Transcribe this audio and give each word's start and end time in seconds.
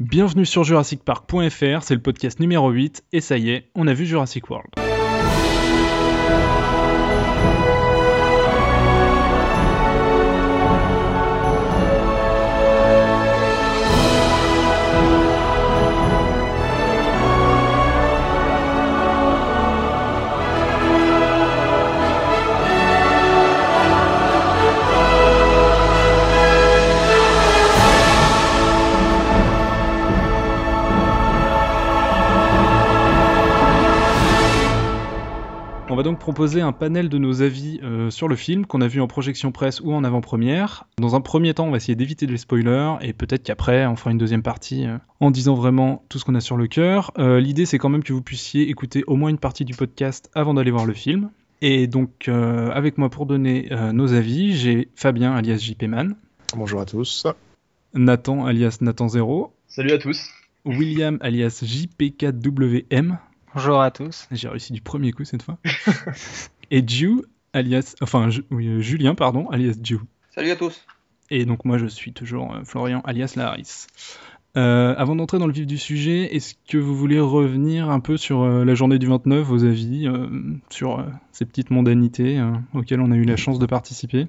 Bienvenue 0.00 0.46
sur 0.46 0.62
JurassicPark.fr, 0.62 1.82
c'est 1.82 1.94
le 1.94 2.00
podcast 2.00 2.38
numéro 2.38 2.70
8, 2.70 3.02
et 3.12 3.20
ça 3.20 3.36
y 3.36 3.50
est, 3.50 3.68
on 3.74 3.88
a 3.88 3.94
vu 3.94 4.06
Jurassic 4.06 4.48
World. 4.48 4.70
Va 35.98 36.04
donc 36.04 36.20
proposer 36.20 36.60
un 36.60 36.70
panel 36.70 37.08
de 37.08 37.18
nos 37.18 37.42
avis 37.42 37.80
euh, 37.82 38.08
sur 38.08 38.28
le 38.28 38.36
film 38.36 38.66
qu'on 38.66 38.80
a 38.80 38.86
vu 38.86 39.00
en 39.00 39.08
projection 39.08 39.50
presse 39.50 39.80
ou 39.80 39.92
en 39.92 40.04
avant-première. 40.04 40.84
Dans 40.96 41.16
un 41.16 41.20
premier 41.20 41.54
temps, 41.54 41.66
on 41.66 41.72
va 41.72 41.78
essayer 41.78 41.96
d'éviter 41.96 42.26
les 42.26 42.36
spoilers 42.36 42.94
et 43.00 43.12
peut-être 43.12 43.42
qu'après, 43.42 43.84
on 43.84 43.96
fera 43.96 44.12
une 44.12 44.18
deuxième 44.18 44.44
partie 44.44 44.86
euh, 44.86 44.98
en 45.18 45.32
disant 45.32 45.54
vraiment 45.54 46.04
tout 46.08 46.20
ce 46.20 46.24
qu'on 46.24 46.36
a 46.36 46.40
sur 46.40 46.56
le 46.56 46.68
cœur. 46.68 47.10
Euh, 47.18 47.40
L'idée, 47.40 47.66
c'est 47.66 47.78
quand 47.78 47.88
même 47.88 48.04
que 48.04 48.12
vous 48.12 48.22
puissiez 48.22 48.70
écouter 48.70 49.02
au 49.08 49.16
moins 49.16 49.28
une 49.28 49.38
partie 49.38 49.64
du 49.64 49.74
podcast 49.74 50.30
avant 50.36 50.54
d'aller 50.54 50.70
voir 50.70 50.86
le 50.86 50.94
film. 50.94 51.30
Et 51.62 51.88
donc, 51.88 52.28
euh, 52.28 52.70
avec 52.70 52.96
moi 52.96 53.10
pour 53.10 53.26
donner 53.26 53.66
euh, 53.72 53.90
nos 53.90 54.14
avis, 54.14 54.56
j'ai 54.56 54.90
Fabien 54.94 55.32
alias 55.34 55.58
JP 55.58 55.82
Man, 55.84 56.14
Bonjour 56.56 56.80
à 56.80 56.86
tous. 56.86 57.26
Nathan 57.92 58.46
alias 58.46 58.78
Nathan 58.82 59.08
Zero, 59.08 59.52
Salut 59.66 59.90
à 59.90 59.98
tous. 59.98 60.30
William 60.64 61.18
alias 61.22 61.60
JP4WM. 61.64 63.18
Bonjour 63.54 63.80
à 63.80 63.90
tous. 63.90 64.28
J'ai 64.30 64.48
réussi 64.48 64.72
du 64.72 64.82
premier 64.82 65.12
coup 65.12 65.24
cette 65.24 65.42
fois. 65.42 65.58
et 66.70 66.86
Ju 66.86 67.22
alias, 67.52 67.94
enfin 68.02 68.28
oui, 68.50 68.68
euh, 68.68 68.80
Julien 68.80 69.14
pardon 69.14 69.48
alias 69.48 69.76
Ju. 69.82 69.98
Salut 70.30 70.50
à 70.50 70.56
tous. 70.56 70.84
Et 71.30 71.44
donc 71.44 71.64
moi 71.64 71.78
je 71.78 71.86
suis 71.86 72.12
toujours 72.12 72.54
euh, 72.54 72.64
Florian 72.64 73.00
alias 73.04 73.34
Laris. 73.36 73.86
Euh, 74.56 74.94
avant 74.96 75.16
d'entrer 75.16 75.38
dans 75.38 75.46
le 75.46 75.52
vif 75.52 75.66
du 75.66 75.78
sujet, 75.78 76.34
est-ce 76.34 76.54
que 76.68 76.78
vous 76.78 76.94
voulez 76.94 77.20
revenir 77.20 77.90
un 77.90 78.00
peu 78.00 78.16
sur 78.16 78.42
euh, 78.42 78.64
la 78.64 78.74
journée 78.74 78.98
du 78.98 79.06
29, 79.06 79.46
vos 79.46 79.64
avis, 79.64 80.06
euh, 80.06 80.28
sur 80.68 80.98
euh, 80.98 81.04
ces 81.32 81.44
petites 81.44 81.70
mondanités 81.70 82.38
euh, 82.38 82.52
auxquelles 82.74 83.00
on 83.00 83.10
a 83.12 83.16
eu 83.16 83.24
la 83.24 83.36
chance 83.36 83.58
de 83.58 83.66
participer? 83.66 84.26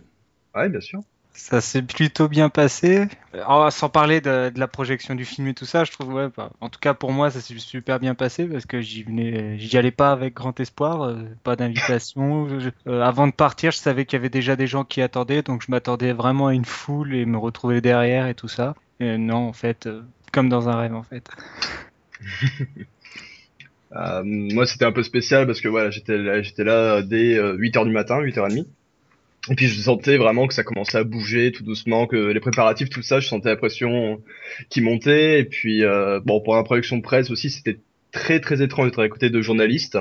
Ouais, 0.55 0.69
bien 0.69 0.81
sûr. 0.81 1.01
Ça 1.39 1.61
s'est 1.61 1.81
plutôt 1.81 2.27
bien 2.27 2.49
passé. 2.49 3.07
Euh, 3.33 3.69
sans 3.69 3.87
parler 3.87 4.19
de, 4.19 4.51
la 4.53 4.67
projection 4.67 5.15
du 5.15 5.23
film 5.23 5.47
et 5.47 5.53
tout 5.53 5.65
ça, 5.65 5.85
je 5.85 5.91
trouve, 5.91 6.13
ouais, 6.13 6.27
bah, 6.35 6.51
en 6.59 6.67
tout 6.67 6.81
cas 6.81 6.93
pour 6.93 7.13
moi, 7.13 7.31
ça 7.31 7.39
s'est 7.39 7.57
super 7.57 7.99
bien 7.99 8.13
passé 8.13 8.45
parce 8.45 8.65
que 8.65 8.81
j'y 8.81 9.03
venais, 9.03 9.57
j'y 9.57 9.77
allais 9.77 9.89
pas 9.89 10.11
avec 10.11 10.33
grand 10.33 10.59
espoir, 10.59 11.01
euh, 11.01 11.23
pas 11.43 11.55
d'invitation. 11.55 12.45
Euh, 12.87 13.01
avant 13.01 13.25
de 13.25 13.31
partir, 13.31 13.71
je 13.71 13.77
savais 13.77 14.05
qu'il 14.05 14.17
y 14.17 14.19
avait 14.19 14.29
déjà 14.29 14.57
des 14.57 14.67
gens 14.67 14.83
qui 14.83 15.01
attendaient, 15.01 15.41
donc 15.41 15.63
je 15.65 15.71
m'attendais 15.71 16.11
vraiment 16.11 16.47
à 16.47 16.53
une 16.53 16.65
foule 16.65 17.15
et 17.15 17.25
me 17.25 17.37
retrouver 17.37 17.79
derrière 17.79 18.27
et 18.27 18.35
tout 18.35 18.49
ça. 18.49 18.75
Et 18.99 19.17
non, 19.17 19.47
en 19.47 19.53
fait, 19.53 19.87
euh, 19.87 20.01
comme 20.33 20.49
dans 20.49 20.67
un 20.67 20.75
rêve, 20.75 20.93
en 20.93 21.03
fait. 21.03 21.29
Moi, 23.91 24.67
c'était 24.67 24.85
un 24.85 24.91
peu 24.91 25.03
spécial 25.03 25.47
parce 25.47 25.61
que 25.61 25.69
voilà, 25.69 25.89
j'étais 25.89 26.17
là, 26.17 26.41
j'étais 26.41 26.65
là 26.65 27.01
dès 27.01 27.39
8h 27.39 27.85
du 27.85 27.91
matin, 27.91 28.19
8h30. 28.19 28.65
Et 29.49 29.55
puis 29.55 29.67
je 29.67 29.79
sentais 29.81 30.17
vraiment 30.17 30.47
que 30.47 30.53
ça 30.53 30.63
commençait 30.63 30.97
à 30.97 31.03
bouger 31.03 31.51
tout 31.51 31.63
doucement, 31.63 32.07
que 32.07 32.15
les 32.15 32.39
préparatifs, 32.39 32.89
tout 32.89 33.01
ça, 33.01 33.19
je 33.19 33.27
sentais 33.27 33.49
la 33.49 33.55
pression 33.55 34.21
qui 34.69 34.81
montait. 34.81 35.39
Et 35.39 35.45
puis 35.45 35.83
euh, 35.83 36.19
bon, 36.23 36.41
pour 36.41 36.55
la 36.55 36.63
production 36.63 36.97
de 36.97 37.01
presse 37.01 37.31
aussi, 37.31 37.49
c'était 37.49 37.79
très 38.11 38.39
très 38.39 38.61
étrange 38.61 38.87
d'être 38.87 39.03
à 39.03 39.09
côté 39.09 39.29
de 39.29 39.41
journalistes 39.41 39.97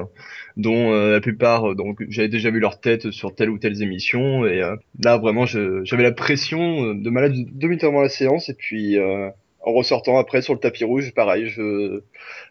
dont 0.56 0.92
euh, 0.92 1.12
la 1.12 1.20
plupart, 1.20 1.70
euh, 1.70 1.74
donc 1.74 2.02
j'avais 2.08 2.28
déjà 2.28 2.50
vu 2.50 2.58
leur 2.58 2.80
tête 2.80 3.10
sur 3.10 3.34
telle 3.34 3.50
ou 3.50 3.58
telle 3.58 3.80
émission. 3.82 4.46
Et 4.46 4.62
euh, 4.62 4.76
là, 5.02 5.16
vraiment, 5.18 5.46
j'avais 5.46 6.02
la 6.02 6.12
pression 6.12 6.94
de 6.94 7.10
malade 7.10 7.34
minutes 7.62 7.84
avant 7.84 8.02
la 8.02 8.08
séance. 8.08 8.48
Et 8.48 8.54
puis 8.54 8.98
euh, 8.98 9.30
en 9.60 9.72
ressortant 9.72 10.18
après 10.18 10.42
sur 10.42 10.54
le 10.54 10.60
tapis 10.60 10.84
rouge, 10.84 11.12
pareil, 11.14 11.48
je, 11.48 12.00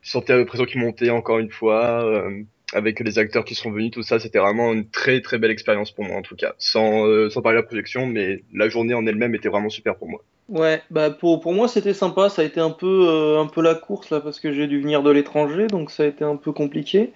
je 0.01 0.09
sentais 0.09 0.37
la 0.37 0.45
pression 0.45 0.65
qui 0.65 0.77
montait 0.77 1.09
encore 1.09 1.39
une 1.39 1.49
fois, 1.49 2.05
euh, 2.05 2.43
avec 2.73 2.99
les 2.99 3.17
acteurs 3.17 3.45
qui 3.45 3.55
sont 3.55 3.71
venus, 3.71 3.91
tout 3.91 4.03
ça, 4.03 4.19
c'était 4.19 4.39
vraiment 4.39 4.73
une 4.73 4.89
très 4.89 5.21
très 5.21 5.37
belle 5.37 5.51
expérience 5.51 5.91
pour 5.91 6.03
moi 6.03 6.17
en 6.17 6.21
tout 6.21 6.35
cas. 6.35 6.53
Sans, 6.57 7.05
euh, 7.05 7.29
sans 7.29 7.41
parler 7.41 7.57
de 7.57 7.61
la 7.61 7.67
projection, 7.67 8.05
mais 8.05 8.43
la 8.53 8.67
journée 8.67 8.93
en 8.93 9.05
elle-même 9.05 9.35
était 9.35 9.49
vraiment 9.49 9.69
super 9.69 9.95
pour 9.95 10.09
moi. 10.09 10.21
Ouais, 10.49 10.81
bah 10.91 11.09
pour, 11.11 11.39
pour 11.39 11.53
moi 11.53 11.67
c'était 11.67 11.93
sympa, 11.93 12.29
ça 12.29 12.41
a 12.41 12.45
été 12.45 12.59
un 12.59 12.69
peu, 12.69 13.07
euh, 13.07 13.39
un 13.39 13.47
peu 13.47 13.61
la 13.61 13.75
course 13.75 14.09
là 14.09 14.19
parce 14.19 14.39
que 14.39 14.51
j'ai 14.51 14.67
dû 14.67 14.81
venir 14.81 15.03
de 15.03 15.11
l'étranger 15.11 15.67
donc 15.67 15.91
ça 15.91 16.03
a 16.03 16.05
été 16.05 16.23
un 16.23 16.35
peu 16.35 16.51
compliqué. 16.51 17.11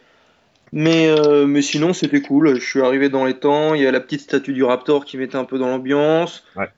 Mais, 0.73 1.07
euh, 1.07 1.45
mais 1.47 1.61
sinon 1.61 1.91
c'était 1.91 2.21
cool, 2.21 2.55
je 2.55 2.65
suis 2.65 2.81
arrivé 2.81 3.09
dans 3.09 3.25
les 3.25 3.33
temps, 3.33 3.73
il 3.73 3.81
y 3.81 3.87
a 3.87 3.91
la 3.91 3.99
petite 3.99 4.21
statue 4.21 4.53
du 4.53 4.63
Raptor 4.63 5.03
qui 5.03 5.17
mettait 5.17 5.35
un 5.35 5.43
peu 5.43 5.59
dans 5.59 5.67
l'ambiance. 5.67 6.45
Ouais. 6.55 6.69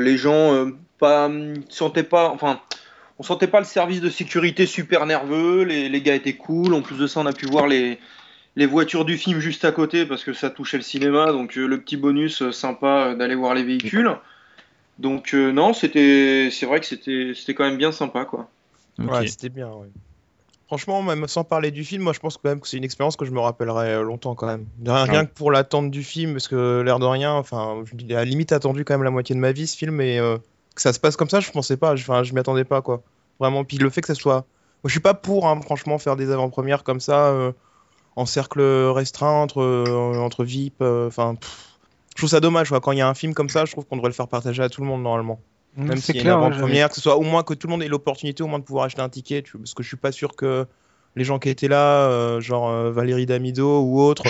Les 0.00 0.18
gens 0.18 0.70
pas, 0.98 1.30
sentaient 1.70 2.02
pas, 2.02 2.28
enfin 2.28 2.60
on 3.18 3.22
sentait 3.22 3.46
pas 3.48 3.58
le 3.60 3.66
service 3.66 4.00
de 4.00 4.10
sécurité 4.10 4.66
super 4.66 5.06
nerveux, 5.06 5.62
les, 5.64 5.88
les 5.88 6.00
gars 6.02 6.14
étaient 6.14 6.34
cool, 6.36 6.74
en 6.74 6.82
plus 6.82 6.96
de 6.98 7.06
ça 7.06 7.20
on 7.20 7.26
a 7.26 7.32
pu 7.32 7.46
voir 7.46 7.66
les, 7.66 7.98
les 8.56 8.66
voitures 8.66 9.04
du 9.04 9.16
film 9.16 9.40
juste 9.40 9.64
à 9.64 9.72
côté 9.72 10.06
parce 10.06 10.24
que 10.24 10.32
ça 10.32 10.50
touchait 10.50 10.76
le 10.76 10.82
cinéma, 10.82 11.32
donc 11.32 11.56
euh, 11.58 11.66
le 11.66 11.80
petit 11.80 11.96
bonus 11.96 12.42
euh, 12.42 12.52
sympa 12.52 13.08
euh, 13.08 13.14
d'aller 13.16 13.34
voir 13.34 13.54
les 13.54 13.64
véhicules. 13.64 14.10
Donc 14.98 15.32
euh, 15.32 15.52
non, 15.52 15.74
c'était, 15.74 16.48
c'est 16.50 16.66
vrai 16.66 16.80
que 16.80 16.86
c'était, 16.86 17.32
c'était 17.34 17.54
quand 17.54 17.64
même 17.64 17.76
bien 17.76 17.92
sympa 17.92 18.24
quoi. 18.24 18.48
Ouais, 18.98 19.28
c'était 19.28 19.48
bien. 19.48 19.68
ouais. 19.68 19.86
Franchement, 20.66 21.02
même 21.02 21.26
sans 21.28 21.44
parler 21.44 21.70
du 21.70 21.84
film, 21.84 22.02
moi 22.02 22.12
je 22.12 22.18
pense 22.18 22.36
quand 22.36 22.48
même 22.50 22.60
que 22.60 22.68
c'est 22.68 22.76
une 22.76 22.84
expérience 22.84 23.16
que 23.16 23.24
je 23.24 23.30
me 23.30 23.40
rappellerai 23.40 24.02
longtemps 24.02 24.34
quand 24.34 24.46
même. 24.46 24.66
Rien, 24.84 25.04
rien 25.04 25.20
Ouais. 25.20 25.26
que 25.26 25.32
pour 25.32 25.50
l'attente 25.50 25.90
du 25.90 26.02
film, 26.02 26.32
parce 26.32 26.48
que 26.48 26.82
l'air 26.82 26.98
de 26.98 27.06
rien, 27.06 27.32
enfin, 27.32 27.82
je 27.84 28.12
à 28.12 28.18
la 28.18 28.24
limite 28.24 28.52
attendu 28.52 28.84
quand 28.84 28.94
même 28.94 29.04
la 29.04 29.10
moitié 29.10 29.34
de 29.34 29.40
ma 29.40 29.52
vie 29.52 29.66
ce 29.66 29.76
film, 29.76 30.00
et 30.00 30.18
euh, 30.18 30.36
que 30.78 30.82
ça 30.82 30.92
se 30.92 31.00
passe 31.00 31.16
comme 31.16 31.28
ça, 31.28 31.40
je 31.40 31.50
pensais 31.50 31.76
pas, 31.76 31.94
je- 31.96 32.02
enfin, 32.02 32.22
je 32.22 32.32
m'y 32.32 32.40
attendais 32.40 32.64
pas 32.64 32.82
quoi. 32.82 33.02
Vraiment, 33.40 33.64
puis 33.64 33.76
le 33.78 33.90
fait 33.90 34.00
que 34.00 34.06
ça 34.06 34.14
soit. 34.14 34.34
Moi 34.82 34.86
je 34.86 34.90
suis 34.90 35.00
pas 35.00 35.14
pour, 35.14 35.46
hein, 35.48 35.60
franchement, 35.60 35.98
faire 35.98 36.16
des 36.16 36.30
avant-premières 36.30 36.82
comme 36.84 37.00
ça, 37.00 37.26
euh, 37.28 37.52
en 38.16 38.26
cercle 38.26 38.60
restreint, 38.60 39.30
entre, 39.42 39.60
euh, 39.60 40.18
entre 40.18 40.44
VIP, 40.44 40.80
euh, 40.82 41.06
enfin. 41.08 41.34
je 42.14 42.20
trouve 42.22 42.30
ça 42.30 42.40
dommage, 42.40 42.68
quoi. 42.70 42.80
Quand 42.80 42.92
il 42.92 42.98
y 42.98 43.00
a 43.00 43.08
un 43.08 43.14
film 43.14 43.34
comme 43.34 43.48
ça, 43.48 43.64
je 43.64 43.72
trouve 43.72 43.84
qu'on 43.86 43.96
devrait 43.96 44.08
le 44.10 44.14
faire 44.14 44.26
partager 44.28 44.62
à 44.62 44.68
tout 44.68 44.80
le 44.80 44.86
monde 44.88 45.02
normalement. 45.02 45.40
Même 45.76 45.98
C'est 45.98 46.14
y 46.14 46.18
a 46.18 46.22
une 46.22 46.26
avant-première, 46.48 46.88
que 46.88 46.94
ce 46.96 47.00
soit 47.00 47.16
au 47.16 47.22
moins 47.22 47.42
que 47.44 47.54
tout 47.54 47.68
le 47.68 47.72
monde 47.72 47.82
ait 47.82 47.88
l'opportunité 47.88 48.42
au 48.42 48.48
moins 48.48 48.58
de 48.58 48.64
pouvoir 48.64 48.86
acheter 48.86 49.00
un 49.02 49.08
ticket, 49.08 49.42
tu 49.42 49.56
parce 49.58 49.74
que 49.74 49.82
je 49.84 49.88
suis 49.88 49.96
pas 49.96 50.10
sûr 50.10 50.34
que 50.34 50.66
les 51.14 51.22
gens 51.24 51.38
qui 51.38 51.48
étaient 51.48 51.68
là, 51.68 52.08
euh, 52.08 52.40
genre 52.40 52.68
euh, 52.70 52.90
Valérie 52.90 53.26
Damido 53.26 53.80
ou 53.82 54.00
autres, 54.00 54.24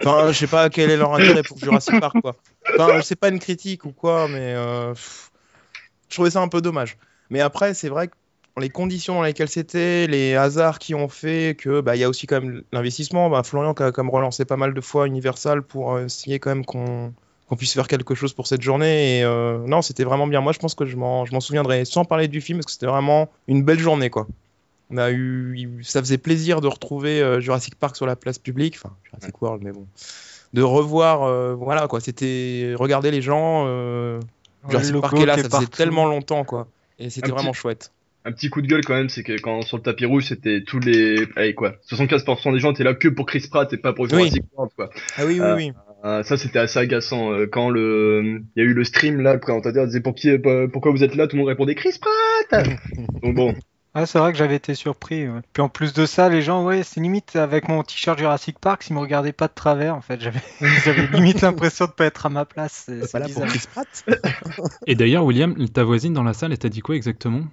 enfin, 0.00 0.32
je 0.32 0.38
sais 0.38 0.46
pas 0.46 0.70
quel 0.70 0.90
est 0.90 0.96
leur 0.96 1.12
intérêt 1.14 1.42
pour 1.42 1.58
Jurassic 1.58 2.00
Park, 2.00 2.16
quoi. 2.22 2.36
Enfin, 2.78 3.00
c'est 3.02 3.16
pas 3.16 3.28
une 3.28 3.38
critique 3.38 3.84
ou 3.84 3.92
quoi, 3.92 4.26
mais 4.28 4.54
euh, 4.54 4.92
pff, 4.94 5.30
je 6.08 6.14
trouvais 6.14 6.30
ça 6.30 6.40
un 6.40 6.48
peu 6.48 6.60
dommage. 6.60 6.96
Mais 7.30 7.40
après, 7.40 7.74
c'est 7.74 7.88
vrai 7.88 8.08
que 8.08 8.14
les 8.60 8.70
conditions 8.70 9.14
dans 9.14 9.22
lesquelles 9.22 9.48
c'était, 9.48 10.06
les 10.06 10.34
hasards 10.34 10.78
qui 10.78 10.94
ont 10.94 11.08
fait 11.08 11.56
que, 11.58 11.80
bah, 11.80 11.96
y 11.96 12.04
a 12.04 12.08
aussi 12.08 12.26
quand 12.26 12.40
même 12.40 12.62
l'investissement. 12.72 13.30
Bah, 13.30 13.42
Florian 13.42 13.74
qui 13.74 13.82
a 13.82 13.92
quand 13.92 14.02
même 14.02 14.12
relancé 14.12 14.44
pas 14.44 14.56
mal 14.56 14.74
de 14.74 14.80
fois 14.80 15.06
Universal 15.06 15.62
pour 15.62 15.94
euh, 15.94 16.06
essayer 16.06 16.38
quand 16.38 16.50
même 16.50 16.64
qu'on 16.64 17.12
puisse 17.56 17.74
faire 17.74 17.88
quelque 17.88 18.14
chose 18.14 18.32
pour 18.32 18.46
cette 18.46 18.62
journée. 18.62 19.18
Et 19.18 19.24
euh, 19.24 19.58
non, 19.66 19.82
c'était 19.82 20.04
vraiment 20.04 20.26
bien. 20.26 20.40
Moi, 20.40 20.52
je 20.52 20.58
pense 20.58 20.74
que 20.74 20.84
je 20.84 20.96
m'en 20.96 21.40
souviendrai 21.40 21.84
sans 21.84 22.04
parler 22.04 22.28
du 22.28 22.40
film 22.40 22.58
parce 22.58 22.66
que 22.66 22.72
c'était 22.72 22.86
vraiment 22.86 23.28
une 23.48 23.62
belle 23.62 23.80
journée, 23.80 24.10
quoi. 24.10 24.26
On 24.90 24.98
a 24.98 25.10
eu, 25.10 25.80
ça 25.82 26.00
faisait 26.00 26.18
plaisir 26.18 26.60
de 26.60 26.68
retrouver 26.68 27.20
euh, 27.20 27.40
Jurassic 27.40 27.74
Park 27.74 27.96
sur 27.96 28.06
la 28.06 28.16
place 28.16 28.38
publique, 28.38 28.76
enfin 28.76 28.94
Jurassic 29.04 29.40
World, 29.40 29.62
mais 29.64 29.72
bon, 29.72 29.86
de 30.52 30.62
revoir, 30.62 31.56
voilà 31.56 31.88
quoi. 31.88 32.00
C'était 32.00 32.74
regarder 32.76 33.10
les 33.10 33.22
gens. 33.22 33.66
Jurassic 34.70 34.94
le 34.94 35.00
Park 35.00 35.18
est 35.18 35.26
là, 35.26 35.36
ça 35.38 35.48
faisait 35.48 35.66
tellement 35.66 36.06
longtemps, 36.06 36.44
quoi. 36.44 36.68
Et 36.98 37.10
c'était 37.10 37.26
Un 37.26 37.30
petit- 37.30 37.34
vraiment 37.36 37.52
chouette. 37.52 37.90
Un 38.26 38.32
petit 38.32 38.48
coup 38.48 38.62
de 38.62 38.66
gueule 38.66 38.82
quand 38.84 38.94
même, 38.94 39.10
c'est 39.10 39.22
que 39.22 39.38
quand 39.38 39.60
sur 39.62 39.76
le 39.76 39.82
tapis 39.82 40.06
rouge, 40.06 40.24
c'était 40.28 40.62
tous 40.66 40.78
les, 40.80 41.26
allez 41.36 41.54
quoi, 41.54 41.74
75% 41.86 42.52
des 42.52 42.58
gens 42.58 42.72
étaient 42.72 42.82
là 42.84 42.94
que 42.94 43.08
pour 43.08 43.26
Chris 43.26 43.46
Pratt 43.50 43.70
et 43.72 43.76
pas 43.76 43.92
pour 43.92 44.08
Jurassic 44.08 44.42
World 44.56 44.72
quoi. 44.74 44.88
Ah 45.18 45.26
oui, 45.26 45.34
oui, 45.34 45.40
Euh, 45.40 45.56
oui. 45.56 45.72
Euh, 46.06 46.22
ça 46.22 46.36
c'était 46.38 46.58
assez 46.58 46.78
agaçant 46.78 47.32
Euh, 47.32 47.46
quand 47.46 47.68
le, 47.68 48.40
il 48.56 48.62
y 48.62 48.66
a 48.66 48.68
eu 48.68 48.72
le 48.72 48.84
stream 48.84 49.20
là, 49.20 49.34
le 49.34 49.40
présentateur 49.40 49.84
disait 49.86 50.00
pour 50.00 50.14
qui, 50.14 50.38
pour- 50.38 50.52
pourquoi 50.72 50.90
vous 50.92 51.02
êtes 51.04 51.14
là, 51.16 51.26
tout 51.26 51.36
le 51.36 51.40
monde 51.40 51.48
répondait 51.48 51.74
Chris 51.74 51.98
Pratt. 52.00 52.66
Donc 53.22 53.34
bon, 53.34 53.54
Ah, 53.94 54.06
c'est 54.06 54.18
vrai 54.18 54.32
que 54.32 54.38
j'avais 54.38 54.56
été 54.56 54.74
surpris. 54.74 55.28
ouais. 55.28 55.40
Puis 55.52 55.62
en 55.62 55.68
plus 55.68 55.92
de 55.92 56.04
ça, 56.04 56.28
les 56.28 56.42
gens, 56.42 56.64
ouais, 56.64 56.82
c'est 56.82 57.00
limite 57.00 57.36
avec 57.36 57.68
mon 57.68 57.82
t-shirt 57.84 58.18
Jurassic 58.18 58.58
Park, 58.58 58.82
s'ils 58.82 58.94
me 58.94 59.00
regardaient 59.00 59.32
pas 59.32 59.46
de 59.48 59.52
travers, 59.54 59.94
en 59.94 60.00
fait. 60.00 60.20
J'avais 60.20 60.40
j'avais 60.84 61.06
limite 61.06 61.42
l'impression 61.42 61.86
de 61.86 61.92
pas 61.92 62.06
être 62.06 62.26
à 62.26 62.28
ma 62.28 62.44
place. 62.44 62.90
C'est 63.02 63.20
pour 63.20 63.20
bizarre. 63.20 63.46
Chris 63.46 63.62
Pratt 63.70 64.04
Et 64.86 64.94
d'ailleurs, 64.94 65.26
William, 65.26 65.68
ta 65.68 65.84
voisine 65.84 66.14
dans 66.14 66.22
la 66.22 66.32
salle, 66.32 66.52
elle 66.52 66.58
t'a 66.58 66.70
dit 66.70 66.80
quoi 66.80 66.96
exactement? 66.96 67.44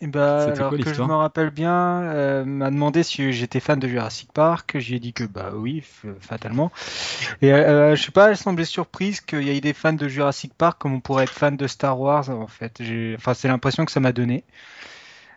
Et 0.00 0.06
bah, 0.06 0.44
C'était 0.44 0.64
alors 0.64 0.76
quoi 0.76 0.78
que 0.78 0.92
je 0.92 1.00
l'histoire? 1.00 1.10
me 1.10 1.12
rappelle 1.12 1.50
bien, 1.50 2.02
euh, 2.04 2.44
m'a 2.44 2.70
demandé 2.70 3.02
si 3.02 3.32
j'étais 3.32 3.58
fan 3.58 3.80
de 3.80 3.88
Jurassic 3.88 4.32
Park. 4.32 4.76
J'ai 4.78 5.00
dit 5.00 5.12
que 5.12 5.24
bah 5.24 5.50
oui, 5.56 5.80
f- 5.80 6.14
fatalement. 6.20 6.70
Et 7.42 7.52
euh, 7.52 7.96
je 7.96 8.04
sais 8.04 8.12
pas, 8.12 8.30
elle 8.30 8.36
semblait 8.36 8.64
surprise 8.64 9.20
qu'il 9.20 9.42
y 9.44 9.50
ait 9.50 9.60
des 9.60 9.74
fans 9.74 9.92
de 9.94 10.08
Jurassic 10.08 10.54
Park 10.54 10.80
comme 10.80 10.94
on 10.94 11.00
pourrait 11.00 11.24
être 11.24 11.34
fan 11.34 11.56
de 11.56 11.66
Star 11.66 12.00
Wars 12.00 12.30
en 12.30 12.46
fait. 12.48 12.76
J'ai- 12.80 13.14
Enfin, 13.18 13.34
c'est 13.34 13.48
l'impression 13.48 13.84
que 13.84 13.92
ça 13.92 14.00
m'a 14.00 14.12
donné. 14.12 14.44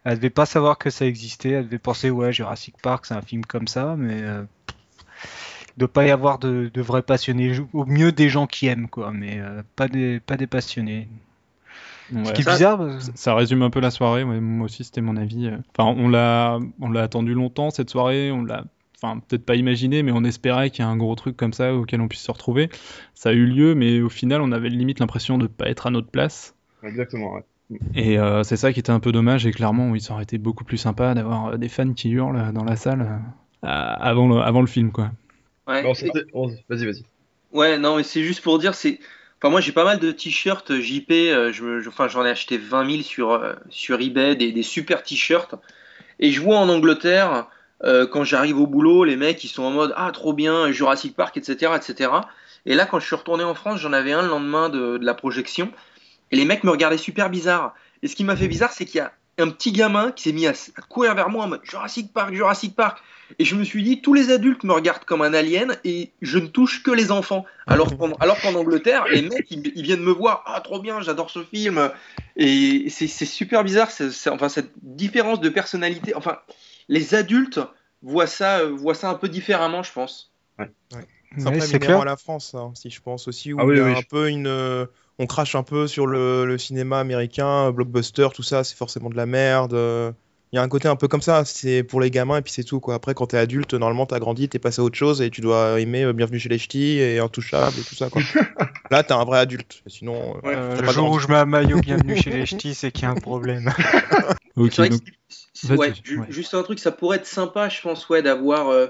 Elle 0.04 0.16
devait 0.18 0.30
pas 0.32 0.46
savoir 0.46 0.78
que 0.78 0.90
ça 0.90 1.06
existait. 1.06 1.50
Elle 1.52 1.66
devait 1.66 1.78
penser, 1.80 2.10
ouais, 2.10 2.34
Jurassic 2.34 2.76
Park, 2.82 3.06
c'est 3.06 3.14
un 3.14 3.22
film 3.22 3.46
comme 3.46 3.68
ça, 3.68 3.96
mais 3.98 4.22
euh, 4.22 4.44
il 5.76 5.80
doit 5.80 5.92
pas 5.94 6.06
y 6.06 6.12
avoir 6.12 6.40
de, 6.40 6.72
de 6.74 6.82
vrais 6.82 7.04
passionnés. 7.04 7.54
Au 7.74 7.86
mieux 7.86 8.12
des 8.12 8.28
gens 8.30 8.48
qui 8.48 8.68
aiment, 8.68 8.88
quoi, 8.90 9.12
mais 9.12 9.40
euh, 9.40 9.62
pas 9.76 9.88
des 9.88 10.20
pas 10.20 10.38
des 10.38 10.48
passionnés. 10.48 11.08
Ouais. 12.12 12.26
Ce 12.26 12.34
qui 12.34 12.42
est 12.42 12.44
Ça- 12.46 12.52
bizarre. 12.54 12.78
parce- 12.80 13.12
Ça- 13.16 13.36
résume 13.36 13.62
un 13.62 13.70
peu 13.70 13.80
la 13.80 13.92
soirée. 13.92 14.24
ouais, 14.24 14.40
moi 14.42 14.66
aussi, 14.66 14.84
c'était 14.84 15.02
mon 15.02 15.16
avis. 15.18 15.48
euh. 15.48 15.58
Enfin, 15.78 15.94
on 15.98 16.10
l'a, 16.10 16.60
on 16.82 16.90
l'a 16.90 17.04
attendu 17.04 17.34
longtemps 17.34 17.70
cette 17.70 17.90
soirée. 17.90 18.32
On 18.32 18.44
l'a, 18.44 18.66
enfin, 19.02 19.20
peut-être 19.20 19.46
pas 19.46 19.56
imaginé, 19.56 20.04
mais 20.04 20.12
on 20.12 20.24
espérait 20.26 20.72
qu'il 20.72 20.84
y 20.84 20.88
ait 20.88 20.92
un 20.92 20.98
gros 20.98 21.16
truc 21.16 21.38
comme 21.38 21.54
ça 21.54 21.74
auquel 21.74 22.02
on 22.02 22.08
puisse 22.10 22.24
se 22.24 22.32
retrouver. 22.32 22.70
Ça 23.14 23.30
a 23.30 23.34
eu 23.34 23.46
lieu, 23.46 23.76
mais 23.76 24.02
au 24.02 24.10
final, 24.10 24.42
on 24.42 24.52
avait 24.52 24.68
limite 24.70 25.00
l'impression 25.00 25.38
de 25.38 25.48
pas 25.48 25.70
être 25.70 25.88
à 25.88 25.92
notre 25.92 26.10
place. 26.10 26.54
Exactement, 26.84 27.34
ouais. 27.36 27.44
Et 27.96 28.20
euh, 28.20 28.44
c'est 28.44 28.58
ça 28.58 28.74
qui 28.74 28.80
était 28.80 28.92
un 28.92 29.00
peu 29.00 29.12
dommage. 29.12 29.46
Et 29.46 29.52
clairement, 29.52 29.90
oui, 29.90 30.02
ça 30.02 30.14
aurait 30.14 30.24
été 30.24 30.38
beaucoup 30.38 30.64
plus 30.64 30.78
sympa 30.78 31.14
d'avoir 31.14 31.48
euh, 31.48 31.58
des 31.58 31.70
fans 31.70 31.94
qui 31.94 32.10
hurlent 32.10 32.52
dans 32.54 32.64
la 32.64 32.76
salle 32.76 33.02
euh, 33.02 33.68
avant 33.68 34.28
le, 34.28 34.42
avant 34.42 34.62
le 34.62 34.68
film, 34.68 34.92
quoi. 34.92 35.12
Ouais. 35.68 35.82
Vas-y, 36.70 36.86
vas-y. 36.86 37.04
Ouais, 37.52 37.78
non, 37.78 37.98
mais 37.98 38.04
c'est 38.04 38.24
juste 38.24 38.42
pour 38.42 38.60
dire, 38.60 38.76
c'est. 38.76 39.00
Enfin, 39.38 39.50
moi, 39.50 39.62
j'ai 39.62 39.72
pas 39.72 39.84
mal 39.84 40.00
de 40.00 40.12
t-shirts 40.12 40.80
JP. 40.80 41.32
euh, 41.32 41.52
je, 41.52 41.64
me- 41.64 41.80
je- 41.82 41.90
enfin, 41.90 42.08
j'en 42.08 42.26
ai 42.26 42.30
acheté 42.30 42.58
20 42.58 42.86
000 42.86 43.04
sur, 43.04 43.32
euh, 43.32 43.54
sur 43.70 44.00
eBay, 44.00 44.36
des, 44.36 44.52
des 44.52 44.64
super 44.64 45.04
t-shirts. 45.04 45.56
Et 46.20 46.32
je 46.32 46.42
vois 46.42 46.58
en 46.58 46.70
Angleterre, 46.70 47.48
euh, 47.84 48.08
quand 48.08 48.24
j'arrive 48.24 48.60
au 48.60 48.68
boulot, 48.68 49.04
les 49.04 49.16
mecs, 49.16 49.44
ils 49.44 49.48
sont 49.50 49.64
en 49.64 49.72
mode 49.72 49.94
Ah, 49.98 50.12
trop 50.14 50.34
bien, 50.34 50.72
Jurassic 50.72 51.16
Park, 51.16 51.38
etc., 51.38 51.78
etc. 51.78 52.30
Et 52.66 52.76
là, 52.76 52.86
quand 52.86 53.00
je 53.00 53.06
suis 53.08 53.16
retourné 53.16 53.44
en 53.44 53.56
France, 53.56 53.80
j'en 53.80 53.94
avais 53.94 54.12
un 54.12 54.22
le 54.22 54.28
lendemain 54.30 54.70
de, 54.70 54.98
de 54.98 55.06
la 55.06 55.14
projection. 55.16 55.72
Et 56.32 56.36
les 56.36 56.46
mecs 56.46 56.64
me 56.64 56.72
regardaient 56.72 56.98
super 56.98 57.30
bizarre. 57.30 57.74
Et 58.04 58.08
ce 58.08 58.16
qui 58.16 58.24
m'a 58.24 58.36
fait 58.36 58.48
bizarre, 58.48 58.72
c'est 58.72 58.86
qu'il 58.86 58.98
y 58.98 59.02
a 59.02 59.14
un 59.38 59.50
petit 59.50 59.72
gamin 59.72 60.12
qui 60.12 60.24
s'est 60.24 60.32
mis 60.34 60.48
à, 60.48 60.52
à 60.76 60.82
courir 60.82 61.16
vers 61.16 61.30
moi 61.30 61.46
en 61.46 61.48
mode 61.48 61.62
Jurassic 61.64 62.14
Park, 62.14 62.34
Jurassic 62.34 62.76
Park. 62.76 63.02
Et 63.40 63.46
je 63.46 63.56
me 63.56 63.64
suis 63.64 63.82
dit, 63.84 64.02
tous 64.02 64.14
les 64.14 64.30
adultes 64.32 64.64
me 64.64 64.74
regardent 64.74 65.06
comme 65.06 65.22
un 65.22 65.34
alien 65.34 65.78
et 65.86 66.12
je 66.22 66.38
ne 66.38 66.48
touche 66.48 66.84
que 66.84 66.92
les 66.92 67.12
enfants. 67.12 67.46
Alors 67.68 67.98
qu'en, 67.98 68.14
alors 68.20 68.42
qu'en 68.42 68.56
Angleterre, 68.56 69.08
les 69.08 69.22
mecs, 69.22 69.50
ils, 69.50 69.72
ils 69.76 69.84
viennent 69.84 70.04
me 70.04 70.12
voir, 70.12 70.44
ah 70.46 70.60
trop 70.62 70.80
bien, 70.80 71.02
j'adore 71.02 71.30
ce 71.30 71.44
film. 71.44 71.90
Et 72.36 72.90
c'est, 72.90 73.08
super 73.08 73.64
bizarre, 73.64 73.90
enfin 74.30 74.50
cette 74.50 74.72
différence 74.82 75.40
de 75.42 75.50
personnalité. 75.50 76.14
Enfin, 76.16 76.40
les 76.90 77.16
adultes 77.16 77.60
voient 78.02 78.28
ça, 78.28 78.66
voient 78.66 78.96
ça 78.96 79.10
un 79.10 79.16
peu 79.16 79.30
différemment, 79.30 79.84
je 79.84 79.92
pense. 79.94 80.32
C'est 81.38 81.48
Ouais, 81.48 81.48
un 81.48 81.52
peu 81.52 81.60
c'est 81.62 81.78
inhérent 81.78 81.80
clair. 81.80 82.02
à 82.02 82.06
la 82.06 82.18
France, 82.18 82.52
ça, 82.52 82.70
si 82.76 82.90
je 82.90 83.02
pense 83.02 83.28
aussi, 83.28 83.54
où 83.54 83.60
Ah 83.60 83.66
oui, 83.66 83.76
il 83.76 83.78
y 83.78 83.82
a 83.82 83.86
oui, 83.86 83.92
un 83.96 84.02
je- 84.02 84.08
peu 84.08 84.30
une, 84.30 84.48
euh, 84.48 84.86
on 85.22 85.28
crache 85.28 85.56
un 85.56 85.64
peu 85.64 85.88
sur 85.88 86.08
le, 86.08 86.46
le 86.46 86.58
cinéma 86.58 87.00
américain, 87.00 87.68
euh, 87.68 87.72
blockbuster, 87.72 88.28
tout 88.34 88.44
ça, 88.44 88.64
c'est 88.64 88.76
forcément 88.76 89.10
de 89.10 89.16
la 89.16 89.26
merde. 89.26 89.74
euh. 89.74 90.12
Il 90.54 90.58
y 90.58 90.60
a 90.60 90.64
un 90.64 90.68
côté 90.68 90.90
un 90.90 90.98
peu 90.98 91.08
comme 91.08 91.22
ça, 91.22 91.46
c'est 91.46 91.82
pour 91.82 92.02
les 92.02 92.12
gamins 92.12 92.38
et 92.38 92.42
puis 92.42 92.52
c'est 92.52 92.66
tout 92.66 92.82
quoi. 92.82 92.96
Après, 92.96 93.14
quand 93.14 93.28
t'es 93.28 93.38
adulte, 93.38 93.74
normalement 93.74 94.06
t'as 94.06 94.20
grandi, 94.20 94.50
t'es 94.50 94.60
passé 94.60 94.82
à 94.82 94.84
autre 94.84 94.98
chose 94.98 95.22
et 95.22 95.30
tu 95.30 95.40
dois 95.40 95.80
aimer 95.80 96.04
euh, 96.04 96.12
Bienvenue 96.12 96.40
chez 96.40 96.50
les 96.50 96.58
Ch'tis 96.58 96.98
et 97.00 97.20
Intouchable 97.20 97.78
et 97.80 97.84
tout 97.84 97.96
ça 97.96 98.10
quoi. 98.10 98.22
Là, 98.92 99.02
t'es 99.04 99.14
un 99.14 99.24
vrai 99.24 99.40
adulte. 99.40 99.82
Sinon, 99.88 100.36
euh, 100.44 100.50
Euh, 100.50 100.76
t'as 100.76 100.82
le 100.82 100.86
pas 100.88 100.92
jour 100.92 101.04
grandi. 101.06 101.16
où 101.18 101.20
je 101.20 101.28
mets 101.30 101.38
un 101.38 101.46
maillot 101.46 101.80
bienvenue 101.80 102.18
chez 102.18 102.32
les 102.32 102.46
ch'tis, 102.46 102.74
c'est 102.76 102.92
qu'il 102.92 103.04
y 103.04 103.06
a 103.06 103.12
un 103.12 103.16
problème. 103.16 103.72
Ok, 104.58 104.72
C'est 104.74 104.78
vrai 104.82 104.90
que 104.90 104.94
donc 104.96 105.02
c'est- 105.30 105.48
c'est- 105.54 105.68
Vas-y, 105.68 105.78
ouais, 105.78 105.94
ju- 106.04 106.20
ouais. 106.20 106.26
juste 106.30 106.54
un 106.54 106.64
truc, 106.64 106.80
ça 106.80 106.92
pourrait 106.92 107.18
être 107.18 107.26
sympa, 107.26 107.70
je 107.70 107.80
pense, 107.80 108.10
ouais, 108.10 108.22
d'avoir. 108.22 108.68
euh, 108.70 108.88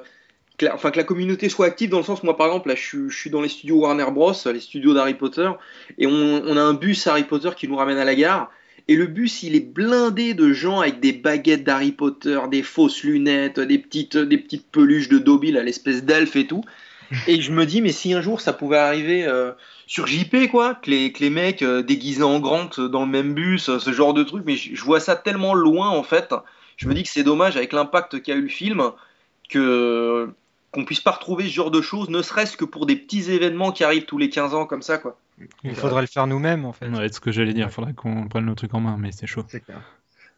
que 0.61 0.65
la- 0.67 0.75
enfin, 0.75 0.91
que 0.91 0.97
la 0.97 1.03
communauté 1.03 1.49
soit 1.49 1.65
active 1.65 1.89
dans 1.89 1.97
le 1.97 2.03
sens, 2.03 2.23
moi 2.23 2.37
par 2.37 2.47
exemple, 2.47 2.69
là 2.69 2.75
je 2.75 3.09
suis, 3.09 3.29
dans 3.29 3.41
les 3.41 3.49
studios 3.49 3.77
Warner 3.77 4.05
Bros, 4.11 4.33
les 4.53 4.59
studios 4.59 4.93
d'Harry 4.93 5.15
Potter, 5.15 5.49
et 5.97 6.05
on, 6.05 6.55
a 6.55 6.61
un 6.61 6.73
bus 6.73 7.07
Harry 7.07 7.23
Potter 7.23 7.49
qui 7.57 7.67
nous 7.67 7.75
ramène 7.75 7.97
à 7.97 8.05
la 8.05 8.15
gare. 8.15 8.51
Et 8.87 8.95
le 8.95 9.05
bus, 9.05 9.43
il 9.43 9.55
est 9.55 9.59
blindé 9.73 10.33
de 10.33 10.53
gens 10.53 10.79
avec 10.79 10.99
des 10.99 11.13
baguettes 11.13 11.63
d'Harry 11.63 11.91
Potter, 11.91 12.39
des 12.49 12.63
fausses 12.63 13.03
lunettes, 13.03 13.59
des 13.59 13.77
petites, 13.77 14.17
des 14.17 14.37
petites 14.37 14.67
peluches 14.71 15.07
de 15.07 15.17
Dobby, 15.17 15.51
l'espèce 15.51 16.03
d'elfe 16.03 16.35
et 16.35 16.47
tout. 16.47 16.63
Et 17.27 17.41
je 17.41 17.51
me 17.51 17.65
dis, 17.65 17.81
mais 17.81 17.91
si 17.91 18.13
un 18.13 18.21
jour 18.21 18.39
ça 18.39 18.53
pouvait 18.53 18.77
arriver 18.77 19.25
euh, 19.25 19.51
sur 19.87 20.07
JP, 20.07 20.49
quoi, 20.49 20.75
que 20.75 20.89
les, 20.89 21.11
que 21.11 21.19
les 21.19 21.29
mecs 21.29 21.61
euh, 21.61 21.81
déguisés 21.83 22.23
en 22.23 22.39
Grant 22.39 22.69
euh, 22.79 22.87
dans 22.87 23.01
le 23.01 23.11
même 23.11 23.33
bus, 23.33 23.77
ce 23.77 23.91
genre 23.91 24.13
de 24.13 24.23
truc, 24.23 24.43
mais 24.45 24.55
je, 24.55 24.75
je 24.75 24.83
vois 24.83 24.99
ça 24.99 25.15
tellement 25.15 25.53
loin 25.53 25.89
en 25.89 26.03
fait. 26.03 26.33
Je 26.77 26.87
me 26.87 26.93
dis 26.93 27.03
que 27.03 27.09
c'est 27.09 27.23
dommage 27.23 27.57
avec 27.57 27.73
l'impact 27.73 28.21
qu'a 28.21 28.35
eu 28.35 28.41
le 28.41 28.47
film 28.47 28.91
que 29.49 30.29
qu'on 30.71 30.85
puisse 30.85 31.01
pas 31.01 31.11
retrouver 31.11 31.45
ce 31.45 31.53
genre 31.53 31.71
de 31.71 31.81
choses, 31.81 32.09
ne 32.09 32.21
serait-ce 32.21 32.57
que 32.57 32.65
pour 32.65 32.85
des 32.85 32.95
petits 32.95 33.31
événements 33.31 33.71
qui 33.71 33.83
arrivent 33.83 34.05
tous 34.05 34.17
les 34.17 34.29
15 34.29 34.53
ans 34.53 34.65
comme 34.65 34.81
ça, 34.81 34.97
quoi. 34.97 35.17
Il 35.63 35.75
faudrait 35.75 36.01
le 36.01 36.07
faire 36.07 36.27
nous-mêmes, 36.27 36.65
en 36.65 36.73
fait. 36.73 36.87
ouais, 36.87 37.07
c'est 37.07 37.15
ce 37.15 37.19
que 37.19 37.31
j'allais 37.31 37.53
dire. 37.53 37.71
Faudrait 37.71 37.93
qu'on 37.93 38.27
prenne 38.27 38.45
le 38.45 38.55
truc 38.55 38.73
en 38.73 38.79
main, 38.79 38.97
mais 38.97 39.11
c'est 39.11 39.27
chaud. 39.27 39.43
C'est 39.47 39.61
clair. 39.61 39.81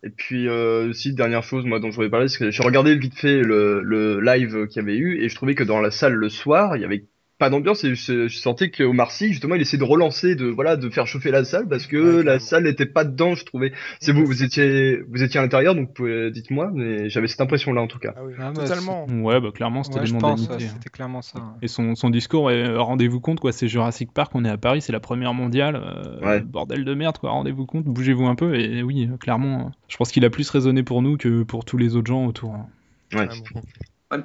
Et 0.06 0.09
puis 0.09 0.50
euh, 0.50 0.89
aussi 0.89 1.13
dernière 1.13 1.44
chose 1.44 1.63
moi 1.65 1.80
dont 1.80 1.89
je 1.89 1.95
voulais 1.95 2.09
parler 2.09 2.27
c'est 2.27 2.38
que 2.38 2.51
j'ai 2.51 2.62
regardé 2.62 2.94
vite 2.94 3.18
fait 3.18 3.39
le, 3.39 3.81
le 3.81 4.19
live 4.19 4.68
qu'il 4.68 4.81
y 4.81 4.85
avait 4.85 4.97
eu 4.97 5.24
et 5.24 5.30
je 5.30 5.35
trouvais 5.35 5.56
que 5.56 5.63
dans 5.63 5.80
la 5.80 5.91
salle 5.91 6.12
le 6.12 6.27
soir 6.27 6.75
il 6.75 6.81
y 6.81 6.86
avait 6.86 7.06
pas 7.44 7.50
d'ambiance 7.50 7.84
et 7.84 7.95
je, 7.95 8.28
je 8.28 8.38
sentais 8.38 8.69
que 8.69 8.84
Omar 8.84 9.12
Sy 9.12 9.30
justement 9.34 9.56
il 9.56 9.62
essayait 9.62 9.78
de 9.80 9.84
relancer 9.84 10.36
de 10.36 10.45
voilà 10.45 10.75
de 10.78 10.90
faire 10.90 11.07
chauffer 11.07 11.31
la 11.31 11.44
salle 11.44 11.68
parce 11.68 11.88
que 11.88 12.18
Ouais, 12.18 12.24
la 12.24 12.40
salle 12.40 12.63
n'était 12.63 12.86
pas 12.86 13.04
dedans 13.04 13.36
je 13.36 13.44
trouvais 13.45 13.74
c'est 14.00 14.12
vous 14.13 14.25
vous 14.25 14.44
étiez 14.44 15.01
vous 15.10 15.22
étiez 15.24 15.40
à 15.40 15.44
l'intérieur 15.44 15.75
donc 15.75 15.94
pouvez- 15.94 16.31
dites-moi 16.31 16.72
mais 16.74 17.10
j'avais 17.10 17.28
cette 17.28 17.42
impression 17.42 17.74
là 17.74 17.81
en 17.81 17.88
tout 17.88 18.00
cas 18.00 18.13
Ah 18.16 18.24
oui, 18.24 18.34
Ah, 18.40 18.51
bah, 18.56 18.63
totalement. 18.63 19.06
Ouais, 19.07 19.40
bah 19.42 19.50
clairement, 19.54 19.84
c'était 19.84 20.00
Ouais, 20.00 20.12
mondanités. 20.12 20.54
ouais, 20.54 20.60
c'était 20.60 20.90
clairement 20.90 21.22
ça. 21.22 21.40
ouais. 21.40 21.44
Et 21.62 21.68
son, 21.68 21.95
son 21.95 22.10
discours, 22.10 22.50
euh, 22.50 22.80
rendez-vous 22.80 23.19
compte, 23.19 23.40
quoi, 23.40 23.51
c'est 23.51 23.68
Jurassic 23.68 24.12
Park, 24.13 24.31
on 24.36 24.46
est 24.46 24.50
à 24.50 24.57
Paris, 24.57 24.81
c'est 24.81 24.92
la 24.92 25.00
première 25.00 25.34
mondiale, 25.34 25.75
euh, 25.75 26.19
Ouais. 26.25 26.39
bordel 26.42 26.86
de 26.86 26.94
merde, 26.94 27.18
quoi, 27.18 27.31
rendez-vous 27.31 27.66
compte, 27.66 27.86
bougez-vous 27.86 28.25
un 28.25 28.36
peu, 28.36 28.56
et, 28.56 28.84
oui, 28.84 29.10
euh, 29.12 29.18
clairement, 29.18 29.60
euh, 29.68 29.69
je 29.88 29.98
pense 29.98 30.12
qu'il 30.12 30.24
a 30.25 30.30
plus 30.30 30.50
résonné 30.50 30.84
pour 30.84 31.01
nous 31.01 31.18
que 31.18 31.44
pour 31.44 31.66
tous 31.66 31.78
les 31.78 31.96
autres 31.96 32.07
gens 32.07 32.25
autour. 32.25 32.54
hein. 32.56 32.68
ouais. 33.13 33.28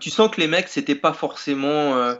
Tu 0.00 0.10
sens 0.10 0.30
que 0.30 0.40
les 0.40 0.48
mecs, 0.48 0.68
c'était 0.68 0.94
pas 0.94 1.12
forcément, 1.12 1.68
euh, 1.96 2.14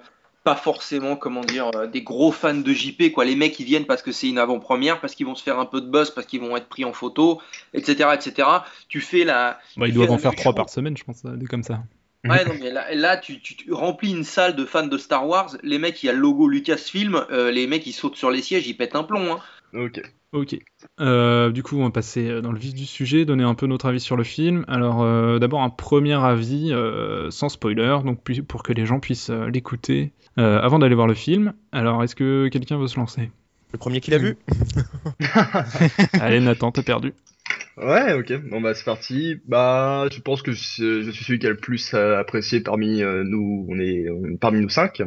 pas 0.49 0.55
forcément, 0.55 1.15
comment 1.15 1.43
dire, 1.43 1.71
euh, 1.75 1.87
des 1.87 2.01
gros 2.01 2.33
fans 2.33 2.55
de 2.55 2.73
JP, 2.73 3.13
quoi. 3.13 3.27
Les 3.27 3.37
mecs, 3.37 3.61
ils 3.61 3.67
viennent 3.67 3.85
parce 3.85 4.01
que 4.01 4.13
c'est 4.13 4.31
une 4.31 4.39
avant-première, 4.39 4.99
parce 4.99 5.15
qu'ils 5.15 5.27
vont 5.27 5.35
se 5.35 5.43
faire 5.43 5.59
un 5.59 5.67
peu 5.67 5.83
de 5.83 5.87
buzz, 5.87 6.11
parce 6.11 6.27
qu'ils 6.27 6.41
vont 6.41 6.57
être 6.57 6.69
pris 6.69 6.87
en 6.87 6.95
photo, 6.95 7.43
etc., 7.75 8.09
etc. 8.15 8.49
Tu 8.89 9.03
fais 9.03 9.25
la, 9.25 9.59
Bah, 9.77 9.89
ils 9.89 9.93
doivent 9.93 10.11
en 10.11 10.17
faire 10.17 10.35
trois 10.35 10.55
par 10.55 10.71
semaine, 10.71 10.97
je 10.97 11.05
pense, 11.05 11.23
euh, 11.27 11.37
des 11.37 11.45
comme 11.45 11.63
ça. 11.63 11.83
Ouais, 12.25 12.45
non, 12.45 12.55
mais 12.61 12.71
là, 12.71 12.95
là 12.95 13.17
tu, 13.17 13.41
tu- 13.41 13.55
tu 13.57 13.73
remplis 13.73 14.11
une 14.13 14.25
salle 14.25 14.57
de 14.57 14.65
fans 14.65 14.87
de 14.87 14.99
Star 14.99 15.27
Wars. 15.29 15.57
Les 15.63 15.79
mecs, 15.79 16.03
il 16.03 16.07
y 16.07 16.09
a 16.09 16.13
le 16.13 16.19
logo 16.19 16.49
Lucasfilm. 16.49 17.25
euh, 17.31 17.51
les 17.51 17.67
mecs, 17.67 17.87
ils 17.87 17.93
sautent 17.93 18.17
sur 18.17 18.31
les 18.31 18.43
sièges, 18.43 18.67
ils 18.67 18.75
pètent 18.77 18.97
un 18.97 19.05
plomb. 19.05 19.33
Hein. 19.33 19.39
ok 19.75 20.01
Ok. 20.33 20.59
Euh, 21.01 21.51
du 21.51 21.63
coup, 21.63 21.79
on 21.79 21.85
va 21.85 21.91
passer 21.91 22.29
euh, 22.29 22.41
dans 22.43 22.53
le 22.53 22.59
vif 22.59 22.75
du 22.75 22.85
sujet, 22.85 23.25
donner 23.25 23.45
un 23.45 23.55
peu 23.55 23.67
notre 23.67 23.87
avis 23.87 24.01
sur 24.01 24.15
le 24.17 24.25
film. 24.25 24.65
Alors, 24.69 25.01
euh, 25.03 25.39
d'abord, 25.39 25.63
un 25.63 25.71
premier 25.71 26.13
avis 26.23 26.71
euh, 26.71 27.31
sans 27.31 27.49
spoiler, 27.49 27.99
donc 28.05 28.21
puis- 28.23 28.43
pour 28.43 28.63
que 28.63 28.75
les 28.75 28.85
gens 28.85 29.01
puissent 29.01 29.31
euh, 29.31 29.49
l'écouter 29.49 30.13
euh, 30.39 30.61
avant 30.61 30.79
d'aller 30.81 30.95
voir 30.95 31.07
le 31.07 31.15
film. 31.15 31.55
Alors, 31.73 32.03
est-ce 32.05 32.15
que 32.15 32.49
quelqu'un 32.49 32.77
veut 32.79 32.89
se 32.89 32.99
lancer? 32.99 33.31
Le 33.73 33.79
premier 33.79 34.01
qu'il 34.01 34.13
a 34.15 34.19
vu? 34.19 34.37
Allez, 36.21 36.41
Nathan, 36.41 36.73
t'as 36.73 36.83
perdu. 36.83 37.15
Ouais, 37.81 38.13
ok. 38.15 38.33
Bon 38.51 38.61
bah 38.61 38.75
c'est 38.75 38.85
parti. 38.85 39.41
Bah, 39.47 40.07
je 40.11 40.21
pense 40.21 40.43
que 40.43 40.51
je, 40.51 40.59
suis 41.13 41.25
celui 41.25 41.39
qui 41.39 41.47
a 41.47 41.51
le 41.51 41.57
plus 41.57 41.95
euh, 41.95 42.19
apprécié 42.19 42.61
parmi 42.61 43.03
euh, 43.03 43.23
nous. 43.25 43.67
On 43.69 43.79
est 43.79 44.07
parmi 44.41 44.61
nous 44.61 44.69
cinq. 44.69 45.01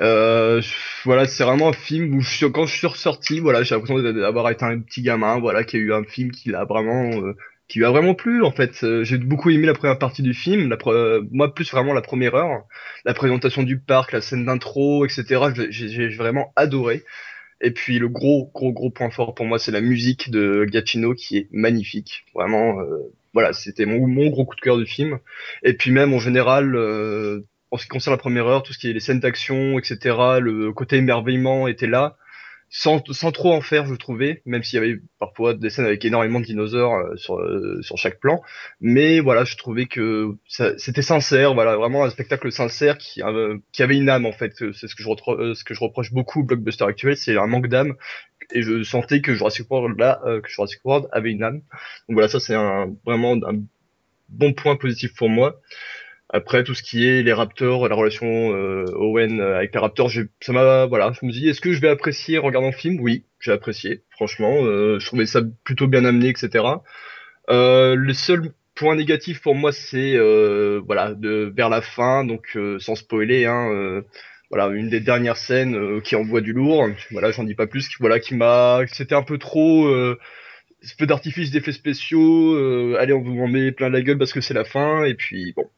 Euh, 0.00 0.62
voilà, 1.04 1.26
c'est 1.26 1.44
vraiment 1.44 1.68
un 1.68 1.72
film 1.74 2.14
où 2.14 2.20
je 2.20 2.46
quand 2.46 2.66
je 2.66 2.76
suis 2.76 2.86
ressorti, 2.86 3.40
voilà, 3.40 3.62
j'ai 3.62 3.74
l'impression 3.74 4.00
d'avoir 4.00 4.48
été 4.50 4.64
un 4.64 4.78
petit 4.80 5.02
gamin, 5.02 5.38
voilà, 5.38 5.64
qui 5.64 5.76
a 5.76 5.80
eu 5.80 5.92
un 5.92 6.04
film 6.04 6.30
qui 6.30 6.50
l'a 6.50 6.64
vraiment, 6.64 7.10
euh, 7.20 7.36
qui 7.68 7.78
lui 7.80 7.84
a 7.84 7.90
vraiment 7.90 8.14
plu 8.14 8.42
en 8.42 8.52
fait. 8.52 8.82
Euh, 8.84 9.04
J'ai 9.04 9.18
beaucoup 9.18 9.50
aimé 9.50 9.66
la 9.66 9.74
première 9.74 9.98
partie 9.98 10.22
du 10.22 10.32
film, 10.34 10.74
moi 11.30 11.54
plus 11.54 11.70
vraiment 11.70 11.92
la 11.92 12.02
première 12.02 12.34
heure, 12.34 12.62
la 13.04 13.12
présentation 13.12 13.62
du 13.64 13.78
parc, 13.78 14.12
la 14.12 14.22
scène 14.22 14.46
d'intro, 14.46 15.04
etc. 15.04 15.24
J'ai 15.70 16.08
vraiment 16.08 16.52
adoré. 16.56 17.02
Et 17.60 17.72
puis 17.72 17.98
le 17.98 18.08
gros, 18.08 18.50
gros, 18.54 18.72
gros 18.72 18.90
point 18.90 19.10
fort 19.10 19.34
pour 19.34 19.46
moi, 19.46 19.58
c'est 19.58 19.72
la 19.72 19.80
musique 19.80 20.30
de 20.30 20.66
Giacchino 20.70 21.14
qui 21.14 21.38
est 21.38 21.48
magnifique. 21.50 22.24
Vraiment, 22.34 22.80
euh, 22.80 23.12
voilà, 23.34 23.52
c'était 23.52 23.86
mon, 23.86 24.06
mon 24.06 24.28
gros 24.28 24.44
coup 24.44 24.56
de 24.56 24.60
cœur 24.60 24.78
du 24.78 24.86
film. 24.86 25.18
Et 25.62 25.74
puis 25.74 25.90
même 25.90 26.14
en 26.14 26.18
général, 26.18 26.76
euh, 26.76 27.46
en 27.70 27.76
ce 27.76 27.84
qui 27.84 27.88
concerne 27.88 28.14
la 28.14 28.18
première 28.18 28.46
heure, 28.46 28.62
tout 28.62 28.72
ce 28.72 28.78
qui 28.78 28.88
est 28.88 28.92
les 28.92 29.00
scènes 29.00 29.20
d'action, 29.20 29.78
etc., 29.78 30.16
le 30.40 30.72
côté 30.72 30.96
émerveillement 30.96 31.68
était 31.68 31.86
là, 31.86 32.16
sans, 32.70 33.02
sans 33.12 33.32
trop 33.32 33.52
en 33.52 33.60
faire, 33.60 33.86
je 33.86 33.94
trouvais, 33.94 34.42
même 34.44 34.62
s'il 34.62 34.78
y 34.78 34.82
avait 34.82 35.00
parfois 35.18 35.54
des 35.54 35.70
scènes 35.70 35.86
avec 35.86 36.04
énormément 36.04 36.40
de 36.40 36.44
dinosaures 36.44 36.94
euh, 36.94 37.16
sur, 37.16 37.38
euh, 37.38 37.80
sur 37.82 37.96
chaque 37.96 38.20
plan. 38.20 38.42
Mais 38.80 39.20
voilà, 39.20 39.44
je 39.44 39.56
trouvais 39.56 39.86
que 39.86 40.36
c'était 40.46 41.02
sincère, 41.02 41.54
voilà, 41.54 41.76
vraiment 41.76 42.04
un 42.04 42.10
spectacle 42.10 42.52
sincère 42.52 42.98
qui, 42.98 43.22
euh, 43.22 43.56
qui 43.72 43.82
avait 43.82 43.96
une 43.96 44.08
âme 44.10 44.26
en 44.26 44.32
fait. 44.32 44.52
C'est 44.74 44.86
ce 44.86 44.94
que 44.94 45.02
je 45.02 45.08
euh, 45.28 45.54
ce 45.54 45.64
que 45.64 45.74
je 45.74 45.80
reproche 45.80 46.12
beaucoup 46.12 46.40
au 46.40 46.44
blockbuster 46.44 46.84
actuel, 46.84 47.16
c'est 47.16 47.36
un 47.36 47.46
manque 47.46 47.68
d'âme. 47.68 47.94
Et 48.52 48.62
je 48.62 48.82
sentais 48.82 49.20
que 49.20 49.34
Jurassic 49.34 49.70
World 49.70 49.98
là, 49.98 50.20
euh, 50.24 50.40
que 50.40 50.48
Jurassic 50.48 50.80
World 50.84 51.08
avait 51.12 51.30
une 51.30 51.42
âme. 51.42 51.60
Donc 52.08 52.14
voilà, 52.14 52.28
ça 52.28 52.40
c'est 52.40 52.54
un 52.54 52.94
vraiment 53.04 53.34
un 53.34 53.62
bon 54.28 54.52
point 54.52 54.76
positif 54.76 55.14
pour 55.14 55.28
moi. 55.28 55.60
Après 56.30 56.62
tout 56.62 56.74
ce 56.74 56.82
qui 56.82 57.06
est 57.06 57.22
les 57.22 57.32
Raptors, 57.32 57.88
la 57.88 57.94
relation 57.94 58.54
euh, 58.54 58.84
Owen 58.94 59.40
euh, 59.40 59.56
avec 59.56 59.72
les 59.72 59.80
Raptors, 59.80 60.10
ça 60.40 60.52
m'a 60.52 60.86
voilà, 60.86 61.12
je 61.18 61.24
me 61.24 61.32
dis 61.32 61.48
est-ce 61.48 61.60
que 61.60 61.72
je 61.72 61.80
vais 61.80 61.88
apprécier 61.88 62.38
en 62.38 62.42
regardant 62.42 62.68
le 62.68 62.74
film? 62.74 63.00
Oui, 63.00 63.24
j'ai 63.40 63.52
apprécié. 63.52 64.02
Franchement, 64.10 64.64
euh, 64.64 64.98
je 64.98 65.06
trouvais 65.06 65.26
ça 65.26 65.40
plutôt 65.64 65.86
bien 65.86 66.04
amené, 66.04 66.28
etc. 66.28 66.64
Euh, 67.48 67.94
le 67.94 68.12
seul 68.12 68.52
point 68.74 68.94
négatif 68.94 69.40
pour 69.40 69.54
moi, 69.54 69.72
c'est 69.72 70.16
euh, 70.16 70.82
voilà, 70.86 71.14
de 71.14 71.52
vers 71.56 71.70
la 71.70 71.80
fin, 71.80 72.24
donc 72.24 72.56
euh, 72.56 72.78
sans 72.78 72.94
spoiler, 72.94 73.46
hein, 73.46 74.02
voilà, 74.50 74.66
une 74.68 74.90
des 74.90 75.00
dernières 75.00 75.36
scènes 75.36 76.02
qui 76.02 76.14
envoie 76.14 76.42
du 76.42 76.52
lourd. 76.52 76.88
Voilà, 77.10 77.30
j'en 77.30 77.44
dis 77.44 77.54
pas 77.54 77.66
plus. 77.66 77.88
Voilà, 78.00 78.20
qui 78.20 78.34
m'a, 78.34 78.82
c'était 78.86 79.14
un 79.14 79.22
peu 79.22 79.38
trop. 79.38 79.88
Peu 80.96 81.06
d'artifice 81.06 81.50
d'effets 81.50 81.72
spéciaux, 81.72 82.54
euh, 82.54 82.96
allez 83.00 83.12
on 83.12 83.20
vous 83.20 83.40
en 83.40 83.48
met 83.48 83.72
plein 83.72 83.88
la 83.88 84.00
gueule 84.00 84.16
parce 84.16 84.32
que 84.32 84.40
c'est 84.40 84.54
la 84.54 84.64
fin, 84.64 85.04
et 85.04 85.14
puis 85.14 85.52
bon. 85.56 85.68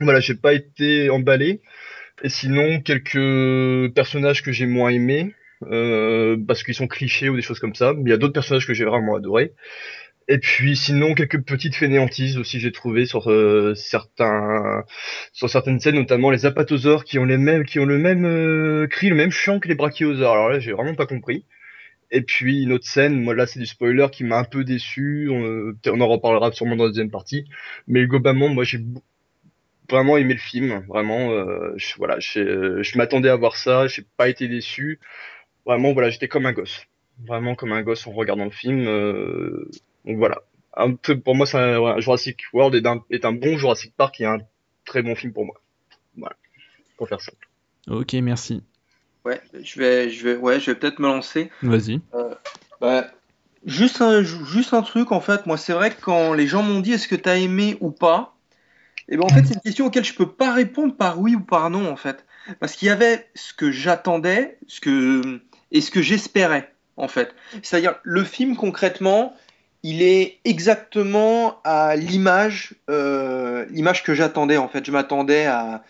Voilà, 0.00 0.20
j'ai 0.20 0.34
pas 0.34 0.54
été 0.54 1.10
emballé. 1.10 1.60
Et 2.22 2.28
sinon, 2.28 2.80
quelques 2.80 3.94
personnages 3.94 4.42
que 4.42 4.52
j'ai 4.52 4.66
moins 4.66 4.90
aimés, 4.90 5.34
euh, 5.70 6.36
parce 6.48 6.62
qu'ils 6.62 6.74
sont 6.74 6.88
clichés 6.88 7.28
ou 7.28 7.36
des 7.36 7.42
choses 7.42 7.60
comme 7.60 7.74
ça. 7.74 7.94
Mais 7.94 8.02
il 8.06 8.10
y 8.10 8.14
a 8.14 8.16
d'autres 8.18 8.34
personnages 8.34 8.66
que 8.66 8.74
j'ai 8.74 8.84
vraiment 8.84 9.16
adorés. 9.16 9.52
Et 10.28 10.38
puis 10.38 10.76
sinon, 10.76 11.14
quelques 11.14 11.42
petites 11.44 11.74
fainéantises 11.76 12.38
aussi 12.38 12.60
j'ai 12.60 12.72
trouvé 12.72 13.06
sur 13.06 13.30
euh, 13.30 13.74
certains 13.76 14.84
sur 15.32 15.50
certaines 15.50 15.80
scènes, 15.80 15.96
notamment 15.96 16.30
les 16.30 16.46
apatosaures 16.46 17.04
qui 17.04 17.18
ont 17.18 17.24
les 17.26 17.38
mêmes 17.38 17.64
qui 17.64 17.80
ont 17.80 17.86
le 17.86 17.98
même 17.98 18.24
euh, 18.26 18.86
cri, 18.88 19.08
le 19.10 19.16
même 19.16 19.32
chant 19.32 19.60
que 19.60 19.68
les 19.68 19.74
brachiosaures. 19.76 20.32
Alors 20.32 20.50
là, 20.50 20.60
j'ai 20.60 20.72
vraiment 20.72 20.94
pas 20.94 21.06
compris. 21.06 21.46
Et 22.10 22.22
puis 22.22 22.62
une 22.64 22.72
autre 22.72 22.86
scène, 22.86 23.22
moi 23.22 23.34
là 23.34 23.46
c'est 23.46 23.60
du 23.60 23.66
spoiler 23.66 24.06
qui 24.12 24.24
m'a 24.24 24.38
un 24.38 24.44
peu 24.44 24.64
déçu. 24.64 25.28
On, 25.30 25.44
euh, 25.44 25.78
on 25.88 26.00
en 26.00 26.08
reparlera 26.08 26.52
sûrement 26.52 26.76
dans 26.76 26.84
la 26.84 26.90
deuxième 26.90 27.10
partie. 27.10 27.44
Mais 27.88 28.06
globalement, 28.06 28.48
moi 28.48 28.64
j'ai 28.64 28.78
vraiment 29.90 30.16
aimé 30.16 30.34
le 30.34 30.40
film. 30.40 30.84
Vraiment, 30.88 31.30
euh, 31.32 31.72
je, 31.76 31.94
voilà, 31.96 32.18
je, 32.20 32.82
je 32.82 32.98
m'attendais 32.98 33.28
à 33.28 33.36
voir 33.36 33.56
ça. 33.56 33.86
J'ai 33.86 34.04
pas 34.16 34.28
été 34.28 34.48
déçu. 34.48 34.98
Vraiment, 35.66 35.92
voilà, 35.92 36.10
j'étais 36.10 36.28
comme 36.28 36.46
un 36.46 36.52
gosse. 36.52 36.84
Vraiment 37.26 37.54
comme 37.54 37.72
un 37.72 37.82
gosse 37.82 38.06
en 38.06 38.12
regardant 38.12 38.44
le 38.44 38.50
film. 38.50 38.86
euh, 38.86 39.68
donc 40.04 40.16
voilà. 40.18 40.38
Un 40.74 40.94
peu, 40.94 41.18
pour 41.18 41.34
moi, 41.34 41.46
c'est 41.46 41.58
un- 41.58 41.78
voilà, 41.78 42.00
Jurassic 42.00 42.40
World 42.52 42.74
est 42.74 42.86
un, 42.86 43.04
est 43.10 43.24
un 43.24 43.32
bon 43.32 43.58
Jurassic 43.58 43.92
Park 43.96 44.20
et 44.20 44.24
un 44.24 44.38
très 44.84 45.02
bon 45.02 45.14
film 45.14 45.32
pour 45.32 45.44
moi. 45.44 45.60
Voilà, 46.16 46.36
pour 46.96 47.08
faire 47.08 47.20
simple. 47.20 47.48
Ok, 47.88 48.12
merci. 48.14 48.62
Ouais, 49.24 49.40
je 49.62 49.78
vais, 49.78 50.10
je 50.10 50.24
vais, 50.24 50.36
ouais, 50.36 50.60
je 50.60 50.70
vais 50.70 50.74
peut-être 50.76 50.98
me 50.98 51.08
lancer. 51.08 51.50
Vas-y. 51.62 52.00
Bah, 52.80 53.10
juste 53.66 54.00
un, 54.00 54.22
juste 54.22 54.72
un 54.72 54.82
truc, 54.82 55.12
en 55.12 55.20
fait, 55.20 55.44
moi, 55.46 55.56
c'est 55.58 55.72
vrai 55.74 55.90
que 55.90 56.00
quand 56.00 56.32
les 56.32 56.46
gens 56.46 56.62
m'ont 56.62 56.80
dit 56.80 56.92
est-ce 56.92 57.08
que 57.08 57.16
tu 57.16 57.28
as 57.28 57.36
aimé 57.36 57.76
ou 57.80 57.90
pas, 57.90 58.34
et 59.10 59.16
ben 59.16 59.24
en 59.24 59.28
fait, 59.28 59.44
c'est 59.44 59.54
une 59.54 59.60
question 59.60 59.86
auquel 59.86 60.04
je 60.04 60.14
peux 60.14 60.30
pas 60.30 60.52
répondre 60.52 60.94
par 60.94 61.20
oui 61.20 61.34
ou 61.34 61.40
par 61.40 61.68
non, 61.68 61.90
en 61.90 61.96
fait. 61.96 62.24
Parce 62.60 62.76
qu'il 62.76 62.86
y 62.86 62.90
avait 62.90 63.28
ce 63.34 63.52
que 63.52 63.72
j'attendais, 63.72 64.58
ce 64.68 64.80
que, 64.80 65.40
et 65.72 65.80
ce 65.80 65.90
que 65.90 66.00
j'espérais, 66.00 66.72
en 66.96 67.08
fait. 67.08 67.34
C'est-à-dire, 67.62 67.96
le 68.04 68.22
film, 68.22 68.56
concrètement, 68.56 69.34
il 69.82 70.02
est 70.02 70.38
exactement 70.44 71.60
à 71.64 71.96
l'image, 71.96 72.74
euh, 72.88 73.66
l'image 73.70 74.04
que 74.04 74.14
j'attendais, 74.14 74.58
en 74.58 74.68
fait. 74.68 74.86
Je 74.86 74.92
m'attendais 74.92 75.46
à, 75.46 75.82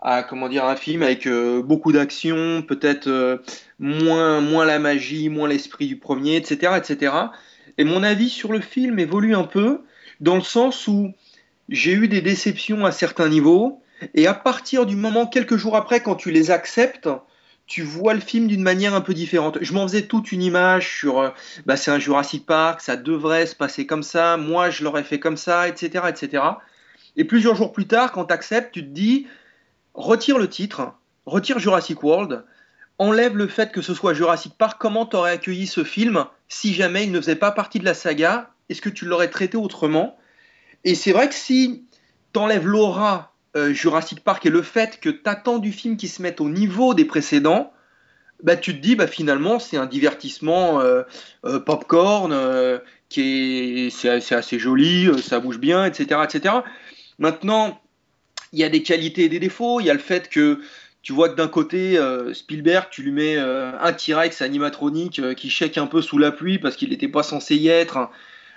à, 0.00 0.24
comment 0.24 0.48
dire, 0.48 0.64
un 0.64 0.76
film 0.76 1.02
avec 1.02 1.28
euh, 1.28 1.62
beaucoup 1.62 1.92
d'action, 1.92 2.62
peut-être 2.62 3.06
euh, 3.06 3.38
moins, 3.78 4.40
moins 4.40 4.64
la 4.64 4.80
magie, 4.80 5.28
moins 5.28 5.48
l'esprit 5.48 5.86
du 5.86 5.96
premier, 5.96 6.34
etc., 6.34 6.72
etc. 6.76 7.14
Et 7.78 7.84
mon 7.84 8.02
avis 8.02 8.28
sur 8.28 8.50
le 8.50 8.60
film 8.60 8.98
évolue 8.98 9.36
un 9.36 9.44
peu 9.44 9.82
dans 10.20 10.34
le 10.34 10.42
sens 10.42 10.88
où 10.88 11.14
j'ai 11.70 11.92
eu 11.92 12.08
des 12.08 12.20
déceptions 12.20 12.84
à 12.84 12.92
certains 12.92 13.28
niveaux, 13.28 13.80
et 14.14 14.26
à 14.26 14.34
partir 14.34 14.86
du 14.86 14.96
moment, 14.96 15.26
quelques 15.26 15.56
jours 15.56 15.76
après, 15.76 16.00
quand 16.00 16.16
tu 16.16 16.30
les 16.30 16.50
acceptes, 16.50 17.08
tu 17.66 17.82
vois 17.82 18.14
le 18.14 18.20
film 18.20 18.48
d'une 18.48 18.62
manière 18.62 18.94
un 18.94 19.00
peu 19.00 19.14
différente. 19.14 19.58
Je 19.60 19.72
m'en 19.72 19.86
faisais 19.86 20.02
toute 20.02 20.32
une 20.32 20.42
image 20.42 20.98
sur, 20.98 21.20
euh, 21.20 21.30
bah, 21.66 21.76
c'est 21.76 21.92
un 21.92 22.00
Jurassic 22.00 22.44
Park, 22.44 22.80
ça 22.80 22.96
devrait 22.96 23.46
se 23.46 23.54
passer 23.54 23.86
comme 23.86 24.02
ça, 24.02 24.36
moi 24.36 24.70
je 24.70 24.82
l'aurais 24.82 25.04
fait 25.04 25.20
comme 25.20 25.36
ça, 25.36 25.68
etc., 25.68 26.04
etc. 26.08 26.42
Et 27.16 27.24
plusieurs 27.24 27.54
jours 27.54 27.72
plus 27.72 27.86
tard, 27.86 28.10
quand 28.10 28.24
tu 28.24 28.34
acceptes, 28.34 28.72
tu 28.72 28.82
te 28.82 28.88
dis, 28.88 29.28
retire 29.94 30.38
le 30.38 30.48
titre, 30.48 30.94
retire 31.26 31.60
Jurassic 31.60 32.02
World, 32.02 32.44
enlève 32.98 33.36
le 33.36 33.46
fait 33.46 33.70
que 33.70 33.82
ce 33.82 33.94
soit 33.94 34.14
Jurassic 34.14 34.54
Park, 34.58 34.76
comment 34.80 35.06
tu 35.06 35.14
aurais 35.14 35.32
accueilli 35.32 35.68
ce 35.68 35.84
film 35.84 36.26
si 36.48 36.74
jamais 36.74 37.04
il 37.04 37.12
ne 37.12 37.20
faisait 37.20 37.36
pas 37.36 37.52
partie 37.52 37.78
de 37.78 37.84
la 37.84 37.94
saga? 37.94 38.50
Est-ce 38.68 38.82
que 38.82 38.88
tu 38.88 39.04
l'aurais 39.04 39.30
traité 39.30 39.56
autrement? 39.56 40.18
Et 40.84 40.94
c'est 40.94 41.12
vrai 41.12 41.28
que 41.28 41.34
si 41.34 41.84
t'enlèves 42.32 42.66
l'aura 42.66 43.34
euh, 43.56 43.72
Jurassic 43.72 44.20
Park 44.20 44.46
et 44.46 44.50
le 44.50 44.62
fait 44.62 45.00
que 45.00 45.10
t'attends 45.10 45.58
du 45.58 45.72
film 45.72 45.96
qui 45.96 46.08
se 46.08 46.22
mette 46.22 46.40
au 46.40 46.48
niveau 46.48 46.94
des 46.94 47.04
précédents, 47.04 47.72
bah, 48.42 48.56
tu 48.56 48.74
te 48.74 48.80
dis 48.80 48.96
bah, 48.96 49.06
finalement 49.06 49.58
c'est 49.58 49.76
un 49.76 49.86
divertissement 49.86 50.80
euh, 50.80 51.02
euh, 51.44 51.58
popcorn 51.58 52.32
qui 53.08 53.86
est 53.86 53.90
c'est 53.90 54.20
c'est 54.20 54.34
assez 54.34 54.58
joli, 54.58 55.10
ça 55.20 55.40
bouge 55.40 55.58
bien, 55.58 55.84
etc., 55.84 56.20
etc. 56.24 56.54
Maintenant, 57.18 57.80
il 58.52 58.60
y 58.60 58.64
a 58.64 58.68
des 58.68 58.82
qualités 58.82 59.24
et 59.24 59.28
des 59.28 59.40
défauts. 59.40 59.80
Il 59.80 59.86
y 59.86 59.90
a 59.90 59.94
le 59.94 60.00
fait 60.00 60.28
que 60.28 60.60
tu 61.02 61.12
vois 61.12 61.28
que 61.28 61.34
d'un 61.34 61.48
côté, 61.48 61.98
Spielberg, 62.32 62.86
tu 62.90 63.02
lui 63.02 63.10
mets 63.10 63.36
un 63.36 63.92
T-Rex 63.92 64.42
animatronique 64.42 65.34
qui 65.34 65.50
shake 65.50 65.76
un 65.76 65.86
peu 65.86 66.02
sous 66.02 66.18
la 66.18 66.30
pluie 66.30 66.58
parce 66.58 66.76
qu'il 66.76 66.90
n'était 66.90 67.08
pas 67.08 67.22
censé 67.22 67.56
y 67.56 67.68
être. 67.68 68.10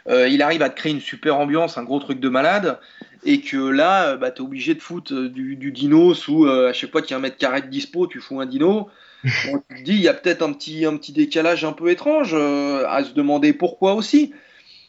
Euh, 0.10 0.28
il 0.28 0.42
arrive 0.42 0.62
à 0.62 0.70
te 0.70 0.76
créer 0.76 0.92
une 0.92 1.02
super 1.02 1.38
ambiance, 1.38 1.78
un 1.78 1.84
gros 1.84 2.00
truc 2.00 2.20
de 2.20 2.30
malade. 2.30 2.80
Et 3.26 3.40
que 3.40 3.58
là, 3.58 4.10
euh, 4.10 4.18
bah, 4.18 4.32
tu 4.32 4.42
es 4.42 4.46
obligé 4.46 4.76
de 4.76 4.82
foutre 4.82 5.14
euh, 5.14 5.30
du, 5.30 5.56
du 5.56 5.72
dino 5.72 6.14
sous, 6.14 6.46
euh, 6.46 6.70
à 6.70 6.74
chaque 6.74 6.92
fois 6.92 7.02
qu'il 7.02 7.12
y 7.12 7.14
a 7.14 7.18
un 7.18 7.22
mètre 7.22 7.38
carré 7.38 7.62
de 7.62 7.68
dispo, 7.68 8.08
tu 8.08 8.20
fous 8.20 8.40
un 8.42 8.46
dino. 8.46 8.90
Bon, 9.46 9.64
tu 9.70 9.78
te 9.78 9.84
dis, 9.84 9.94
il 9.94 10.02
y 10.02 10.10
a 10.10 10.14
peut-être 10.14 10.42
un 10.42 10.52
petit, 10.52 10.86
un 10.86 10.98
petit 10.98 11.14
décalage 11.14 11.64
un 11.64 11.72
peu 11.72 11.90
étrange 11.90 12.32
euh, 12.34 12.86
à 12.90 13.06
se 13.06 13.14
demander 13.14 13.54
pourquoi 13.54 13.94
aussi. 13.94 14.34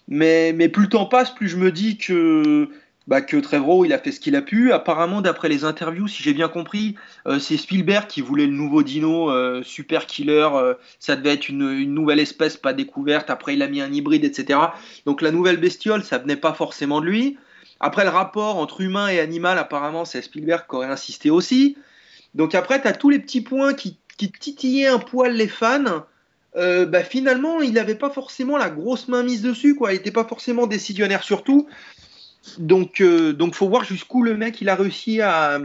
Mais, 0.09 0.53
mais 0.53 0.69
plus 0.69 0.85
le 0.85 0.89
temps 0.89 1.07
passe, 1.07 1.31
plus 1.31 1.49
je 1.49 1.57
me 1.57 1.71
dis 1.71 1.97
que, 1.97 2.69
bah, 3.07 3.21
que 3.21 3.37
Trevorrow, 3.37 3.85
il 3.85 3.93
a 3.93 3.99
fait 3.99 4.13
ce 4.13 4.21
qu'il 4.21 4.35
a 4.35 4.41
pu. 4.41 4.73
Apparemment, 4.73 5.21
d'après 5.21 5.49
les 5.49 5.65
interviews, 5.65 6.09
si 6.09 6.23
j'ai 6.23 6.33
bien 6.33 6.49
compris, 6.49 6.95
euh, 7.27 7.39
c'est 7.39 7.59
Spielberg 7.59 8.07
qui 8.07 8.23
voulait 8.23 8.47
le 8.47 8.53
nouveau 8.53 8.83
dino, 8.83 9.31
euh, 9.31 9.63
super 9.63 10.07
killer. 10.07 10.49
euh, 10.55 10.75
ça 10.99 11.15
devait 11.15 11.35
être 11.35 11.49
une, 11.51 11.85
nouvelle 11.93 12.21
espèce 12.21 12.57
pas 12.57 12.73
découverte. 12.73 13.29
Après, 13.29 13.55
il 13.55 13.63
a 13.63 13.69
mis 13.69 13.83
un 13.83 13.93
hybride, 13.93 14.25
etc. 14.25 14.59
Donc 15.05 15.21
la 15.21 15.31
nouvelle 15.31 15.59
bestiole, 15.59 16.03
ça 16.03 16.19
venait 16.19 16.37
pas 16.37 16.55
forcément 16.55 17.01
de 17.01 17.07
lui. 17.07 17.37
Après, 17.79 18.05
le 18.05 18.11
rapport 18.11 18.57
entre 18.57 18.81
humain 18.81 19.09
et 19.09 19.21
animal, 19.21 19.59
apparemment, 19.59 20.07
c'est 20.07 20.23
Spielberg 20.23 20.65
qui 20.69 20.77
aurait 20.77 20.87
insisté 20.87 21.29
aussi. 21.29 21.77
Donc 22.35 22.55
après, 22.55 22.81
tu 22.81 22.89
tous 22.99 23.11
les 23.11 23.19
petits 23.19 23.43
points 23.43 23.75
qui, 23.75 23.99
qui 24.17 24.33
titillaient 24.33 24.87
un 24.87 24.99
poil 24.99 25.35
les 25.35 25.49
fans. 25.49 26.05
Bah, 26.57 27.03
finalement, 27.03 27.61
il 27.61 27.73
n'avait 27.73 27.97
pas 27.97 28.11
forcément 28.11 28.57
la 28.57 28.71
grosse 28.71 29.09
main 29.09 29.25
mise 29.25 29.43
dessus, 29.43 29.75
quoi. 29.75 29.93
Il 29.93 29.97
n'était 29.97 30.13
pas 30.13 30.25
forcément 30.25 30.67
décisionnaire 30.69 31.25
sur 31.25 31.43
tout. 31.43 31.69
Donc, 32.59 33.01
euh, 33.01 33.33
donc 33.33 33.55
faut 33.55 33.69
voir 33.69 33.85
jusqu'où 33.85 34.23
le 34.23 34.37
mec 34.37 34.61
il 34.61 34.69
a 34.69 34.75
réussi 34.75 35.21
à, 35.21 35.59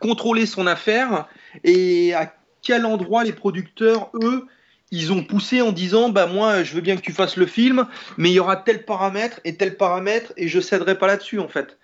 contrôler 0.00 0.46
son 0.46 0.66
affaire 0.66 1.26
et 1.64 2.12
à 2.14 2.34
quel 2.62 2.84
endroit 2.84 3.24
les 3.24 3.32
producteurs, 3.32 4.10
eux, 4.14 4.46
ils 4.90 5.12
ont 5.12 5.22
poussé 5.22 5.62
en 5.62 5.72
disant 5.72 6.08
bah 6.10 6.26
moi 6.26 6.62
je 6.62 6.74
veux 6.74 6.80
bien 6.80 6.96
que 6.96 7.00
tu 7.00 7.12
fasses 7.12 7.36
le 7.36 7.46
film, 7.46 7.86
mais 8.16 8.30
il 8.30 8.34
y 8.34 8.40
aura 8.40 8.56
tel 8.56 8.84
paramètre 8.84 9.40
et 9.44 9.56
tel 9.56 9.76
paramètre 9.76 10.32
et 10.36 10.48
je 10.48 10.60
céderai 10.60 10.98
pas 10.98 11.06
là-dessus 11.06 11.38
en 11.38 11.48
fait. 11.48 11.78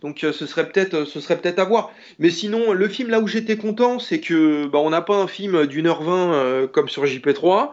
Donc 0.00 0.24
euh, 0.24 0.32
ce 0.32 0.46
serait 0.46 0.68
peut-être 0.68 1.04
serait 1.04 1.38
peut-être 1.38 1.58
à 1.58 1.64
voir. 1.64 1.92
Mais 2.18 2.30
sinon 2.30 2.72
le 2.72 2.88
film 2.88 3.10
là 3.10 3.20
où 3.20 3.26
j'étais 3.26 3.56
content 3.56 3.98
c'est 3.98 4.20
que 4.20 4.66
bah, 4.66 4.78
on 4.78 4.90
n'a 4.90 5.02
pas 5.02 5.16
un 5.16 5.28
film 5.28 5.66
d'une 5.66 5.86
heure 5.86 6.02
vingt 6.02 6.34
euh, 6.34 6.66
comme 6.66 6.88
sur 6.88 7.04
JP3. 7.04 7.70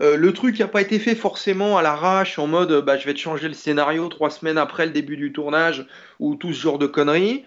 Euh, 0.00 0.16
le 0.16 0.32
truc 0.32 0.58
n'a 0.58 0.68
pas 0.68 0.80
été 0.80 0.98
fait 0.98 1.14
forcément 1.14 1.76
à 1.76 1.82
l'arrache 1.82 2.38
en 2.38 2.46
mode 2.46 2.84
bah, 2.84 2.96
je 2.96 3.04
vais 3.04 3.12
te 3.12 3.18
changer 3.18 3.48
le 3.48 3.54
scénario 3.54 4.08
trois 4.08 4.30
semaines 4.30 4.56
après 4.56 4.86
le 4.86 4.92
début 4.92 5.16
du 5.16 5.32
tournage 5.32 5.86
ou 6.18 6.36
tout 6.36 6.54
ce 6.54 6.60
genre 6.60 6.78
de 6.78 6.86
conneries. 6.86 7.44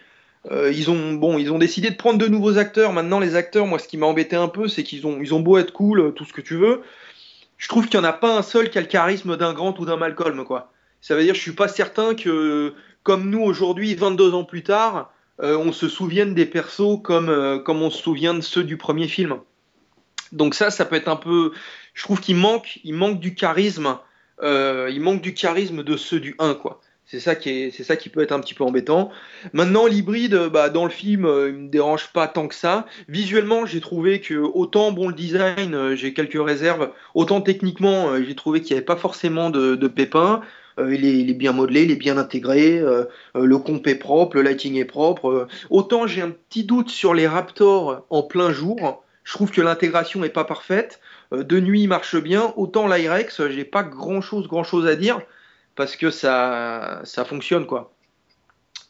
Euh, 0.51 0.71
ils 0.71 0.91
ont 0.91 1.13
bon, 1.13 1.37
ils 1.37 1.51
ont 1.51 1.57
décidé 1.57 1.89
de 1.89 1.95
prendre 1.95 2.19
de 2.19 2.27
nouveaux 2.27 2.57
acteurs. 2.57 2.93
Maintenant, 2.93 3.19
les 3.19 3.35
acteurs, 3.35 3.65
moi, 3.65 3.79
ce 3.79 3.87
qui 3.87 3.97
m'a 3.97 4.05
embêté 4.05 4.35
un 4.35 4.49
peu, 4.49 4.67
c'est 4.67 4.83
qu'ils 4.83 5.07
ont, 5.07 5.19
ils 5.21 5.33
ont 5.33 5.39
beau 5.39 5.57
être 5.57 5.71
cool, 5.71 5.99
euh, 6.01 6.11
tout 6.11 6.25
ce 6.25 6.33
que 6.33 6.41
tu 6.41 6.55
veux. 6.55 6.81
Je 7.57 7.67
trouve 7.69 7.87
qu'il 7.87 7.99
n'y 7.99 8.05
en 8.05 8.09
a 8.09 8.13
pas 8.13 8.37
un 8.37 8.41
seul 8.41 8.69
qui 8.69 8.77
a 8.77 8.81
le 8.81 8.87
charisme 8.87 9.37
d'un 9.37 9.53
Grant 9.53 9.73
ou 9.79 9.85
d'un 9.85 9.95
Malcolm, 9.95 10.43
quoi. 10.43 10.71
Ça 11.01 11.15
veut 11.15 11.23
dire, 11.23 11.33
je 11.33 11.39
suis 11.39 11.53
pas 11.53 11.67
certain 11.67 12.13
que, 12.13 12.73
comme 13.03 13.29
nous 13.29 13.41
aujourd'hui, 13.41 13.95
22 13.95 14.33
ans 14.33 14.43
plus 14.43 14.63
tard, 14.63 15.11
on 15.39 15.71
se 15.73 15.89
souvienne 15.89 16.33
des 16.33 16.45
persos 16.45 17.01
comme, 17.03 17.61
comme 17.65 17.81
on 17.81 17.89
se 17.89 18.01
souvient 18.01 18.33
de 18.33 18.41
ceux 18.41 18.63
du 18.63 18.77
premier 18.77 19.07
film. 19.07 19.37
Donc 20.33 20.55
ça, 20.55 20.71
ça 20.71 20.85
peut 20.85 20.95
être 20.95 21.07
un 21.07 21.15
peu. 21.15 21.51
Je 21.93 22.03
trouve 22.03 22.19
qu'il 22.21 22.35
manque, 22.35 22.79
il 22.83 22.93
manque 22.93 23.19
du 23.19 23.35
charisme. 23.35 23.97
euh, 24.41 24.89
il 24.91 24.99
manque 25.01 25.21
du 25.21 25.33
charisme 25.33 25.83
de 25.83 25.95
ceux 25.97 26.19
du 26.19 26.35
1, 26.39 26.55
quoi. 26.55 26.81
C'est 27.05 27.19
ça 27.19 27.35
qui 27.35 27.49
est, 27.49 27.71
c'est 27.71 27.83
ça 27.83 27.95
qui 27.97 28.09
peut 28.09 28.21
être 28.21 28.31
un 28.31 28.39
petit 28.39 28.53
peu 28.53 28.63
embêtant. 28.63 29.11
Maintenant, 29.51 29.85
l'hybride, 29.87 30.35
bah, 30.51 30.69
dans 30.69 30.85
le 30.85 30.89
film, 30.89 31.25
euh, 31.25 31.49
il 31.49 31.55
me 31.55 31.69
dérange 31.69 32.11
pas 32.13 32.27
tant 32.27 32.47
que 32.47 32.55
ça. 32.55 32.85
Visuellement, 33.09 33.65
j'ai 33.65 33.81
trouvé 33.81 34.21
que 34.21 34.33
autant 34.35 34.91
bon 34.91 35.09
le 35.09 35.13
design, 35.13 35.75
euh, 35.75 35.95
j'ai 35.95 36.13
quelques 36.13 36.43
réserves, 36.43 36.91
autant 37.13 37.41
techniquement, 37.41 38.09
euh, 38.09 38.23
j'ai 38.25 38.35
trouvé 38.35 38.61
qu'il 38.61 38.73
n'y 38.73 38.77
avait 38.77 38.85
pas 38.85 38.95
forcément 38.95 39.49
de, 39.49 39.75
de 39.75 39.87
pépins. 39.87 40.41
Euh, 40.79 40.95
il, 40.95 41.05
est, 41.05 41.19
il 41.19 41.29
est 41.29 41.35
bien 41.35 41.51
modelé, 41.51 41.83
il 41.83 41.91
est 41.91 41.95
bien 41.95 42.17
intégré, 42.17 42.81
le 43.35 43.57
comp 43.59 43.85
est 43.85 43.95
propre, 43.95 44.37
le 44.37 44.41
lighting 44.41 44.75
est 44.77 44.85
propre. 44.85 45.47
autant 45.69 46.07
j'ai 46.07 46.21
un 46.21 46.31
petit 46.31 46.63
doute 46.63 46.89
sur 46.89 47.13
les 47.13 47.27
Raptors 47.27 48.05
en 48.09 48.23
plein 48.23 48.51
jour. 48.51 49.03
Je 49.23 49.33
trouve 49.33 49.51
que 49.51 49.61
l'intégration 49.61 50.19
n'est 50.21 50.29
pas 50.29 50.43
parfaite. 50.45 50.99
Euh, 51.33 51.43
de 51.43 51.59
nuit, 51.59 51.87
marche 51.87 52.15
bien. 52.15 52.53
Autant 52.55 52.87
l'Irex, 52.87 53.47
j'ai 53.49 53.65
pas 53.65 53.83
grand 53.83 54.21
chose, 54.21 54.47
grand 54.47 54.63
chose 54.63 54.87
à 54.87 54.95
dire 54.95 55.21
parce 55.75 55.95
que 55.95 56.09
ça, 56.09 57.01
ça 57.03 57.25
fonctionne 57.25 57.65
quoi. 57.65 57.93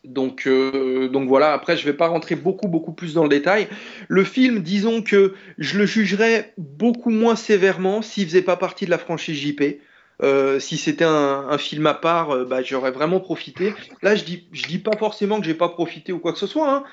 Donc, 0.04 0.48
euh, 0.48 1.08
donc 1.08 1.30
voilà, 1.30 1.54
après 1.54 1.78
je 1.78 1.86
vais 1.86 1.94
pas 1.94 2.08
rentrer 2.08 2.36
beaucoup 2.36 2.68
beaucoup 2.68 2.92
plus 2.92 3.14
dans 3.14 3.24
le 3.24 3.30
détail. 3.30 3.68
Le 4.10 4.24
film, 4.26 4.62
disons 4.62 5.02
que 5.02 5.34
je 5.58 5.78
le 5.78 5.86
jugerais 5.86 6.54
beaucoup 6.58 7.10
moins 7.10 7.38
sévèrement 7.38 8.02
s'il 8.02 8.28
faisait 8.28 8.42
pas 8.42 8.58
partie 8.58 8.86
de 8.86 8.90
la 8.90 8.98
franchise 8.98 9.38
JP. 9.38 9.80
Euh, 10.22 10.60
si 10.60 10.78
c'était 10.78 11.06
un, 11.06 11.58
film 11.58 11.88
à 11.88 11.94
part, 11.94 12.32
euh, 12.32 12.46
bah, 12.46 12.62
j'aurais 12.62 12.92
vraiment 12.92 13.20
profité. 13.20 13.74
Là, 14.02 14.16
je 14.16 14.24
dis, 14.24 14.48
je 14.52 14.68
dis 14.68 14.78
pas 14.78 14.96
forcément 14.96 15.40
que 15.40 15.46
j'ai 15.46 15.56
pas 15.56 15.70
profité 15.70 16.14
ou 16.14 16.20
quoi 16.20 16.34
que 16.34 16.40
ce 16.40 16.48
soit. 16.48 16.72
Hein. 16.72 16.84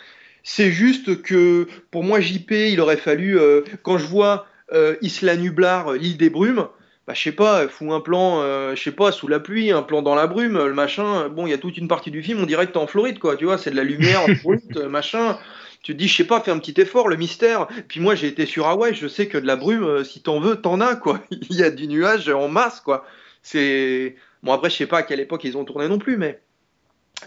C'est 0.42 0.70
juste 0.70 1.20
que 1.22 1.68
pour 1.90 2.02
moi, 2.02 2.20
JP, 2.20 2.50
il 2.50 2.80
aurait 2.80 2.96
fallu, 2.96 3.38
quand 3.82 3.98
je 3.98 4.06
vois 4.06 4.46
Isla 5.02 5.36
Nublar, 5.36 5.92
l'île 5.92 6.16
des 6.16 6.30
brumes, 6.30 6.68
bah, 7.10 7.14
je 7.14 7.22
sais 7.22 7.32
pas, 7.32 7.66
fou 7.66 7.92
un 7.92 8.00
plan, 8.00 8.40
euh, 8.40 8.76
je 8.76 8.82
sais 8.84 8.92
pas, 8.92 9.10
sous 9.10 9.26
la 9.26 9.40
pluie, 9.40 9.72
un 9.72 9.82
plan 9.82 10.00
dans 10.00 10.14
la 10.14 10.28
brume, 10.28 10.64
le 10.64 10.72
machin. 10.72 11.28
Bon, 11.28 11.44
il 11.44 11.50
y 11.50 11.52
a 11.52 11.58
toute 11.58 11.76
une 11.76 11.88
partie 11.88 12.12
du 12.12 12.22
film, 12.22 12.40
on 12.40 12.46
dirait 12.46 12.68
que 12.68 12.72
t'es 12.72 12.78
en 12.78 12.86
Floride, 12.86 13.18
quoi. 13.18 13.36
Tu 13.36 13.46
vois, 13.46 13.58
c'est 13.58 13.72
de 13.72 13.76
la 13.76 13.82
lumière 13.82 14.20
brute, 14.44 14.76
machin. 14.76 15.36
Tu 15.82 15.92
te 15.92 15.98
dis, 15.98 16.06
je 16.06 16.16
sais 16.16 16.24
pas, 16.24 16.40
fais 16.40 16.52
un 16.52 16.58
petit 16.60 16.80
effort, 16.80 17.08
le 17.08 17.16
mystère. 17.16 17.66
Puis 17.88 17.98
moi, 17.98 18.14
j'ai 18.14 18.28
été 18.28 18.46
sur 18.46 18.68
Hawaï, 18.68 18.94
je 18.94 19.08
sais 19.08 19.26
que 19.26 19.38
de 19.38 19.46
la 19.48 19.56
brume, 19.56 20.04
si 20.04 20.22
t'en 20.22 20.38
veux, 20.38 20.54
t'en 20.54 20.80
as, 20.80 20.94
quoi. 20.94 21.20
il 21.30 21.56
y 21.56 21.64
a 21.64 21.70
du 21.70 21.88
nuage 21.88 22.28
en 22.28 22.46
masse, 22.46 22.80
quoi. 22.80 23.04
C'est 23.42 24.14
bon 24.44 24.52
après, 24.52 24.70
je 24.70 24.76
sais 24.76 24.86
pas 24.86 24.98
à 24.98 25.02
quelle 25.02 25.18
époque 25.18 25.42
ils 25.42 25.56
ont 25.56 25.64
tourné 25.64 25.88
non 25.88 25.98
plus, 25.98 26.16
mais 26.16 26.40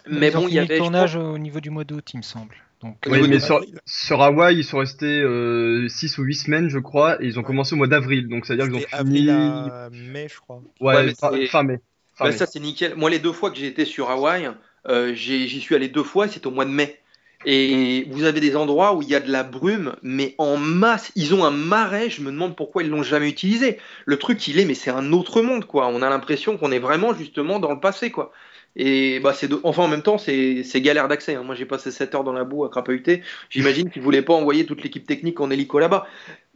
mais 0.08 0.32
bon, 0.32 0.48
il 0.48 0.54
y 0.54 0.60
avait 0.60 0.76
le 0.76 0.78
tournage 0.78 1.18
au 1.18 1.38
niveau 1.38 1.60
du 1.60 1.72
mois 1.72 1.84
d'août, 1.84 2.06
il 2.14 2.18
me 2.18 2.24
semble. 2.24 2.56
Donc, 2.84 2.98
oui, 3.08 3.28
mais 3.30 3.40
sur, 3.40 3.64
sur, 3.86 4.22
Hawaï, 4.22 4.58
ils 4.58 4.64
sont 4.64 4.80
restés 4.80 5.22
euh, 5.22 5.88
6 5.88 6.18
ou 6.18 6.24
8 6.24 6.36
semaines, 6.36 6.70
je 6.70 6.80
crois, 6.80 7.22
et 7.24 7.26
ils 7.26 7.40
ont 7.40 7.44
commencé 7.44 7.74
au 7.74 7.78
mois 7.78 7.88
d'avril. 7.88 8.28
Donc, 8.28 8.46
c'est-à-dire 8.46 8.66
qu'ils 8.66 8.76
ont 8.76 9.06
fini. 9.06 9.30
À 9.30 9.90
mai, 9.90 10.28
je 10.30 10.40
crois. 10.40 10.62
Ouais, 10.82 10.96
ouais 10.96 11.16
fin, 11.16 11.32
fin, 11.48 11.64
mai. 11.64 11.80
Fin 12.14 12.26
bah, 12.26 12.32
mai. 12.32 12.38
Ça, 12.38 12.46
c'est 12.46 12.60
nickel. 12.60 12.96
Moi, 12.96 13.10
les 13.10 13.20
deux 13.20 13.32
fois 13.32 13.52
que 13.52 13.58
j'ai 13.58 13.68
été 13.68 13.86
sur 13.86 14.10
Hawaï, 14.10 14.50
euh, 14.90 15.14
j'y 15.14 15.62
suis 15.62 15.76
allé 15.76 15.88
deux 15.88 16.04
fois, 16.04 16.28
c'était 16.28 16.48
au 16.48 16.52
mois 16.52 16.66
de 16.66 16.72
mai. 16.72 17.00
Et 17.46 18.08
vous 18.10 18.24
avez 18.24 18.40
des 18.40 18.56
endroits 18.56 18.96
où 18.96 19.02
il 19.02 19.10
y 19.10 19.16
a 19.16 19.20
de 19.20 19.32
la 19.32 19.44
brume, 19.44 19.96
mais 20.02 20.36
en 20.38 20.58
masse. 20.58 21.12
Ils 21.16 21.34
ont 21.34 21.44
un 21.44 21.52
marais, 21.52 22.10
je 22.10 22.22
me 22.22 22.32
demande 22.32 22.56
pourquoi 22.56 22.84
ils 22.84 22.90
l'ont 22.90 23.04
jamais 23.04 23.30
utilisé. 23.30 23.80
Le 24.06 24.18
truc, 24.18 24.48
il 24.48 24.60
est, 24.60 24.66
mais 24.66 24.76
c'est 24.76 24.92
un 24.92 25.12
autre 25.12 25.42
monde, 25.42 25.66
quoi. 25.66 25.88
On 25.88 26.02
a 26.02 26.10
l'impression 26.10 26.58
qu'on 26.58 26.72
est 26.72 26.80
vraiment 26.80 27.14
justement 27.14 27.60
dans 27.60 27.72
le 27.72 27.80
passé, 27.80 28.12
quoi. 28.12 28.32
Et 28.76 29.20
bah, 29.20 29.34
c'est 29.34 29.48
de... 29.48 29.60
enfin 29.64 29.84
en 29.84 29.88
même 29.88 30.02
temps, 30.02 30.18
c'est 30.18 30.64
galère 30.82 31.08
d'accès. 31.08 31.36
Hein. 31.36 31.44
Moi, 31.44 31.56
j'ai 31.56 31.66
passé 31.66 31.92
7 31.92 32.16
heures 32.16 32.24
dans 32.24 32.34
la 32.34 32.44
boue 32.44 32.66
à 32.66 32.70
crapahuter. 32.70 33.22
J'imagine 33.50 33.90
qu'ils 33.90 34.02
voulaient 34.02 34.22
pas 34.22 34.34
envoyer 34.34 34.66
toute 34.66 34.84
l'équipe 34.84 35.06
technique 35.06 35.40
en 35.40 35.52
hélico 35.52 35.80
là-bas. 35.80 36.08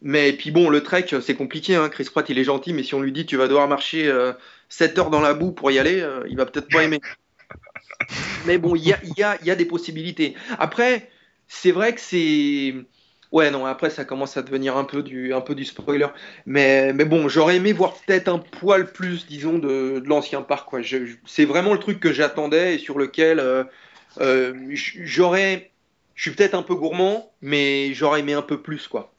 Mais 0.01 0.33
puis 0.33 0.51
bon, 0.51 0.69
le 0.69 0.81
trek, 0.83 1.07
c'est 1.21 1.35
compliqué. 1.35 1.75
Hein. 1.75 1.89
Chris 1.89 2.07
Pratt, 2.11 2.27
il 2.29 2.37
est 2.39 2.43
gentil, 2.43 2.73
mais 2.73 2.83
si 2.83 2.95
on 2.95 3.01
lui 3.01 3.11
dit 3.11 3.25
tu 3.25 3.37
vas 3.37 3.47
devoir 3.47 3.67
marcher 3.67 4.07
euh, 4.07 4.33
7 4.69 4.97
heures 4.99 5.09
dans 5.09 5.21
la 5.21 5.33
boue 5.33 5.51
pour 5.51 5.71
y 5.71 5.79
aller, 5.79 6.01
euh, 6.01 6.23
il 6.29 6.37
va 6.37 6.45
peut-être 6.45 6.69
pas 6.69 6.83
aimer. 6.83 7.01
Mais 8.45 8.57
bon, 8.57 8.75
il 8.75 8.87
y 8.87 8.93
a, 8.93 8.99
y, 9.17 9.23
a, 9.23 9.37
y 9.43 9.51
a, 9.51 9.55
des 9.55 9.65
possibilités. 9.65 10.35
Après, 10.59 11.09
c'est 11.47 11.71
vrai 11.71 11.93
que 11.93 12.01
c'est. 12.01 12.75
Ouais, 13.33 13.51
non, 13.51 13.65
après, 13.65 13.89
ça 13.89 14.05
commence 14.05 14.37
à 14.37 14.41
devenir 14.41 14.77
un 14.77 14.85
peu 14.85 15.03
du, 15.03 15.33
un 15.33 15.41
peu 15.41 15.53
du 15.53 15.65
spoiler. 15.65 16.07
Mais, 16.45 16.93
mais 16.93 17.03
bon, 17.03 17.27
j'aurais 17.27 17.57
aimé 17.57 17.73
voir 17.73 17.93
peut-être 17.95 18.29
un 18.29 18.39
poil 18.39 18.91
plus, 18.91 19.27
disons, 19.27 19.59
de, 19.59 19.99
de 19.99 20.07
l'ancien 20.07 20.41
parc. 20.41 20.69
Quoi. 20.69 20.81
Je, 20.81 20.97
c'est 21.25 21.43
vraiment 21.43 21.73
le 21.73 21.79
truc 21.79 21.99
que 21.99 22.13
j'attendais 22.13 22.75
et 22.75 22.77
sur 22.77 22.97
lequel 22.97 23.39
euh, 23.39 23.65
euh, 24.21 24.53
j'aurais. 24.71 25.71
Je 26.15 26.21
suis 26.21 26.31
peut-être 26.31 26.55
un 26.55 26.63
peu 26.63 26.73
gourmand, 26.75 27.31
mais 27.41 27.93
j'aurais 27.93 28.21
aimé 28.21 28.33
un 28.33 28.41
peu 28.41 28.61
plus, 28.61 28.87
quoi. 28.87 29.11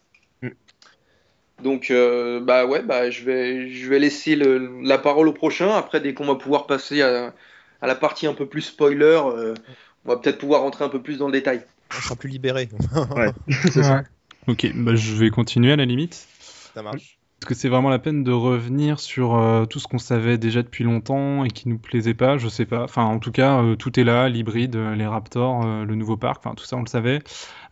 Donc, 1.62 1.90
euh, 1.90 2.40
bah 2.40 2.66
ouais, 2.66 2.82
bah, 2.82 3.10
je, 3.10 3.24
vais, 3.24 3.68
je 3.68 3.88
vais 3.88 3.98
laisser 3.98 4.36
le, 4.36 4.80
la 4.82 4.96
parole 4.96 5.28
au 5.28 5.32
prochain. 5.32 5.76
Après, 5.76 6.00
dès 6.00 6.14
qu'on 6.14 6.26
va 6.26 6.36
pouvoir 6.36 6.66
passer 6.66 7.02
à, 7.02 7.34
à 7.82 7.86
la 7.86 7.94
partie 7.94 8.26
un 8.26 8.34
peu 8.34 8.46
plus 8.46 8.62
spoiler, 8.62 9.20
on 9.22 10.08
va 10.08 10.16
peut-être 10.16 10.38
pouvoir 10.38 10.62
rentrer 10.62 10.84
un 10.84 10.88
peu 10.88 11.02
plus 11.02 11.18
dans 11.18 11.26
le 11.26 11.32
détail. 11.32 11.62
On 11.96 12.00
sera 12.00 12.16
plus 12.16 12.28
libéré. 12.28 12.68
ouais, 13.16 13.32
c'est 13.72 13.82
ça. 13.82 14.04
Ok, 14.46 14.70
bah, 14.74 14.94
je 14.94 15.14
vais 15.14 15.30
continuer 15.30 15.72
à 15.72 15.76
la 15.76 15.84
limite. 15.84 16.26
Ça 16.74 16.82
marche. 16.82 17.18
Est-ce 17.40 17.46
que 17.46 17.54
c'est 17.54 17.68
vraiment 17.68 17.88
la 17.88 18.00
peine 18.00 18.24
de 18.24 18.32
revenir 18.32 18.98
sur 18.98 19.36
euh, 19.36 19.64
tout 19.64 19.78
ce 19.78 19.86
qu'on 19.86 19.98
savait 19.98 20.38
déjà 20.38 20.60
depuis 20.64 20.82
longtemps 20.82 21.44
et 21.44 21.50
qui 21.50 21.68
nous 21.68 21.78
plaisait 21.78 22.14
pas? 22.14 22.36
Je 22.36 22.48
sais 22.48 22.66
pas. 22.66 22.82
Enfin, 22.82 23.04
en 23.04 23.20
tout 23.20 23.30
cas, 23.30 23.62
euh, 23.62 23.76
tout 23.76 24.00
est 24.00 24.02
là, 24.02 24.28
l'hybride, 24.28 24.74
les 24.74 25.06
Raptors, 25.06 25.64
euh, 25.64 25.84
le 25.84 25.94
nouveau 25.94 26.16
parc, 26.16 26.44
enfin 26.44 26.56
tout 26.56 26.64
ça 26.64 26.76
on 26.76 26.80
le 26.80 26.88
savait. 26.88 27.20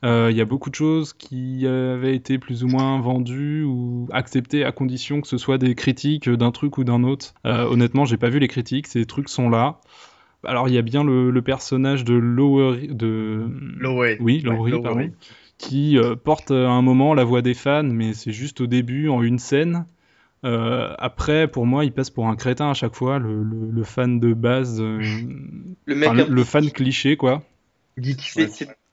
Il 0.05 0.37
y 0.37 0.41
a 0.41 0.45
beaucoup 0.45 0.71
de 0.71 0.75
choses 0.77 1.15
qui 1.15 1.67
avaient 1.67 2.15
été 2.15 2.39
plus 2.39 2.63
ou 2.63 2.69
moins 2.69 3.01
vendues 3.01 3.65
ou 3.65 4.07
acceptées 4.13 4.65
à 4.65 4.71
condition 4.71 5.21
que 5.21 5.27
ce 5.27 5.37
soit 5.37 5.59
des 5.59 5.75
critiques 5.75 6.29
d'un 6.29 6.53
truc 6.53 6.79
ou 6.79 6.85
d'un 6.85 7.03
autre. 7.03 7.35
honnêtement, 7.45 8.05
j'ai 8.05 8.17
pas 8.17 8.29
vu 8.29 8.39
les 8.39 8.47
critiques, 8.47 8.87
ces 8.87 9.05
trucs 9.05 9.29
sont 9.29 9.49
là. 9.49 9.81
Alors 10.45 10.69
il 10.69 10.75
y 10.75 10.79
a 10.79 10.83
bien 10.83 11.05
le, 11.05 11.31
le 11.31 11.43
personnage 11.43 12.05
de 12.05 12.15
Lowery, 12.15 12.89
de 12.89 13.49
Lowery, 13.79 14.17
oui, 14.21 14.41
Lowery, 14.41 14.75
ouais, 14.75 14.83
pardon, 14.83 15.11
qui 15.59 15.99
euh, 15.99 16.15
porte 16.17 16.51
à 16.51 16.71
un 16.71 16.83
moment 16.83 17.15
la 17.15 17.25
voix 17.25 17.43
des 17.43 17.55
fans, 17.55 17.83
mais 17.83 18.15
c'est 18.15 18.33
juste 18.33 18.61
au 18.61 18.67
début 18.67 19.09
en 19.09 19.23
une 19.23 19.39
scène. 19.39 19.87
Euh, 20.45 20.95
après, 20.99 21.49
pour 21.49 21.67
moi, 21.67 21.85
il 21.85 21.93
passe 21.93 22.11
pour 22.11 22.29
un 22.29 22.37
crétin 22.37 22.71
à 22.71 22.75
chaque 22.75 22.95
fois, 22.95 23.19
le, 23.19 23.43
le, 23.43 23.71
le 23.73 23.85
fan 23.85 24.21
de 24.21 24.33
base, 24.33 24.81
euh, 24.81 25.01
le, 25.87 25.95
mec 25.95 26.09
enfin, 26.11 26.25
le, 26.29 26.45
fan 26.45 26.71
cliché, 26.71 27.17
quoi. 27.17 27.43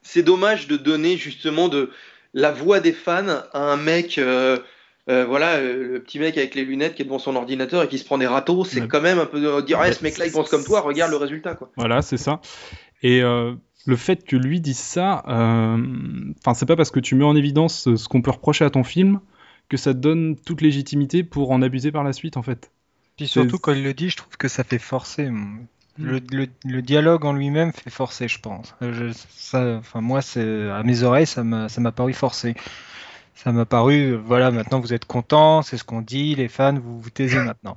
C'est 0.02 0.24
dommage 0.24 0.68
de 0.68 0.78
donner 0.78 1.18
justement 1.18 1.68
de 1.68 1.92
la 2.34 2.52
voix 2.52 2.80
des 2.80 2.94
fans 2.94 3.28
à 3.28 3.74
un 3.74 3.78
mec. 3.78 4.18
Euh, 4.18 4.58
euh, 5.10 5.26
voilà, 5.26 5.60
le 5.60 6.02
petit 6.02 6.18
mec 6.18 6.38
avec 6.38 6.56
les 6.56 6.64
lunettes 6.64 6.96
qui 6.96 7.02
est 7.02 7.06
devant 7.06 7.20
son 7.20 7.36
ordinateur 7.36 7.84
et 7.84 7.88
qui 7.90 7.98
se 7.98 8.06
prend 8.06 8.18
des 8.18 8.28
râteaux, 8.28 8.64
c'est 8.64 8.82
ouais. 8.82 8.88
quand 8.88 9.02
même 9.02 9.20
un 9.20 9.26
peu 9.26 9.42
de 9.42 9.62
dire, 9.62 9.80
ouais, 9.80 9.92
ce 9.92 10.02
mec-là, 10.02 10.26
il 10.26 10.32
pense 10.32 10.50
comme 10.50 10.64
toi, 10.64 10.80
regarde 10.80 11.12
le 11.12 11.18
résultat, 11.18 11.56
quoi. 11.56 11.70
Voilà, 11.76 12.02
c'est 12.02 12.18
ça. 12.18 12.40
Et 13.02 13.22
euh, 13.22 13.54
le 13.86 13.96
fait 13.98 14.26
que 14.26 14.38
lui 14.38 14.62
dise 14.62 14.78
ça, 14.78 15.22
enfin, 15.26 15.82
euh, 16.48 16.54
c'est 16.54 16.66
pas 16.66 16.78
parce 16.78 16.90
que 16.90 17.02
tu 17.02 17.16
mets 17.16 17.26
en 17.26 17.36
évidence 17.36 17.94
ce 17.96 18.08
qu'on 18.08 18.22
peut 18.22 18.32
reprocher 18.32 18.64
à 18.64 18.70
ton 18.70 18.86
film 18.86 19.20
que 19.68 19.76
ça 19.76 19.94
te 19.94 20.00
donne 20.00 20.38
toute 20.38 20.62
légitimité 20.62 21.24
pour 21.24 21.52
en 21.52 21.62
abuser 21.62 21.92
par 21.92 22.04
la 22.04 22.14
suite, 22.14 22.38
en 22.38 22.44
fait. 22.44 22.72
Puis 23.18 23.28
surtout, 23.28 23.60
quand 23.60 23.74
il 23.74 23.84
le 23.84 23.94
dit, 23.94 24.10
je 24.10 24.18
trouve 24.18 24.38
que 24.38 24.48
ça 24.48 24.64
fait 24.64 24.80
forcer. 24.80 25.30
Le, 26.00 26.22
le, 26.32 26.48
le 26.66 26.82
dialogue 26.82 27.24
en 27.24 27.34
lui-même 27.34 27.72
fait 27.72 27.90
forcer, 27.92 28.28
je 28.28 28.40
pense. 28.40 28.74
Je, 28.82 29.12
ça, 29.30 29.76
enfin, 29.78 30.02
moi, 30.02 30.22
c'est 30.22 30.70
à 30.72 30.82
mes 30.84 31.04
oreilles, 31.04 31.28
ça 31.28 31.44
m'a 31.44 31.92
paru 31.92 32.14
forcé 32.14 32.56
ça 33.36 33.52
m'a 33.52 33.66
paru, 33.66 34.16
voilà, 34.16 34.52
maintenant 34.52 34.80
vous 34.80 34.94
êtes 34.94 35.06
content, 35.06 35.62
c'est 35.62 35.78
ce 35.78 35.84
qu'on 35.84 36.02
dit, 36.02 36.36
les 36.36 36.48
fans, 36.48 36.74
vous 36.74 37.00
vous 37.00 37.10
taisez 37.10 37.40
maintenant. 37.44 37.76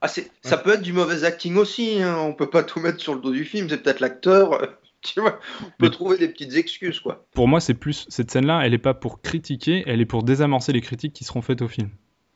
ah, 0.00 0.08
ça 0.08 0.56
peut 0.58 0.74
être 0.74 0.82
du 0.82 0.92
mauvais 0.92 1.24
acting 1.24 1.56
aussi, 1.56 2.02
hein. 2.02 2.16
on 2.18 2.34
peut 2.34 2.50
pas 2.50 2.62
tout 2.62 2.80
mettre 2.80 3.00
sur 3.00 3.14
le 3.14 3.20
dos 3.20 3.32
du 3.32 3.44
film, 3.44 3.68
c'est 3.68 3.82
peut-être 3.82 4.00
l'acteur, 4.00 4.60
tu 5.02 5.20
vois, 5.20 5.38
on 5.60 5.64
peut 5.64 5.72
Mais 5.80 5.90
trouver 5.90 6.18
des 6.18 6.28
petites 6.28 6.54
excuses, 6.54 7.00
quoi. 7.00 7.26
Pour 7.34 7.48
moi, 7.48 7.60
c'est 7.60 7.74
plus, 7.74 8.06
cette 8.08 8.30
scène-là, 8.30 8.62
elle 8.64 8.74
est 8.74 8.78
pas 8.78 8.94
pour 8.94 9.22
critiquer, 9.22 9.84
elle 9.86 10.00
est 10.00 10.06
pour 10.06 10.22
désamorcer 10.22 10.72
les 10.72 10.80
critiques 10.80 11.12
qui 11.12 11.24
seront 11.24 11.42
faites 11.42 11.62
au 11.62 11.68
film. 11.68 11.90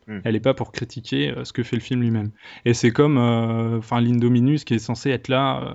Mm. 0.07 0.19
Elle 0.25 0.37
est 0.37 0.41
pas 0.41 0.55
pour 0.55 0.73
critiquer 0.73 1.31
euh, 1.31 1.45
ce 1.45 1.53
que 1.53 1.63
fait 1.63 1.77
le 1.77 1.83
film 1.83 2.01
lui-même. 2.01 2.31
Et 2.65 2.75
c'est 2.75 2.91
comme, 2.91 3.19
enfin, 3.19 3.99
euh, 3.99 4.01
l'Indominus 4.01 4.65
qui 4.65 4.75
est 4.75 4.79
censé 4.79 5.11
être 5.11 5.29
là. 5.29 5.63
Euh, 5.63 5.75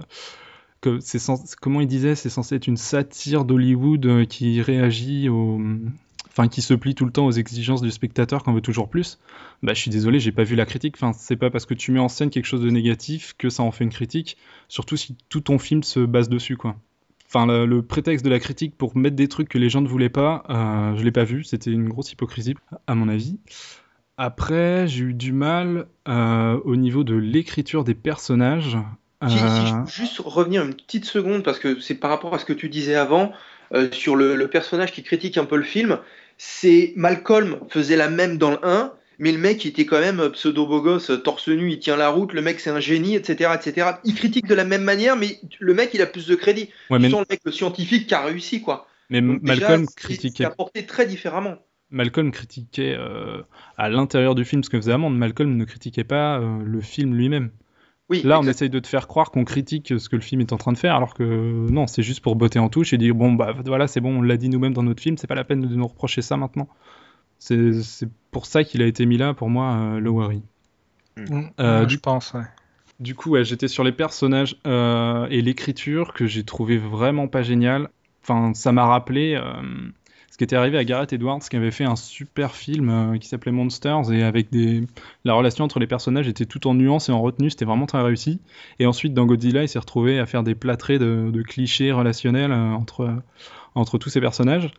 que 0.82 1.00
c'est 1.00 1.20
comment 1.62 1.82
il 1.82 1.88
disait, 1.88 2.16
c'est 2.16 2.30
censé 2.30 2.56
être 2.56 2.68
une 2.68 2.78
satire 2.78 3.46
d'Hollywood 3.46 4.06
euh, 4.06 4.26
qui 4.26 4.62
réagit 4.62 5.30
au, 5.30 5.62
enfin 6.30 6.48
qui 6.48 6.62
se 6.62 6.74
plie 6.74 6.96
tout 6.96 7.06
le 7.06 7.12
temps 7.12 7.26
aux 7.26 7.32
exigences 7.32 7.82
du 7.82 7.92
spectateur 7.92 8.44
qu'on 8.44 8.54
veut 8.54 8.62
toujours 8.62 8.90
plus. 8.90 9.20
Bah, 9.64 9.74
je 9.74 9.82
suis 9.82 9.92
désolé, 9.92 10.20
j'ai 10.20 10.32
pas 10.32 10.44
vu 10.44 10.56
la 10.56 10.66
critique. 10.66 10.96
Enfin, 10.98 11.14
c'est 11.14 11.36
pas 11.36 11.50
parce 11.50 11.66
que 11.66 11.74
tu 11.74 11.92
mets 11.92 12.00
en 12.00 12.10
scène 12.10 12.30
quelque 12.30 12.46
chose 12.46 12.62
de 12.62 12.70
négatif 12.70 13.36
que 13.38 13.50
ça 13.50 13.64
en 13.64 13.72
fait 13.72 13.84
une 13.84 13.92
critique. 13.92 14.38
Surtout 14.68 14.98
si 14.98 15.16
tout 15.30 15.42
ton 15.42 15.60
film 15.60 15.84
se 15.84 16.00
base 16.00 16.30
dessus, 16.30 16.58
quoi. 16.58 16.76
Enfin, 17.28 17.46
le, 17.46 17.66
le 17.66 17.82
prétexte 17.82 18.26
de 18.26 18.30
la 18.30 18.40
critique 18.40 18.78
pour 18.78 18.98
mettre 18.98 19.16
des 19.16 19.28
trucs 19.28 19.48
que 19.48 19.58
les 19.58 19.70
gens 19.70 19.82
ne 19.82 19.88
voulaient 19.88 20.10
pas, 20.10 20.44
euh, 20.50 20.98
je 20.98 21.04
l'ai 21.04 21.12
pas 21.12 21.24
vu. 21.24 21.44
C'était 21.44 21.72
une 21.72 21.88
grosse 21.88 22.12
hypocrisie, 22.12 22.56
à 22.88 22.96
mon 22.96 23.08
avis. 23.08 23.40
Après, 24.18 24.88
j'ai 24.88 25.06
eu 25.06 25.14
du 25.14 25.32
mal 25.32 25.88
euh, 26.08 26.60
au 26.66 26.76
niveau 26.76 27.04
de 27.04 27.16
l'écriture 27.16 27.84
des 27.84 27.96
personnages. 27.96 28.78
Si, 29.28 29.38
si, 29.38 29.40
je 29.40 29.84
peux 29.84 29.92
juste 29.92 30.20
revenir 30.20 30.64
une 30.64 30.74
petite 30.74 31.06
seconde, 31.06 31.44
parce 31.44 31.60
que 31.60 31.80
c'est 31.80 31.96
par 31.96 32.10
rapport 32.10 32.34
à 32.34 32.40
ce 32.40 32.46
que 32.46 32.54
tu 32.54 32.70
disais 32.70 32.96
avant, 32.96 33.32
euh, 33.74 33.90
sur 33.92 34.16
le, 34.16 34.36
le, 34.36 34.48
personnage 34.48 34.92
qui 34.92 35.04
critique 35.04 35.38
un 35.38 35.46
peu 35.46 35.58
le 35.58 35.64
film, 35.64 36.00
c'est 36.38 36.94
Malcolm 36.96 37.60
faisait 37.70 37.96
la 37.96 38.10
même 38.10 38.38
dans 38.38 38.52
le 38.52 38.58
1, 38.64 38.94
mais 39.20 39.32
le 39.32 39.38
mec 39.38 39.64
il 39.64 39.70
était 39.70 39.86
quand 39.86 40.00
même 40.00 40.30
pseudo-beau 40.32 40.82
gosse, 40.82 41.12
torse 41.24 41.48
nu, 41.48 41.72
il 41.72 41.80
tient 41.80 41.96
la 41.96 42.10
route, 42.10 42.34
le 42.34 42.42
mec 42.42 42.60
c'est 42.60 42.72
un 42.72 42.80
génie, 42.80 43.16
etc., 43.16 43.52
etc. 43.56 43.92
Il 44.04 44.16
critique 44.16 44.48
de 44.48 44.56
la 44.56 44.66
même 44.66 44.84
manière, 44.84 45.16
mais 45.16 45.40
le 45.60 45.74
mec 45.76 45.92
il 45.94 46.02
a 46.02 46.08
plus 46.08 46.28
de 46.28 46.36
crédit. 46.36 46.70
Ouais, 46.90 46.98
mais... 46.98 47.10
sens 47.12 47.20
le 47.20 47.26
mec 47.30 47.42
le 47.46 47.52
scientifique 47.52 48.08
qui 48.08 48.16
a 48.16 48.24
réussi, 48.24 48.62
quoi. 48.62 48.88
Mais 49.12 49.22
Donc, 49.22 49.44
Malcolm 49.44 49.82
déjà, 49.82 49.92
critiquait. 49.96 50.46
Apporté 50.46 50.86
très 50.86 51.06
différemment. 51.06 51.58
Malcolm 51.92 52.32
critiquait 52.32 52.96
euh, 52.98 53.42
à 53.78 53.90
l'intérieur 53.90 54.34
du 54.34 54.46
film 54.46 54.64
ce 54.64 54.70
que 54.70 54.78
faisait 54.78 54.94
Amand. 54.94 55.10
Malcolm 55.10 55.56
ne 55.56 55.66
critiquait 55.66 56.06
pas 56.06 56.40
euh, 56.40 56.60
le 56.64 56.82
film 56.82 57.14
lui-même. 57.14 57.52
Oui, 58.12 58.24
Là, 58.24 58.42
on 58.42 58.44
essaye 58.44 58.70
de 58.70 58.80
te 58.80 58.88
faire 58.88 59.08
croire 59.08 59.32
qu'on 59.32 59.46
critique 59.46 59.94
ce 59.98 60.10
que 60.10 60.18
le 60.18 60.22
film 60.22 60.42
est 60.42 60.52
en 60.52 60.58
train 60.58 60.74
de 60.74 60.78
faire, 60.78 60.96
alors 60.96 61.14
que 61.14 61.24
non, 61.72 61.88
c'est 61.88 62.04
juste 62.04 62.20
pour 62.20 62.36
botter 62.36 62.60
en 62.60 62.68
touche 62.68 62.92
et 62.92 62.98
dire 62.98 63.16
bon, 63.16 63.32
bah 63.32 63.56
voilà, 63.66 63.88
c'est 63.88 64.02
bon, 64.02 64.18
on 64.18 64.22
l'a 64.22 64.36
dit 64.36 64.50
nous-mêmes 64.50 64.74
dans 64.74 64.84
notre 64.84 65.02
film, 65.02 65.18
c'est 65.18 65.28
pas 65.28 65.36
la 65.36 65.46
peine 65.46 65.62
de 65.62 65.74
nous 65.74 65.88
reprocher 65.88 66.22
ça 66.22 66.36
maintenant. 66.36 66.68
C'est 67.40 68.10
pour 68.32 68.48
ça 68.48 68.66
qu'il 68.66 68.82
a 68.82 68.86
été 68.86 69.06
mis 69.06 69.18
là, 69.18 69.34
pour 69.34 69.50
moi, 69.50 69.76
euh, 69.76 70.00
Lowery. 70.02 70.44
Mmh. 71.16 71.42
Euh, 71.62 71.80
ouais, 71.80 71.86
du... 71.86 71.96
Je 71.96 72.00
pense, 72.02 72.34
ouais. 72.34 72.44
Du 73.00 73.16
coup, 73.16 73.30
ouais, 73.30 73.46
j'étais 73.46 73.70
sur 73.70 73.86
les 73.86 73.94
personnages 73.94 74.58
euh, 74.68 75.26
et 75.30 75.42
l'écriture 75.42 76.14
que 76.14 76.28
j'ai 76.28 76.44
trouvé 76.44 76.78
vraiment 76.78 77.30
pas 77.30 77.44
génial. 77.44 77.90
Enfin, 78.24 78.54
ça 78.54 78.74
m'a 78.74 78.86
rappelé 78.86 79.36
euh, 79.36 79.54
ce 80.32 80.38
qui 80.38 80.46
était 80.46 80.56
arrivé 80.56 80.78
à 80.78 80.86
Gareth 80.86 81.12
Edwards, 81.12 81.42
qui 81.42 81.58
avait 81.58 81.72
fait 81.72 81.84
un 81.84 81.98
super 81.98 82.56
film 82.56 82.90
euh, 82.90 83.18
qui 83.18 83.28
s'appelait 83.28 83.52
Monsters 83.52 84.12
et 84.14 84.24
avec 84.24 84.50
des 84.50 84.88
la 85.26 85.34
relation 85.34 85.66
entre 85.66 85.80
les 85.80 85.88
personnages 85.88 86.28
était 86.30 86.46
tout 86.46 86.68
en 86.68 86.74
nuances 86.74 87.10
et 87.10 87.12
en 87.12 87.22
retenue, 87.22 87.50
c'était 87.50 87.66
vraiment 87.66 87.86
très 87.86 88.02
réussi. 88.02 88.40
Et 88.80 88.86
ensuite, 88.86 89.14
dans 89.14 89.26
Godzilla, 89.26 89.64
il 89.64 89.68
s'est 89.68 89.78
retrouvé 89.78 90.20
à 90.20 90.26
faire 90.26 90.44
des 90.44 90.56
plâtrés 90.56 91.00
de, 91.00 91.44
clichés 91.46 91.92
relationnels 91.92 92.54
euh, 92.54 92.72
entre 92.72 93.14
entre 93.76 93.98
tous 93.98 94.10
ces 94.10 94.22
personnages. 94.22 94.72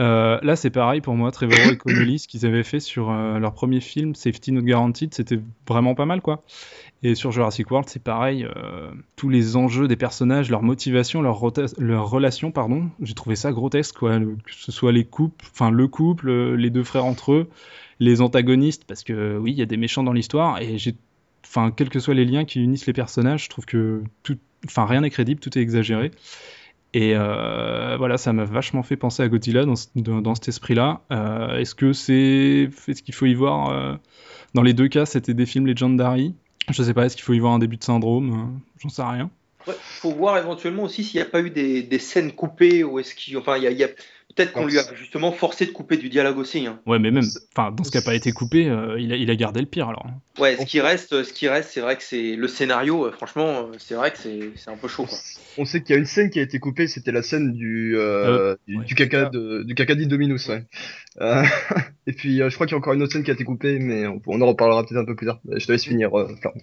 Euh, 0.00 0.38
là, 0.42 0.56
c'est 0.56 0.70
pareil 0.70 1.00
pour 1.00 1.14
moi, 1.14 1.30
Trevorrow 1.30 1.72
et 1.72 1.76
Connolly, 1.76 2.18
ce 2.18 2.28
qu'ils 2.28 2.46
avaient 2.46 2.62
fait 2.62 2.80
sur 2.80 3.10
euh, 3.10 3.38
leur 3.38 3.52
premier 3.52 3.80
film, 3.80 4.14
Safety 4.14 4.52
Not 4.52 4.62
Guaranteed, 4.62 5.12
c'était 5.14 5.38
vraiment 5.68 5.94
pas 5.94 6.06
mal, 6.06 6.22
quoi. 6.22 6.42
Et 7.04 7.16
sur 7.16 7.32
Jurassic 7.32 7.68
World, 7.70 7.88
c'est 7.88 8.02
pareil, 8.02 8.44
euh, 8.44 8.90
tous 9.16 9.28
les 9.28 9.56
enjeux 9.56 9.88
des 9.88 9.96
personnages, 9.96 10.50
leur 10.50 10.62
motivation, 10.62 11.20
leur, 11.20 11.40
leur 11.78 12.08
relation, 12.08 12.52
pardon, 12.52 12.90
j'ai 13.00 13.14
trouvé 13.14 13.34
ça 13.34 13.50
grotesque, 13.50 13.96
quoi. 13.96 14.20
Que 14.20 14.54
ce 14.54 14.70
soit 14.70 14.92
les 14.92 15.04
couples, 15.04 15.44
enfin 15.50 15.72
le 15.72 15.88
couple, 15.88 16.28
euh, 16.28 16.54
les 16.54 16.70
deux 16.70 16.84
frères 16.84 17.04
entre 17.04 17.32
eux, 17.32 17.48
les 17.98 18.20
antagonistes, 18.20 18.84
parce 18.86 19.02
que 19.02 19.36
oui, 19.36 19.50
il 19.50 19.58
y 19.58 19.62
a 19.62 19.66
des 19.66 19.76
méchants 19.76 20.04
dans 20.04 20.12
l'histoire, 20.12 20.62
et 20.62 20.78
j'ai, 20.78 20.94
enfin, 21.44 21.72
quels 21.72 21.88
que 21.88 21.98
soient 21.98 22.14
les 22.14 22.24
liens 22.24 22.44
qui 22.44 22.62
unissent 22.62 22.86
les 22.86 22.92
personnages, 22.92 23.44
je 23.44 23.50
trouve 23.50 23.66
que 23.66 24.04
tout, 24.22 24.38
enfin, 24.66 24.86
rien 24.86 25.00
n'est 25.00 25.10
crédible, 25.10 25.40
tout 25.40 25.58
est 25.58 25.62
exagéré. 25.62 26.12
Et 26.94 27.16
euh, 27.16 27.96
voilà, 27.96 28.16
ça 28.16 28.32
m'a 28.32 28.44
vachement 28.44 28.84
fait 28.84 28.96
penser 28.96 29.24
à 29.24 29.28
Godzilla 29.28 29.64
dans, 29.64 30.20
dans, 30.20 30.34
cet 30.34 30.48
esprit-là. 30.48 31.00
Est-ce 31.58 31.74
que 31.74 31.94
c'est, 31.94 32.68
est-ce 32.86 33.02
qu'il 33.02 33.14
faut 33.14 33.24
y 33.24 33.32
voir 33.32 33.98
Dans 34.52 34.62
les 34.62 34.74
deux 34.74 34.88
cas, 34.88 35.06
c'était 35.06 35.32
des 35.32 35.46
films 35.46 35.66
Legendary? 35.66 36.34
Je 36.70 36.82
sais 36.82 36.94
pas, 36.94 37.06
est-ce 37.06 37.16
qu'il 37.16 37.24
faut 37.24 37.32
y 37.34 37.38
voir 37.38 37.52
un 37.52 37.58
début 37.58 37.76
de 37.76 37.84
syndrome 37.84 38.32
euh, 38.32 38.60
J'en 38.80 38.88
sais 38.88 39.02
rien. 39.02 39.30
Ouais, 39.66 39.74
faut 39.80 40.12
voir 40.12 40.38
éventuellement 40.38 40.84
aussi 40.84 41.04
s'il 41.04 41.20
n'y 41.20 41.26
a 41.26 41.28
pas 41.30 41.40
eu 41.40 41.50
des, 41.50 41.82
des 41.82 41.98
scènes 41.98 42.32
coupées 42.32 42.82
ou 42.84 42.98
est-ce 42.98 43.14
qu'il 43.14 43.36
il 43.58 43.62
y 43.64 43.66
il 43.70 43.78
y 43.78 43.84
a- 43.84 43.88
peut-être 44.34 44.52
qu'on 44.52 44.66
lui 44.66 44.78
a 44.78 44.82
justement 44.94 45.32
forcé 45.32 45.66
de 45.66 45.70
couper 45.72 45.96
du 45.96 46.08
dialogue 46.08 46.38
aussi 46.38 46.66
hein. 46.66 46.80
Ouais, 46.86 46.98
mais 46.98 47.10
même, 47.10 47.24
enfin, 47.56 47.70
dans 47.72 47.84
ce 47.84 47.90
qui 47.90 47.96
n'a 47.96 48.02
pas 48.02 48.14
été 48.14 48.32
coupé, 48.32 48.68
euh, 48.68 48.98
il, 48.98 49.12
a, 49.12 49.16
il 49.16 49.30
a 49.30 49.36
gardé 49.36 49.60
le 49.60 49.66
pire 49.66 49.88
alors. 49.88 50.06
ouais 50.38 50.56
ce 50.56 50.64
qui 50.66 50.80
reste 50.80 51.22
ce 51.22 51.32
qui 51.32 51.48
reste 51.48 51.70
c'est 51.72 51.80
vrai 51.80 51.96
que 51.96 52.02
c'est 52.02 52.36
le 52.36 52.48
scénario 52.48 53.06
euh, 53.06 53.12
franchement 53.12 53.68
euh, 53.72 53.76
c'est 53.78 53.94
vrai 53.94 54.10
que 54.10 54.18
c'est 54.18 54.50
c'est 54.56 54.70
un 54.70 54.76
peu 54.76 54.88
chaud 54.88 55.04
quoi 55.04 55.18
On 55.58 55.64
sait 55.64 55.82
qu'il 55.82 55.94
y 55.94 55.96
a 55.96 55.98
une 55.98 56.06
scène 56.06 56.30
qui 56.30 56.38
a 56.38 56.42
été 56.42 56.58
coupée, 56.58 56.86
c'était 56.86 57.12
la 57.12 57.22
scène 57.22 57.52
du, 57.52 57.96
euh, 57.96 58.56
du, 58.66 58.78
ouais, 58.78 58.84
du 58.84 58.88
c'est 58.90 59.08
caca 59.08 59.24
ça. 59.24 59.30
de, 59.30 59.62
du 59.64 59.74
caca 59.74 59.94
ouais. 59.94 60.64
Euh, 61.20 61.42
et 62.06 62.12
puis, 62.12 62.40
euh, 62.40 62.48
je 62.48 62.54
crois 62.54 62.66
qu'il 62.66 62.72
y 62.72 62.76
a 62.76 62.78
encore 62.78 62.94
une 62.94 63.02
autre 63.02 63.12
scène 63.12 63.24
qui 63.24 63.30
a 63.30 63.34
été 63.34 63.44
coupée, 63.44 63.78
mais 63.78 64.06
on, 64.06 64.20
on 64.26 64.40
en 64.40 64.46
reparlera 64.46 64.84
peut-être 64.84 65.00
un 65.00 65.04
peu 65.04 65.14
plus 65.16 65.26
tard. 65.26 65.40
Je 65.50 65.66
te 65.66 65.72
laisse 65.72 65.84
finir, 65.84 66.16
euh, 66.18 66.28
Florent. 66.40 66.56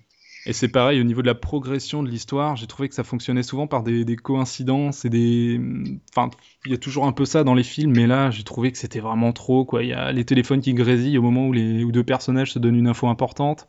Et 0.50 0.54
c'est 0.54 0.68
pareil 0.68 1.00
au 1.00 1.04
niveau 1.04 1.22
de 1.22 1.28
la 1.28 1.36
progression 1.36 2.02
de 2.02 2.10
l'histoire. 2.10 2.56
J'ai 2.56 2.66
trouvé 2.66 2.90
que 2.90 2.96
ça 2.96 3.04
fonctionnait 3.04 3.44
souvent 3.44 3.68
par 3.68 3.84
des, 3.84 4.04
des 4.04 4.16
coïncidences 4.16 5.06
et 5.06 5.10
des. 5.12 5.62
Enfin, 6.10 6.32
il 6.66 6.72
y 6.72 6.74
a 6.74 6.78
toujours 6.80 7.06
un 7.06 7.12
peu 7.12 7.24
ça 7.26 7.44
dans 7.44 7.54
les 7.54 7.62
films, 7.62 7.94
mais 7.96 8.08
là, 8.08 8.32
j'ai 8.32 8.42
trouvé 8.42 8.72
que 8.72 8.80
c'était 8.80 9.00
vraiment 9.00 9.32
trop. 9.32 9.64
Quoi, 9.64 9.84
il 9.84 9.90
y 9.90 9.94
a 9.94 10.12
les 10.12 10.26
téléphones 10.26 10.62
qui 10.62 10.74
grésillent 10.74 11.20
au 11.20 11.22
moment 11.22 11.46
où 11.46 11.54
les 11.54 11.84
où 11.84 11.92
deux 11.92 12.04
personnages 12.04 12.52
se 12.52 12.58
donnent 12.58 12.78
une 12.78 12.88
info 12.88 13.08
importante. 13.08 13.68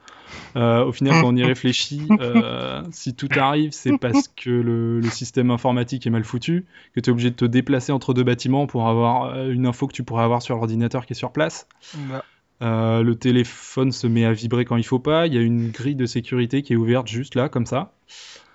Euh, 0.57 0.83
au 0.87 0.93
final, 0.93 1.21
quand 1.21 1.29
on 1.29 1.37
y 1.37 1.45
réfléchit, 1.45 2.09
euh, 2.19 2.83
si 2.93 3.15
tout 3.15 3.29
arrive, 3.37 3.73
c'est 3.73 3.99
parce 3.99 4.29
que 4.29 4.49
le, 4.49 5.01
le 5.01 5.11
système 5.11 5.51
informatique 5.51 6.07
est 6.07 6.11
mal 6.11 6.25
foutu, 6.25 6.65
que 6.95 7.01
tu 7.01 7.11
es 7.11 7.13
obligé 7.13 7.29
de 7.29 7.37
te 7.37 7.45
déplacer 7.45 7.93
entre 7.93 8.15
deux 8.15 8.25
bâtiments 8.25 8.67
pour 8.67 8.89
avoir 8.89 9.35
euh, 9.35 9.51
une 9.51 9.67
info 9.67 9.87
que 9.87 9.93
tu 9.93 10.03
pourrais 10.03 10.25
avoir 10.25 10.41
sur 10.41 10.55
l'ordinateur 10.55 11.05
qui 11.05 11.13
est 11.13 11.17
sur 11.17 11.31
place. 11.31 11.69
Bah, 12.09 12.25
Euh, 12.63 13.03
le 13.03 13.15
téléphone 13.17 13.91
se 13.93 14.07
met 14.07 14.25
à 14.27 14.33
vibrer 14.33 14.65
quand 14.67 14.77
il 14.77 14.85
faut 14.85 14.99
pas. 14.99 15.27
Il 15.27 15.35
y 15.35 15.39
a 15.39 15.41
une 15.41 15.71
grille 15.71 15.95
de 15.95 16.07
sécurité 16.07 16.61
qui 16.63 16.75
est 16.75 16.77
ouverte 16.77 17.07
juste 17.09 17.35
là, 17.35 17.49
comme 17.49 17.65
ça. 17.65 17.93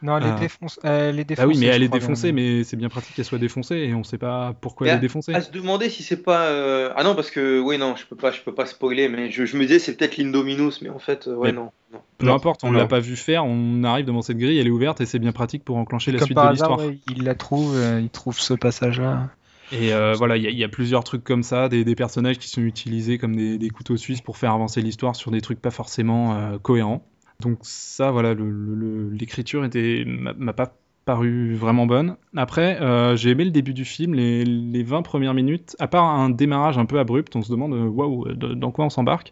non, 0.03 0.17
elle 0.17 0.27
est, 0.27 0.35
défonce- 0.47 0.77
elle 0.83 1.17
est 1.17 1.21
Ah 1.21 1.23
défoncée. 1.23 1.47
oui, 1.47 1.57
mais 1.57 1.65
elle 1.67 1.81
est 1.81 1.87
bien, 1.87 1.97
défoncée, 1.99 2.31
mais 2.31 2.63
c'est 2.63 2.75
bien 2.77 2.89
pratique 2.89 3.15
qu'elle 3.15 3.25
soit 3.25 3.39
défoncée 3.39 3.77
et 3.77 3.95
on 3.95 4.03
sait 4.03 4.19
pas 4.19 4.53
pourquoi 4.61 4.85
Mais 4.85 4.91
elle 4.91 4.97
est 4.97 5.01
défoncée. 5.01 5.33
à 5.33 5.41
se 5.41 5.49
demander 5.51 5.89
si 5.89 6.03
c'est 6.03 6.21
pas 6.21 6.43
euh, 6.49 6.91
ah 6.95 7.03
non 7.03 7.15
parce 7.15 7.31
que 7.31 7.59
oui 7.59 7.79
non 7.79 7.95
je 7.95 8.05
peux 8.05 8.15
pas 8.15 8.29
je 8.31 8.41
peux 8.41 8.53
pas 8.53 8.67
spoiler 8.67 9.09
mais 9.09 9.31
je, 9.31 9.45
je 9.45 9.57
me 9.57 9.63
disais 9.63 9.79
c'est 9.79 9.95
peut-être 9.97 10.17
l'Indominus 10.17 10.81
mais 10.83 10.89
en 10.89 10.99
fait 10.99 11.27
euh, 11.27 11.33
ouais 11.35 11.51
Mais- 11.51 11.57
non, 11.57 11.71
non. 11.91 11.99
Peu 12.19 12.29
importe, 12.29 12.63
on 12.63 12.71
non. 12.71 12.77
l'a 12.77 12.85
pas 12.87 12.99
vu 12.99 13.15
faire, 13.15 13.43
on 13.45 13.83
arrive 13.83 14.05
devant 14.05 14.21
cette 14.21 14.37
grille, 14.37 14.59
elle 14.59 14.67
est 14.67 14.71
ouverte 14.71 15.01
et 15.01 15.05
c'est 15.07 15.17
bien 15.19 15.31
pratique 15.31 15.63
pour 15.65 15.77
enclencher 15.77 16.11
la 16.11 16.19
Comme 16.19 16.27
suite 16.27 16.35
par 16.35 16.47
de 16.47 16.51
l'histoire. 16.51 16.77
ouais, 16.79 16.99
il 17.09 17.23
la 17.23 17.33
trouve, 17.35 17.75
euh, 17.75 17.99
il 18.01 18.09
trouve 18.09 18.37
ce 18.39 18.53
passage-là. 18.53 19.29
Et 19.71 19.93
euh, 19.93 20.13
voilà, 20.17 20.37
il 20.37 20.43
y, 20.43 20.47
a- 20.47 20.51
il 20.51 20.57
y 20.57 20.63
a 20.63 20.69
plusieurs 20.69 21.03
trucs 21.03 21.23
comme 21.23 21.43
ça, 21.43 21.69
des, 21.69 21.83
des 21.83 21.95
personnages 21.95 22.37
qui 22.37 22.47
sont 22.49 22.61
utilisés 22.61 23.17
comme 23.17 23.35
des, 23.35 23.57
des 23.57 23.69
couteaux 23.69 23.97
suisses 23.97 24.21
pour 24.21 24.37
faire 24.37 24.51
avancer 24.53 24.81
l'histoire 24.81 25.15
sur 25.15 25.31
des 25.31 25.41
trucs 25.41 25.61
pas 25.61 25.71
forcément 25.71 26.35
euh, 26.35 26.57
cohérents. 26.59 27.05
Donc 27.39 27.59
ça, 27.63 28.11
voilà, 28.11 28.33
le- 28.33 28.49
le- 28.49 28.75
le- 28.75 29.09
l'écriture 29.09 29.65
était 29.65 30.03
m'a 30.05 30.53
pas 30.53 30.73
paru 31.03 31.53
vraiment 31.55 31.85
bonne. 31.85 32.15
Après, 32.35 32.81
euh, 32.81 33.15
j'ai 33.15 33.29
aimé 33.31 33.43
le 33.45 33.51
début 33.51 33.73
du 33.73 33.85
film, 33.85 34.13
les, 34.15 34.43
les 34.45 34.83
20 34.83 35.01
premières 35.03 35.33
minutes, 35.35 35.75
à 35.79 35.87
part 35.87 36.05
un 36.05 36.29
démarrage 36.29 36.77
un 36.79 36.85
peu 36.85 36.97
abrupt, 36.97 37.35
on 37.35 37.41
se 37.43 37.51
demande 37.51 37.73
waouh, 37.73 38.33
dans 38.33 38.71
quoi 38.71 38.85
on 38.85 38.89
s'embarque. 38.89 39.31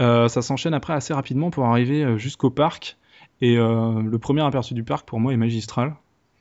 Euh, 0.00 0.28
ça 0.28 0.42
s'enchaîne 0.42 0.74
après 0.74 0.92
assez 0.92 1.12
rapidement 1.14 1.50
pour 1.50 1.64
arriver 1.66 2.18
jusqu'au 2.18 2.50
parc. 2.50 2.96
Et 3.40 3.56
euh, 3.58 4.00
le 4.02 4.18
premier 4.18 4.42
aperçu 4.42 4.74
du 4.74 4.84
parc 4.84 5.08
pour 5.08 5.18
moi 5.20 5.32
est 5.32 5.36
magistral. 5.36 5.94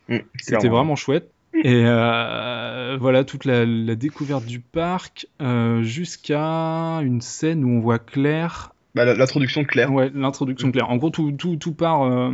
Mm, 0.10 0.18
C'était 0.40 0.68
vraiment 0.70 0.96
chouette. 0.96 1.32
Et 1.64 1.84
euh, 1.86 2.98
voilà, 3.00 3.24
toute 3.24 3.46
la, 3.46 3.66
la 3.66 3.96
découverte 3.96 4.46
du 4.46 4.60
parc 4.60 5.28
euh, 5.42 5.82
jusqu'à 5.84 7.00
une 7.02 7.22
scène 7.22 7.64
où 7.64 7.70
on 7.70 7.80
voit 7.80 8.00
Claire. 8.00 8.74
Bah, 8.96 9.06
la- 9.06 9.14
l'introduction 9.16 9.62
de 9.62 9.68
Claire. 9.68 9.92
Ouais, 9.92 10.12
l'introduction 10.14 10.68
de 10.68 10.74
Claire. 10.74 10.90
En 10.90 10.98
gros, 10.98 11.10
tout, 11.10 11.32
tout, 11.32 11.56
tout 11.56 11.74
part. 11.74 12.04
euh, 12.04 12.32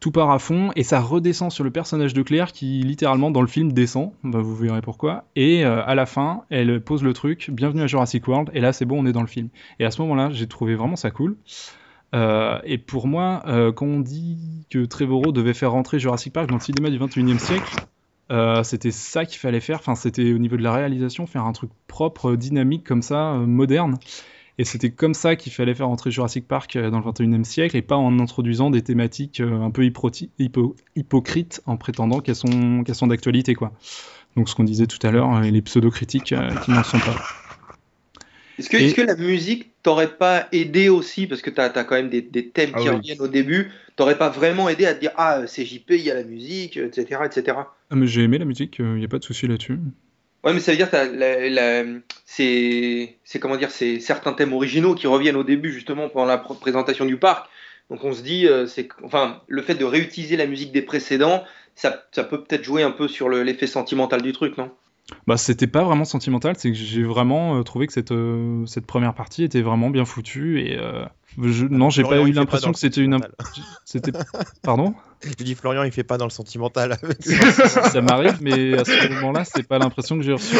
tout 0.00 0.12
part 0.12 0.30
à 0.30 0.38
fond 0.38 0.70
et 0.76 0.82
ça 0.82 0.98
redescend 0.98 1.52
sur 1.52 1.62
le 1.62 1.70
personnage 1.70 2.14
de 2.14 2.22
Claire 2.22 2.52
qui 2.52 2.80
littéralement 2.82 3.30
dans 3.30 3.42
le 3.42 3.46
film 3.46 3.70
descend, 3.72 4.12
Bah, 4.24 4.38
vous 4.40 4.56
verrez 4.56 4.80
pourquoi, 4.80 5.24
et 5.36 5.62
à 5.62 5.94
la 5.94 6.06
fin 6.06 6.44
elle 6.48 6.80
pose 6.80 7.02
le 7.02 7.12
truc, 7.12 7.50
bienvenue 7.52 7.82
à 7.82 7.86
Jurassic 7.86 8.26
World, 8.26 8.48
et 8.54 8.60
là 8.60 8.72
c'est 8.72 8.86
bon 8.86 9.02
on 9.02 9.04
est 9.06 9.12
dans 9.12 9.20
le 9.20 9.26
film. 9.26 9.48
Et 9.78 9.84
à 9.84 9.90
ce 9.90 10.00
moment-là 10.00 10.30
j'ai 10.32 10.46
trouvé 10.46 10.74
vraiment 10.74 10.96
ça 10.96 11.10
cool. 11.10 11.36
Euh, 12.14 12.58
et 12.64 12.78
pour 12.78 13.06
moi, 13.06 13.42
euh, 13.46 13.72
quand 13.72 13.86
on 13.86 14.00
dit 14.00 14.66
que 14.70 14.84
Trevorrow 14.84 15.32
devait 15.32 15.54
faire 15.54 15.72
rentrer 15.72 15.98
Jurassic 15.98 16.32
Park 16.32 16.48
dans 16.48 16.56
le 16.56 16.60
cinéma 16.60 16.90
du 16.90 16.98
21e 16.98 17.38
siècle, 17.38 17.74
euh, 18.32 18.62
c'était 18.62 18.90
ça 18.90 19.24
qu'il 19.24 19.38
fallait 19.38 19.60
faire. 19.60 19.78
Enfin, 19.78 19.94
c'était 19.94 20.32
au 20.32 20.38
niveau 20.38 20.56
de 20.56 20.62
la 20.62 20.72
réalisation, 20.72 21.26
faire 21.26 21.44
un 21.44 21.52
truc 21.52 21.70
propre, 21.86 22.34
dynamique 22.34 22.84
comme 22.84 23.02
ça, 23.02 23.34
moderne. 23.34 23.98
Et 24.58 24.64
c'était 24.64 24.90
comme 24.90 25.14
ça 25.14 25.36
qu'il 25.36 25.52
fallait 25.52 25.74
faire 25.74 25.86
rentrer 25.86 26.10
Jurassic 26.10 26.46
Park 26.46 26.76
dans 26.76 26.98
le 26.98 27.04
21e 27.04 27.44
siècle 27.44 27.76
et 27.76 27.82
pas 27.82 27.96
en 27.96 28.18
introduisant 28.18 28.70
des 28.70 28.82
thématiques 28.82 29.40
un 29.40 29.70
peu 29.70 29.90
hypocrites 30.96 31.62
en 31.64 31.78
prétendant 31.78 32.20
qu'elles 32.20 32.34
sont, 32.34 32.84
sont 32.92 33.06
d'actualité, 33.06 33.54
quoi. 33.54 33.72
Donc, 34.36 34.48
ce 34.48 34.54
qu'on 34.54 34.64
disait 34.64 34.86
tout 34.86 35.04
à 35.04 35.10
l'heure, 35.10 35.40
les 35.40 35.62
pseudo-critiques 35.62 36.34
qui 36.64 36.70
n'en 36.70 36.82
sont 36.82 36.98
pas. 36.98 37.16
Est-ce 38.60 38.68
que, 38.68 38.76
Et- 38.76 38.84
est-ce 38.84 38.94
que 38.94 39.00
la 39.00 39.16
musique 39.16 39.70
t'aurait 39.82 40.16
pas 40.16 40.46
aidé 40.52 40.88
aussi, 40.90 41.26
parce 41.26 41.40
que 41.40 41.48
tu 41.48 41.60
as, 41.60 41.70
quand 41.70 41.94
même 41.94 42.10
des, 42.10 42.20
des 42.20 42.48
thèmes 42.48 42.72
Ah 42.74 42.80
qui 42.80 42.88
oui. 42.90 42.96
reviennent 42.96 43.20
au 43.20 43.28
début, 43.28 43.70
t'aurais 43.96 44.18
pas 44.18 44.28
vraiment 44.28 44.68
aidé 44.68 44.84
à 44.84 44.94
te 44.94 45.00
dire 45.00 45.12
Ah, 45.16 45.46
c'est 45.46 45.64
JP, 45.64 45.90
il 45.92 46.02
y 46.02 46.10
a 46.10 46.14
la 46.14 46.24
musique, 46.24 46.76
etc. 46.76 47.24
etc. 47.24 47.56
Ah, 47.90 47.96
mais 47.96 48.06
j'ai 48.06 48.22
aimé 48.22 48.36
la 48.38 48.44
musique, 48.44 48.78
il 48.78 48.84
n'y 48.96 49.04
a 49.04 49.08
pas 49.08 49.18
de 49.18 49.24
souci 49.24 49.46
là-dessus. 49.48 49.78
Ouais, 50.44 50.52
mais 50.54 50.60
ça 50.60 50.72
veut 50.72 50.76
dire 50.76 50.90
que 50.90 52.00
c'est, 52.26 53.38
comment 53.40 53.56
dire, 53.56 53.70
c'est 53.70 53.98
certains 54.00 54.32
thèmes 54.34 54.52
originaux 54.52 54.94
qui 54.94 55.06
reviennent 55.06 55.36
au 55.36 55.44
début, 55.44 55.72
justement, 55.72 56.08
pendant 56.08 56.26
la 56.26 56.36
pr- 56.36 56.58
présentation 56.58 57.04
du 57.04 57.16
parc. 57.16 57.48
Donc 57.90 58.04
on 58.04 58.12
se 58.12 58.22
dit, 58.22 58.46
euh, 58.46 58.66
c'est, 58.66 58.88
enfin, 59.02 59.42
le 59.48 59.62
fait 59.62 59.74
de 59.74 59.84
réutiliser 59.84 60.36
la 60.36 60.46
musique 60.46 60.70
des 60.72 60.82
précédents, 60.82 61.44
ça, 61.74 62.04
ça 62.12 62.24
peut 62.24 62.42
peut-être 62.44 62.62
jouer 62.64 62.82
un 62.82 62.90
peu 62.92 63.08
sur 63.08 63.28
le- 63.28 63.42
l'effet 63.42 63.66
sentimental 63.66 64.22
du 64.22 64.32
truc, 64.32 64.56
non? 64.58 64.70
Bah, 65.26 65.36
c'était 65.36 65.66
pas 65.66 65.84
vraiment 65.84 66.04
sentimental, 66.04 66.54
c'est 66.58 66.70
que 66.70 66.76
j'ai 66.76 67.02
vraiment 67.02 67.56
euh, 67.58 67.62
trouvé 67.62 67.86
que 67.86 67.92
cette, 67.92 68.12
euh, 68.12 68.64
cette 68.66 68.86
première 68.86 69.14
partie 69.14 69.44
était 69.44 69.62
vraiment 69.62 69.90
bien 69.90 70.04
foutue 70.04 70.60
et 70.60 70.78
euh, 70.78 71.04
je- 71.42 71.66
non, 71.66 71.90
j'ai 71.90 72.02
pas 72.02 72.20
eu 72.20 72.32
pas 72.32 72.40
l'impression 72.40 72.72
que 72.72 72.78
c'était 72.78 73.02
une. 73.02 73.18
C'était. 73.84 74.12
Pardon? 74.62 74.94
Je 75.38 75.44
dis 75.44 75.54
Florian, 75.54 75.82
il 75.82 75.92
fait 75.92 76.02
pas 76.02 76.16
dans 76.16 76.24
le 76.24 76.30
sentimental. 76.30 76.96
avec 77.02 77.22
ça. 77.22 77.90
Ça 77.90 78.00
m'arrive, 78.00 78.38
mais 78.40 78.78
à 78.78 78.84
ce 78.86 79.12
moment-là, 79.16 79.44
c'est 79.44 79.62
pas 79.68 79.78
l'impression 79.78 80.16
que 80.16 80.22
j'ai 80.22 80.32
reçue. 80.32 80.56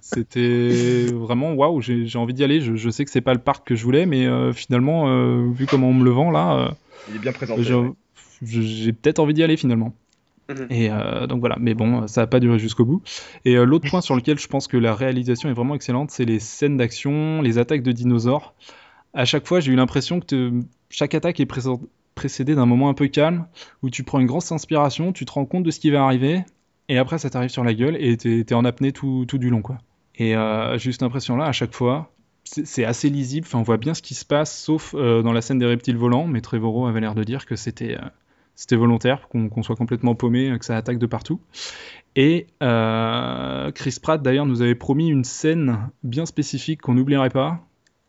C'était 0.00 1.06
vraiment 1.12 1.54
waouh, 1.54 1.80
j'ai 1.80 2.06
j'ai 2.06 2.18
envie 2.18 2.34
d'y 2.34 2.44
aller. 2.44 2.60
Je, 2.60 2.76
je 2.76 2.90
sais 2.90 3.04
que 3.06 3.10
c'est 3.10 3.22
pas 3.22 3.32
le 3.32 3.40
parc 3.40 3.66
que 3.66 3.74
je 3.74 3.82
voulais, 3.82 4.04
mais 4.06 4.26
euh, 4.26 4.52
finalement, 4.52 5.08
euh, 5.08 5.50
vu 5.52 5.66
comment 5.66 5.88
on 5.88 5.94
me 5.94 6.04
le 6.04 6.10
vend 6.10 6.30
là, 6.30 6.52
euh, 6.58 6.68
Il 7.08 7.16
est 7.16 7.18
bien 7.18 7.32
présenté. 7.32 7.62
j'ai 7.62 7.74
ouais. 7.74 7.92
j'ai 8.42 8.92
peut-être 8.92 9.20
envie 9.20 9.32
d'y 9.34 9.42
aller 9.42 9.56
finalement. 9.56 9.94
Mhm. 10.48 10.66
Et 10.70 10.90
euh, 10.90 11.26
donc 11.26 11.40
voilà, 11.40 11.56
mais 11.58 11.74
bon, 11.74 12.06
ça 12.06 12.22
n'a 12.22 12.26
pas 12.26 12.40
duré 12.40 12.58
jusqu'au 12.58 12.84
bout. 12.84 13.02
Et 13.44 13.56
euh, 13.56 13.64
l'autre 13.64 13.88
point 13.90 14.00
sur 14.00 14.14
lequel 14.16 14.38
je 14.38 14.46
pense 14.48 14.68
que 14.68 14.76
la 14.76 14.94
réalisation 14.94 15.48
est 15.48 15.54
vraiment 15.54 15.74
excellente, 15.74 16.10
c'est 16.10 16.24
les 16.24 16.38
scènes 16.40 16.76
d'action, 16.76 17.40
les 17.42 17.58
attaques 17.58 17.82
de 17.82 17.92
dinosaures. 17.92 18.54
À 19.14 19.24
chaque 19.24 19.46
fois, 19.46 19.60
j'ai 19.60 19.72
eu 19.72 19.76
l'impression 19.76 20.20
que 20.20 20.26
te- 20.26 20.52
chaque 20.90 21.14
attaque 21.14 21.40
est 21.40 21.46
précédée 22.14 22.54
d'un 22.54 22.66
moment 22.66 22.88
un 22.88 22.94
peu 22.94 23.08
calme, 23.08 23.46
où 23.82 23.90
tu 23.90 24.02
prends 24.04 24.20
une 24.20 24.26
grosse 24.26 24.52
inspiration, 24.52 25.12
tu 25.12 25.24
te 25.24 25.32
rends 25.32 25.46
compte 25.46 25.64
de 25.64 25.70
ce 25.70 25.80
qui 25.80 25.90
va 25.90 26.04
arriver, 26.04 26.44
et 26.88 26.98
après 26.98 27.18
ça 27.18 27.30
t'arrive 27.30 27.50
sur 27.50 27.64
la 27.64 27.74
gueule, 27.74 27.96
et 27.98 28.16
t'es 28.16 28.44
t'es 28.44 28.54
en 28.54 28.64
apnée 28.64 28.92
tout, 28.92 29.24
tout 29.26 29.38
du 29.38 29.50
long, 29.50 29.62
quoi. 29.62 29.78
Et 30.16 30.36
euh, 30.36 30.78
j'ai 30.78 30.90
eu 30.90 30.92
cette 30.92 31.02
impression-là 31.04 31.44
à 31.46 31.52
chaque 31.52 31.74
fois. 31.74 32.12
c'est 32.44 32.84
assez 32.84 33.08
lisible. 33.10 33.46
Enfin, 33.46 33.58
on 33.58 33.62
voit 33.62 33.78
bien 33.78 33.94
ce 33.94 34.02
qui 34.02 34.14
se 34.14 34.24
passe, 34.24 34.56
sauf 34.62 34.94
euh, 34.94 35.22
dans 35.22 35.32
la 35.32 35.40
scène 35.42 35.58
des 35.58 35.66
reptiles 35.66 35.96
volants. 35.96 36.26
Mais 36.26 36.40
Trevorrow 36.40 36.86
avait 36.86 37.00
l'air 37.00 37.14
de 37.14 37.24
dire 37.24 37.46
que 37.46 37.56
c'était 37.56 37.96
c'était 38.54 38.76
volontaire, 38.76 39.28
qu'on 39.28 39.62
soit 39.62 39.76
complètement 39.76 40.14
paumé, 40.14 40.54
que 40.58 40.64
ça 40.64 40.76
attaque 40.76 40.98
de 40.98 41.06
partout. 41.06 41.40
Et 42.16 42.46
euh, 42.62 43.72
Chris 43.72 43.96
Pratt 44.00 44.22
d'ailleurs 44.22 44.46
nous 44.46 44.62
avait 44.62 44.76
promis 44.76 45.08
une 45.08 45.24
scène 45.24 45.90
bien 46.02 46.26
spécifique 46.26 46.80
qu'on 46.80 46.94
n'oublierait 46.94 47.30
pas, 47.30 47.66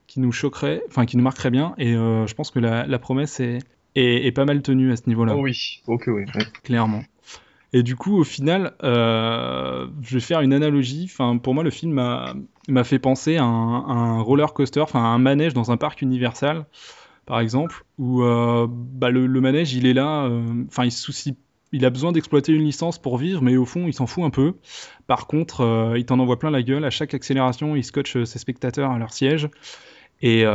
qui 0.07 0.19
nous 0.19 0.31
choquerait, 0.31 0.83
enfin 0.87 1.05
qui 1.05 1.17
nous 1.17 1.23
marquerait 1.23 1.51
bien. 1.51 1.73
Et 1.77 1.95
euh, 1.95 2.27
je 2.27 2.35
pense 2.35 2.51
que 2.51 2.59
la, 2.59 2.85
la 2.85 2.99
promesse 2.99 3.39
est, 3.39 3.59
est, 3.95 4.27
est 4.27 4.31
pas 4.31 4.45
mal 4.45 4.61
tenue 4.61 4.91
à 4.91 4.95
ce 4.95 5.03
niveau-là 5.07 5.35
Oh 5.35 5.41
oui, 5.41 5.81
ok, 5.87 6.03
oui. 6.07 6.25
clairement. 6.63 7.03
Et 7.73 7.83
du 7.83 7.95
coup, 7.95 8.17
au 8.17 8.23
final, 8.23 8.73
euh, 8.83 9.87
je 10.01 10.13
vais 10.13 10.19
faire 10.21 10.41
une 10.41 10.53
analogie. 10.53 11.09
Enfin, 11.11 11.37
pour 11.37 11.53
moi, 11.53 11.63
le 11.63 11.71
film 11.71 11.93
m'a 11.93 12.33
m'a 12.69 12.83
fait 12.83 12.99
penser 12.99 13.37
à 13.37 13.43
un, 13.43 13.79
à 13.79 13.93
un 13.93 14.21
roller 14.21 14.53
coaster, 14.53 14.79
enfin 14.81 15.03
à 15.03 15.07
un 15.07 15.17
manège 15.17 15.53
dans 15.53 15.71
un 15.71 15.77
parc 15.77 16.01
Universal, 16.01 16.65
par 17.25 17.39
exemple, 17.39 17.85
où 17.97 18.23
euh, 18.23 18.67
bah, 18.69 19.09
le, 19.09 19.27
le 19.27 19.41
manège, 19.41 19.73
il 19.73 19.85
est 19.85 19.93
là. 19.93 20.25
euh, 20.25 20.63
Enfin, 20.67 20.85
il 20.85 20.91
se 20.91 21.01
soucie, 21.01 21.35
il 21.71 21.85
a 21.85 21.89
besoin 21.89 22.11
d'exploiter 22.11 22.53
une 22.53 22.63
licence 22.63 22.99
pour 22.99 23.17
vivre, 23.17 23.41
mais 23.41 23.57
au 23.57 23.65
fond, 23.65 23.87
il 23.87 23.93
s'en 23.93 24.07
fout 24.07 24.23
un 24.23 24.29
peu. 24.29 24.53
Par 25.07 25.27
contre, 25.27 25.61
euh, 25.61 25.97
il 25.97 26.05
t'en 26.05 26.19
envoie 26.19 26.39
plein 26.39 26.51
la 26.51 26.63
gueule. 26.63 26.85
À 26.85 26.89
chaque 26.89 27.13
accélération, 27.13 27.75
il 27.75 27.83
scotche 27.83 28.23
ses 28.23 28.39
spectateurs 28.39 28.91
à 28.91 28.99
leur 28.99 29.13
siège. 29.13 29.49
Et, 30.21 30.45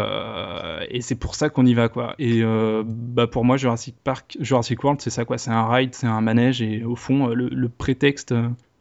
c'est 1.01 1.15
pour 1.19 1.35
ça 1.35 1.49
qu'on 1.51 1.67
y 1.67 1.75
va, 1.75 1.89
quoi. 1.89 2.15
Et 2.19 2.43
bah 2.85 3.27
pour 3.27 3.45
moi, 3.45 3.57
Jurassic 3.57 3.95
Park, 4.03 4.37
Jurassic 4.41 4.83
World, 4.83 5.01
c'est 5.01 5.11
ça, 5.11 5.25
quoi. 5.25 5.39
C'est 5.39 5.51
un 5.51 5.69
ride, 5.69 5.95
c'est 5.95 6.07
un 6.07 6.21
manège, 6.21 6.63
et 6.63 6.83
au 6.85 6.97
fond, 6.97 7.29
le, 7.29 7.49
le 7.49 7.69
prétexte, 7.69 8.35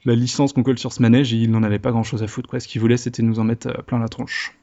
la 0.05 0.15
licence 0.15 0.53
qu'on 0.53 0.63
colle 0.63 0.79
sur 0.79 0.93
ce 0.93 1.01
manège, 1.01 1.31
il 1.33 1.51
n'en 1.51 1.63
avait 1.63 1.79
pas 1.79 1.91
grand-chose 1.91 2.23
à 2.23 2.27
foutre, 2.27 2.49
quoi. 2.49 2.59
Ce 2.59 2.67
qu'il 2.67 2.81
voulait, 2.81 2.97
c'était 2.97 3.21
nous 3.21 3.39
en 3.39 3.43
mettre 3.43 3.83
plein 3.83 3.99
la 3.99 4.07
tronche. 4.07 4.57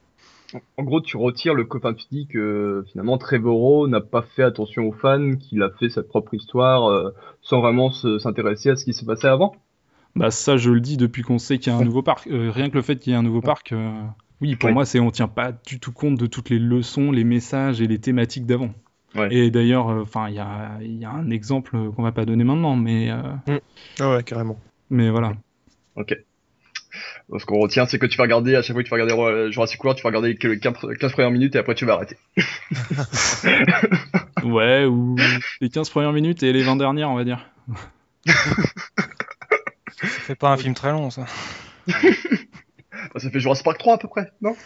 En 0.76 0.82
gros, 0.84 1.00
tu 1.00 1.16
retires 1.16 1.54
le 1.54 1.64
copain, 1.64 1.94
tu 1.94 2.04
dis 2.10 2.26
que 2.26 2.84
finalement 2.90 3.18
Trevorrow 3.18 3.88
n'a 3.88 4.00
pas 4.00 4.22
fait 4.22 4.42
attention 4.42 4.86
aux 4.88 4.92
fans, 4.92 5.36
qu'il 5.36 5.62
a 5.62 5.70
fait 5.70 5.88
sa 5.88 6.02
propre 6.02 6.34
histoire 6.34 6.86
euh, 6.90 7.10
sans 7.42 7.60
vraiment 7.60 7.90
se- 7.90 8.18
s'intéresser 8.18 8.70
à 8.70 8.76
ce 8.76 8.84
qui 8.84 8.94
se 8.94 9.04
passait 9.04 9.28
avant. 9.28 9.56
Bah 10.14 10.30
ça, 10.30 10.56
je 10.56 10.70
le 10.70 10.80
dis 10.80 10.96
depuis 10.96 11.22
qu'on 11.22 11.38
sait 11.38 11.58
qu'il 11.58 11.72
y 11.72 11.76
a 11.76 11.78
un 11.78 11.84
nouveau 11.84 12.02
parc. 12.02 12.26
Euh, 12.28 12.50
rien 12.50 12.70
que 12.70 12.74
le 12.74 12.82
fait 12.82 12.96
qu'il 12.96 13.12
y 13.12 13.16
ait 13.16 13.18
un 13.18 13.22
nouveau 13.22 13.42
parc, 13.42 13.72
euh, 13.72 13.92
oui, 14.40 14.56
pour 14.56 14.68
Ouais. 14.68 14.74
moi, 14.74 14.84
c'est 14.86 15.00
on 15.00 15.10
tient 15.10 15.28
pas 15.28 15.52
du 15.52 15.78
tout 15.80 15.92
compte 15.92 16.18
de 16.18 16.26
toutes 16.26 16.48
les 16.50 16.58
leçons, 16.58 17.10
les 17.10 17.24
messages 17.24 17.80
et 17.82 17.86
les 17.86 17.98
thématiques 17.98 18.46
d'avant. 18.46 18.70
Ouais. 19.14 19.34
Et 19.34 19.50
d'ailleurs, 19.50 19.88
euh, 19.90 20.02
enfin, 20.02 20.28
il 20.28 20.34
y 20.34 20.38
a, 20.38 20.78
il 20.80 20.96
y 20.98 21.04
a 21.04 21.10
un 21.10 21.30
exemple 21.30 21.76
qu'on 21.94 22.02
va 22.02 22.12
pas 22.12 22.24
donner 22.24 22.44
maintenant, 22.44 22.76
mais 22.76 23.10
euh, 23.10 23.22
Ah 24.00 24.10
ouais, 24.10 24.22
carrément. 24.22 24.58
mais 24.90 25.10
voilà. 25.10 25.32
Ce 27.38 27.44
qu'on 27.44 27.58
retient, 27.58 27.86
c'est 27.86 27.98
que 27.98 28.06
tu 28.06 28.16
vas 28.16 28.24
regarder, 28.24 28.54
à 28.56 28.62
chaque 28.62 28.74
fois 28.74 28.82
que 28.82 28.88
tu 28.88 28.94
vas 28.94 29.02
regarder 29.02 29.52
Jurassic 29.52 29.82
World, 29.82 29.96
tu 29.98 30.02
vas 30.02 30.08
regarder 30.10 30.36
que 30.36 30.48
les 30.48 30.58
15 30.58 30.74
15 31.00 31.12
premières 31.12 31.30
minutes 31.30 31.54
et 31.54 31.58
après 31.58 31.74
tu 31.74 31.84
vas 31.86 31.94
arrêter. 31.94 32.16
Ouais, 34.44 34.84
ou 34.84 35.16
les 35.60 35.70
15 35.70 35.90
premières 35.90 36.12
minutes 36.12 36.42
et 36.42 36.52
les 36.52 36.62
20 36.62 36.76
dernières, 36.76 37.10
on 37.10 37.16
va 37.16 37.24
dire. 37.24 37.46
Ça 38.26 38.34
fait 39.98 40.34
pas 40.34 40.50
un 40.50 40.56
film 40.56 40.74
très 40.74 40.92
long, 40.92 41.10
ça. 41.10 41.24
Bah, 43.14 43.20
ça 43.20 43.30
fait 43.30 43.40
Jurassic 43.40 43.64
Park 43.64 43.78
3 43.78 43.94
à 43.94 43.98
peu 43.98 44.08
près, 44.08 44.30
non? 44.40 44.56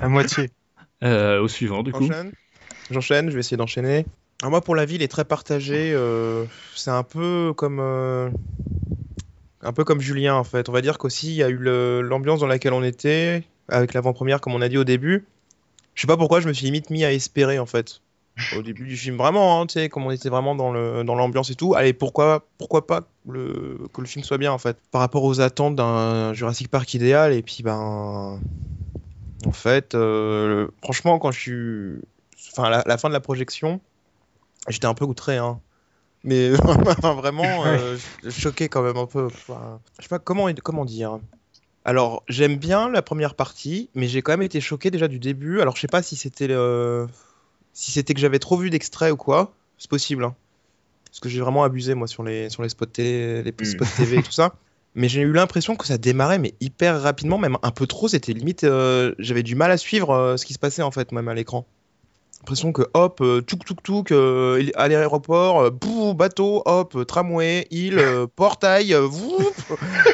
À 0.00 0.08
moitié. 0.08 0.50
Euh, 1.02 1.40
au 1.40 1.48
suivant, 1.48 1.82
du 1.82 1.92
coup. 1.92 2.04
J'enchaîne 2.06 2.32
J'enchaîne, 2.90 3.28
je 3.30 3.34
vais 3.34 3.40
essayer 3.40 3.56
d'enchaîner. 3.56 4.04
Alors 4.42 4.50
moi, 4.50 4.60
pour 4.60 4.74
la 4.74 4.84
ville, 4.84 5.00
est 5.02 5.08
très 5.08 5.24
partagé. 5.24 5.92
euh, 5.94 6.44
c'est 6.74 6.90
un 6.90 7.02
peu 7.02 7.52
comme... 7.56 7.78
euh, 7.80 8.30
Un 9.64 9.72
peu 9.72 9.84
comme 9.84 10.00
Julien, 10.00 10.34
en 10.34 10.44
fait. 10.44 10.68
On 10.68 10.72
va 10.72 10.82
dire 10.82 10.98
qu'aussi, 10.98 11.28
il 11.28 11.36
y 11.36 11.42
a 11.42 11.48
eu 11.48 11.58
l'ambiance 11.58 12.40
dans 12.40 12.46
laquelle 12.46 12.74
on 12.74 12.82
était, 12.82 13.44
avec 13.68 13.94
l'avant-première, 13.94 14.40
comme 14.40 14.54
on 14.54 14.60
a 14.60 14.68
dit 14.68 14.78
au 14.78 14.84
début. 14.84 15.26
Je 15.94 16.02
sais 16.02 16.06
pas 16.06 16.16
pourquoi, 16.16 16.40
je 16.40 16.48
me 16.48 16.52
suis 16.52 16.66
limite 16.66 16.90
mis 16.90 17.04
à 17.04 17.12
espérer, 17.12 17.58
en 17.58 17.66
fait. 17.66 18.00
Au 18.56 18.62
début 18.62 18.84
du 18.84 18.96
film, 18.96 19.16
vraiment, 19.16 19.60
hein, 19.60 19.66
tu 19.66 19.74
sais, 19.74 19.88
comme 19.88 20.04
on 20.04 20.10
était 20.10 20.28
vraiment 20.28 20.56
dans 20.56 20.72
le 20.72 21.04
dans 21.04 21.14
l'ambiance 21.14 21.50
et 21.50 21.54
tout. 21.54 21.74
Allez, 21.76 21.92
pourquoi 21.92 22.44
pourquoi 22.58 22.84
pas 22.84 23.02
le, 23.28 23.78
que 23.92 24.00
le 24.00 24.08
film 24.08 24.24
soit 24.24 24.38
bien, 24.38 24.50
en 24.50 24.58
fait, 24.58 24.76
par 24.90 25.00
rapport 25.00 25.22
aux 25.22 25.40
attentes 25.40 25.76
d'un 25.76 26.34
Jurassic 26.34 26.68
Park 26.68 26.92
idéal. 26.94 27.32
Et 27.32 27.42
puis, 27.42 27.62
ben, 27.62 28.40
en 29.46 29.52
fait, 29.52 29.94
euh, 29.94 30.66
franchement, 30.82 31.20
quand 31.20 31.30
je 31.30 31.38
suis, 31.38 31.92
enfin, 32.50 32.70
la, 32.70 32.82
la 32.86 32.98
fin 32.98 33.08
de 33.08 33.14
la 33.14 33.20
projection, 33.20 33.80
j'étais 34.68 34.86
un 34.86 34.94
peu 34.94 35.04
outré, 35.04 35.36
hein. 35.36 35.60
Mais 36.24 36.50
vraiment, 37.02 37.64
euh, 37.66 37.96
choqué 38.30 38.68
quand 38.68 38.82
même 38.82 38.96
un 38.96 39.06
peu. 39.06 39.26
Enfin, 39.26 39.80
je 39.98 40.04
sais 40.04 40.08
pas 40.08 40.18
comment 40.18 40.48
comment 40.62 40.84
dire. 40.84 41.18
Alors, 41.84 42.22
j'aime 42.28 42.56
bien 42.56 42.88
la 42.88 43.02
première 43.02 43.34
partie, 43.34 43.90
mais 43.94 44.08
j'ai 44.08 44.22
quand 44.22 44.32
même 44.32 44.42
été 44.42 44.60
choqué 44.60 44.90
déjà 44.90 45.06
du 45.06 45.18
début. 45.18 45.60
Alors, 45.60 45.76
je 45.76 45.82
sais 45.82 45.86
pas 45.86 46.02
si 46.02 46.16
c'était 46.16 46.46
le... 46.46 47.06
si 47.74 47.90
c'était 47.92 48.14
que 48.14 48.20
j'avais 48.20 48.38
trop 48.38 48.56
vu 48.56 48.70
d'extraits 48.70 49.12
ou 49.12 49.16
quoi. 49.16 49.52
C'est 49.76 49.90
possible, 49.90 50.24
hein. 50.24 50.34
Parce 51.06 51.20
que 51.20 51.28
j'ai 51.28 51.40
vraiment 51.40 51.62
abusé, 51.62 51.94
moi, 51.94 52.08
sur 52.08 52.22
les, 52.24 52.48
sur 52.48 52.62
les 52.62 52.70
spots 52.70 52.86
télé, 52.86 53.42
les 53.42 53.52
Mm. 53.52 53.64
spots 53.64 53.84
TV 53.98 54.18
et 54.18 54.22
tout 54.22 54.32
ça. 54.32 54.54
Mais 54.94 55.08
j'ai 55.08 55.20
eu 55.20 55.32
l'impression 55.32 55.76
que 55.76 55.86
ça 55.86 55.98
démarrait, 55.98 56.38
mais 56.38 56.54
hyper 56.60 57.02
rapidement, 57.02 57.36
même 57.36 57.58
un 57.62 57.70
peu 57.70 57.86
trop. 57.86 58.08
C'était 58.08 58.32
limite, 58.32 58.64
euh, 58.64 59.14
j'avais 59.18 59.42
du 59.42 59.54
mal 59.54 59.70
à 59.70 59.76
suivre 59.76 60.10
euh, 60.10 60.36
ce 60.36 60.46
qui 60.46 60.54
se 60.54 60.58
passait 60.58 60.82
en 60.82 60.90
fait, 60.90 61.12
même 61.12 61.28
à 61.28 61.34
l'écran. 61.34 61.66
L'impression 62.44 62.72
que 62.72 62.82
hop, 62.92 63.22
euh, 63.22 63.40
touk 63.40 63.64
touk 63.64 63.82
touk, 63.82 64.12
euh, 64.12 64.62
à 64.74 64.86
l'aéroport, 64.88 65.60
euh, 65.62 65.70
bouh, 65.70 66.12
bateau, 66.12 66.62
hop, 66.66 67.06
tramway, 67.06 67.66
île, 67.70 67.98
euh, 67.98 68.26
portail, 68.36 68.92
euh, 68.92 69.00
voup, 69.00 69.40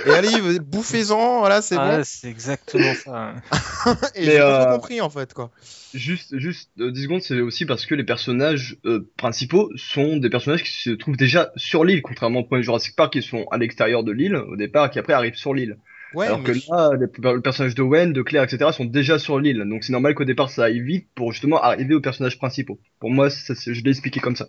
et 0.07 0.11
allez, 0.11 0.61
bouffez-en, 0.61 1.41
voilà, 1.41 1.61
c'est 1.61 1.75
Ah, 1.77 1.97
bon. 1.97 2.03
c'est 2.05 2.29
exactement 2.29 2.95
ça. 2.95 3.35
Et 4.15 4.27
j'ai 4.27 4.39
pas 4.39 4.63
trop 4.63 4.71
euh, 4.71 4.77
compris 4.77 5.01
en 5.01 5.11
fait, 5.11 5.35
quoi. 5.35 5.51
Juste, 5.93 6.39
juste 6.39 6.71
euh, 6.79 6.93
10 6.93 7.03
secondes, 7.03 7.23
c'est 7.23 7.41
aussi 7.41 7.67
parce 7.67 7.85
que 7.85 7.97
les 7.97 8.05
personnages 8.05 8.77
euh, 8.85 9.11
principaux 9.17 9.69
sont 9.75 10.17
des 10.17 10.31
personnages 10.31 10.63
qui 10.63 10.71
se 10.71 10.91
trouvent 10.91 11.17
déjà 11.17 11.51
sur 11.57 11.85
l'île, 11.85 12.01
contrairement 12.01 12.41
au 12.41 12.45
premier 12.45 12.63
Jurassic 12.63 12.95
Park 12.95 13.13
qui 13.13 13.23
sont 13.23 13.45
à 13.51 13.59
l'extérieur 13.59 14.05
de 14.05 14.13
l'île 14.13 14.37
au 14.37 14.55
départ, 14.55 14.89
qui 14.93 15.01
après 15.01 15.15
arrivent 15.15 15.35
sur 15.35 15.53
l'île. 15.53 15.79
Ouais, 16.13 16.27
Alors 16.27 16.43
que 16.43 16.53
là, 16.53 16.91
les, 16.99 17.07
le 17.33 17.41
personnage 17.41 17.75
de 17.75 17.83
Wen, 17.83 18.13
de 18.13 18.23
Claire, 18.23 18.45
etc. 18.45 18.73
sont 18.73 18.85
déjà 18.85 19.19
sur 19.19 19.39
l'île, 19.39 19.65
donc 19.69 19.85
c'est 19.85 19.93
normal 19.93 20.15
qu'au 20.15 20.25
départ 20.25 20.51
ça 20.51 20.65
aille 20.65 20.81
vite 20.81 21.09
pour 21.15 21.33
justement 21.33 21.61
arriver 21.63 21.95
aux 21.95 22.01
personnages 22.01 22.39
principaux. 22.39 22.81
Pour 22.99 23.11
moi, 23.11 23.31
ça, 23.31 23.55
je 23.55 23.81
l'ai 23.83 23.91
expliqué 23.91 24.21
comme 24.21 24.37
ça. 24.37 24.49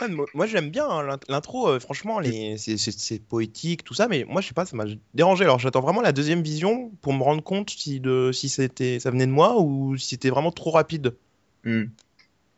Ouais, 0.00 0.08
moi, 0.34 0.46
j'aime 0.46 0.70
bien 0.70 0.88
hein, 0.88 1.02
l'int- 1.02 1.18
l'intro, 1.28 1.68
euh, 1.68 1.80
franchement, 1.80 2.20
les... 2.20 2.56
c'est- 2.58 3.18
poétique, 3.28 3.82
tout 3.84 3.94
ça, 3.94 4.06
mais 4.08 4.24
moi 4.28 4.40
je 4.40 4.48
sais 4.48 4.54
pas, 4.54 4.64
ça 4.64 4.76
m'a 4.76 4.84
dérangé. 5.14 5.44
Alors 5.44 5.58
j'attends 5.58 5.80
vraiment 5.80 6.00
la 6.00 6.12
deuxième 6.12 6.42
vision 6.42 6.90
pour 7.02 7.12
me 7.12 7.22
rendre 7.22 7.42
compte 7.42 7.70
si, 7.70 8.00
de... 8.00 8.30
si 8.32 8.48
c'était... 8.48 9.00
ça 9.00 9.10
venait 9.10 9.26
de 9.26 9.32
moi 9.32 9.60
ou 9.60 9.96
si 9.96 10.08
c'était 10.10 10.30
vraiment 10.30 10.52
trop 10.52 10.70
rapide. 10.70 11.16
Hmm. 11.64 11.92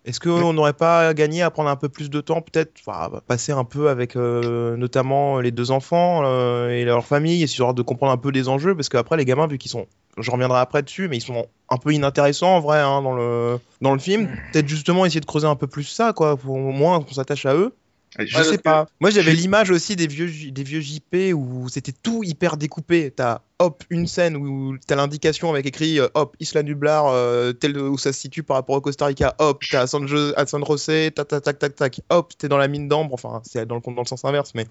Est-ce 0.07 0.19
qu'on 0.19 0.53
n'aurait 0.53 0.73
pas 0.73 1.13
gagné 1.13 1.43
à 1.43 1.51
prendre 1.51 1.69
un 1.69 1.77
peu 1.77 1.89
plus 1.89 2.09
de 2.09 2.21
temps, 2.21 2.41
peut-être, 2.41 2.73
enfin, 2.87 3.11
passer 3.27 3.53
un 3.53 3.65
peu 3.65 3.91
avec 3.91 4.17
euh, 4.17 4.77
notamment 4.77 5.41
les 5.41 5.51
deux 5.51 5.71
enfants 5.71 6.23
euh, 6.25 6.71
et 6.71 6.85
leur 6.85 7.05
famille, 7.05 7.43
histoire 7.43 7.75
de 7.75 7.83
comprendre 7.83 8.13
un 8.13 8.17
peu 8.17 8.31
les 8.31 8.49
enjeux, 8.49 8.75
parce 8.75 8.89
qu'après 8.89 9.19
les 9.19 9.27
gamins, 9.27 9.47
vu 9.47 9.59
qu'ils 9.59 9.71
sont, 9.71 9.87
je 10.17 10.31
reviendrai 10.31 10.59
après 10.59 10.83
dessus, 10.83 11.09
mais 11.09 11.19
ils 11.19 11.23
sont 11.23 11.47
un 11.69 11.77
peu 11.77 11.93
inintéressants 11.93 12.57
en 12.57 12.61
vrai 12.61 12.81
hein, 12.81 13.03
dans 13.03 13.15
le 13.15 13.59
dans 13.83 13.93
le 13.93 13.99
film. 13.99 14.29
Peut-être 14.53 14.69
justement 14.69 15.05
essayer 15.05 15.21
de 15.21 15.27
creuser 15.27 15.47
un 15.47 15.57
peu 15.57 15.67
plus 15.67 15.85
ça, 15.85 16.15
quoi, 16.15 16.37
pour 16.37 16.55
au 16.55 16.73
moins 16.73 17.01
qu'on 17.03 17.13
s'attache 17.13 17.45
à 17.45 17.55
eux. 17.55 17.75
Je 18.19 18.43
sais 18.43 18.59
pas. 18.59 18.87
Moi, 18.99 19.11
j'avais 19.11 19.33
l'image 19.33 19.71
aussi 19.71 19.95
des 19.95 20.09
vieux, 20.09 20.29
des 20.51 20.63
vieux 20.65 20.81
JP 20.81 21.33
où 21.35 21.69
c'était 21.69 21.93
tout 21.93 22.25
hyper 22.25 22.57
découpé. 22.57 23.13
T'as 23.15 23.43
hop 23.61 23.85
une 23.89 24.07
scène 24.07 24.37
où 24.37 24.77
t'as 24.85 24.97
l'indication 24.97 25.51
avec 25.51 25.67
écrit 25.67 26.01
euh, 26.01 26.09
hop 26.15 26.35
Isla 26.41 26.63
Nublar, 26.65 27.07
euh, 27.07 27.53
tel 27.53 27.79
où 27.79 27.99
ça 27.99 28.13
se 28.13 28.19
situe 28.21 28.43
par 28.43 28.57
rapport 28.57 28.75
au 28.75 28.81
Costa 28.81 29.07
Rica. 29.07 29.37
Hop, 29.39 29.63
t'as 29.71 29.87
San, 29.87 30.09
San 30.09 30.65
José, 30.67 31.13
tac 31.15 31.29
tac 31.29 31.43
tac 31.43 31.59
tac 31.59 31.77
tac. 31.77 32.01
Hop, 32.09 32.33
t'es 32.37 32.49
dans 32.49 32.59
la 32.59 32.67
mine 32.67 32.89
d'ambre. 32.89 33.15
Enfin, 33.15 33.43
c'est 33.45 33.65
dans 33.65 33.77
le 33.77 33.81
dans 33.81 34.03
le 34.03 34.07
sens 34.07 34.25
inverse, 34.25 34.53
mais 34.55 34.67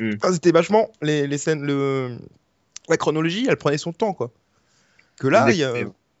Mm. 0.00 0.14
Enfin, 0.16 0.32
c'était 0.32 0.52
vachement 0.52 0.90
les, 1.02 1.26
les 1.26 1.38
scènes, 1.38 1.62
le 1.62 2.18
la 2.88 2.96
chronologie, 2.96 3.46
elle 3.48 3.56
prenait 3.56 3.78
son 3.78 3.92
temps 3.92 4.12
quoi. 4.12 4.30
Que 5.18 5.28
là, 5.28 5.50
il 5.50 5.56
y 5.56 5.64
a... 5.64 5.72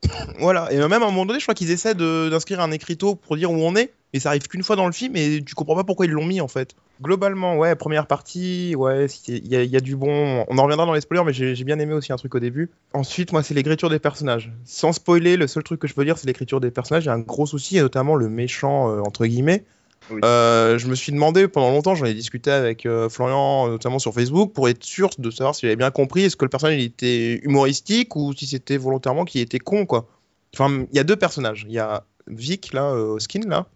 voilà. 0.38 0.72
Et 0.72 0.76
même 0.76 0.92
à 0.92 0.96
un 0.96 1.10
moment 1.10 1.26
donné, 1.26 1.38
je 1.38 1.44
crois 1.44 1.54
qu'ils 1.54 1.70
essaient 1.70 1.94
d'inscrire 1.94 2.60
un 2.60 2.70
écriteau 2.70 3.14
pour 3.14 3.36
dire 3.36 3.50
où 3.50 3.56
on 3.56 3.74
est, 3.76 3.92
mais 4.12 4.20
ça 4.20 4.30
arrive 4.30 4.46
qu'une 4.48 4.62
fois 4.62 4.76
dans 4.76 4.86
le 4.86 4.92
film 4.92 5.16
et 5.16 5.42
tu 5.44 5.54
comprends 5.54 5.74
pas 5.74 5.84
pourquoi 5.84 6.06
ils 6.06 6.12
l'ont 6.12 6.24
mis 6.24 6.40
en 6.40 6.48
fait. 6.48 6.74
Globalement, 7.02 7.56
ouais, 7.56 7.74
première 7.74 8.06
partie, 8.06 8.74
ouais, 8.76 9.06
il 9.26 9.46
y, 9.48 9.76
a- 9.76 9.80
du 9.80 9.96
bon. 9.96 10.44
On 10.48 10.58
en 10.58 10.62
reviendra 10.62 10.86
dans 10.86 10.92
les 10.94 11.00
spoilers, 11.00 11.24
mais 11.24 11.32
j'ai 11.32 11.54
j'ai 11.56 11.64
bien 11.64 11.78
aimé 11.80 11.92
aussi 11.92 12.12
un 12.12 12.16
truc 12.16 12.34
au 12.36 12.40
début. 12.40 12.70
Ensuite, 12.92 13.32
moi, 13.32 13.42
c'est 13.42 13.54
l'écriture 13.54 13.90
des 13.90 13.98
personnages. 13.98 14.52
Sans 14.64 14.92
spoiler, 14.92 15.36
le 15.36 15.46
seul 15.48 15.64
truc 15.64 15.80
que 15.80 15.88
je 15.88 15.94
peux 15.94 16.04
dire, 16.04 16.16
c'est 16.18 16.26
l'écriture 16.28 16.60
des 16.60 16.70
personnages. 16.70 17.08
A 17.08 17.12
un 17.12 17.18
gros 17.18 17.46
souci, 17.46 17.76
et 17.78 17.80
notamment 17.80 18.14
le 18.14 18.28
méchant, 18.28 18.90
euh, 18.90 19.00
entre 19.00 19.26
guillemets. 19.26 19.64
Oui. 20.10 20.20
Euh, 20.24 20.76
je 20.78 20.86
me 20.86 20.94
suis 20.94 21.12
demandé 21.12 21.48
pendant 21.48 21.70
longtemps, 21.70 21.94
j'en 21.94 22.04
ai 22.04 22.14
discuté 22.14 22.50
avec 22.50 22.84
euh, 22.84 23.08
Florian, 23.08 23.68
notamment 23.68 23.98
sur 23.98 24.12
Facebook, 24.12 24.52
pour 24.52 24.68
être 24.68 24.84
sûr 24.84 25.10
de 25.18 25.30
savoir 25.30 25.54
si 25.54 25.62
j'avais 25.62 25.76
bien 25.76 25.90
compris, 25.90 26.24
est-ce 26.24 26.36
que 26.36 26.44
le 26.44 26.50
personnage 26.50 26.76
il 26.78 26.84
était 26.84 27.40
humoristique 27.42 28.14
ou 28.14 28.34
si 28.34 28.46
c'était 28.46 28.76
volontairement 28.76 29.24
qu'il 29.24 29.40
était 29.40 29.58
con, 29.58 29.86
quoi. 29.86 30.06
Enfin, 30.54 30.84
il 30.92 30.96
y 30.96 30.98
a 31.00 31.04
deux 31.04 31.16
personnages. 31.16 31.64
Il 31.66 31.72
y 31.72 31.78
a 31.78 32.04
Vic, 32.26 32.72
là, 32.72 32.90
euh, 32.92 33.18
skin, 33.18 33.40
là, 33.48 33.66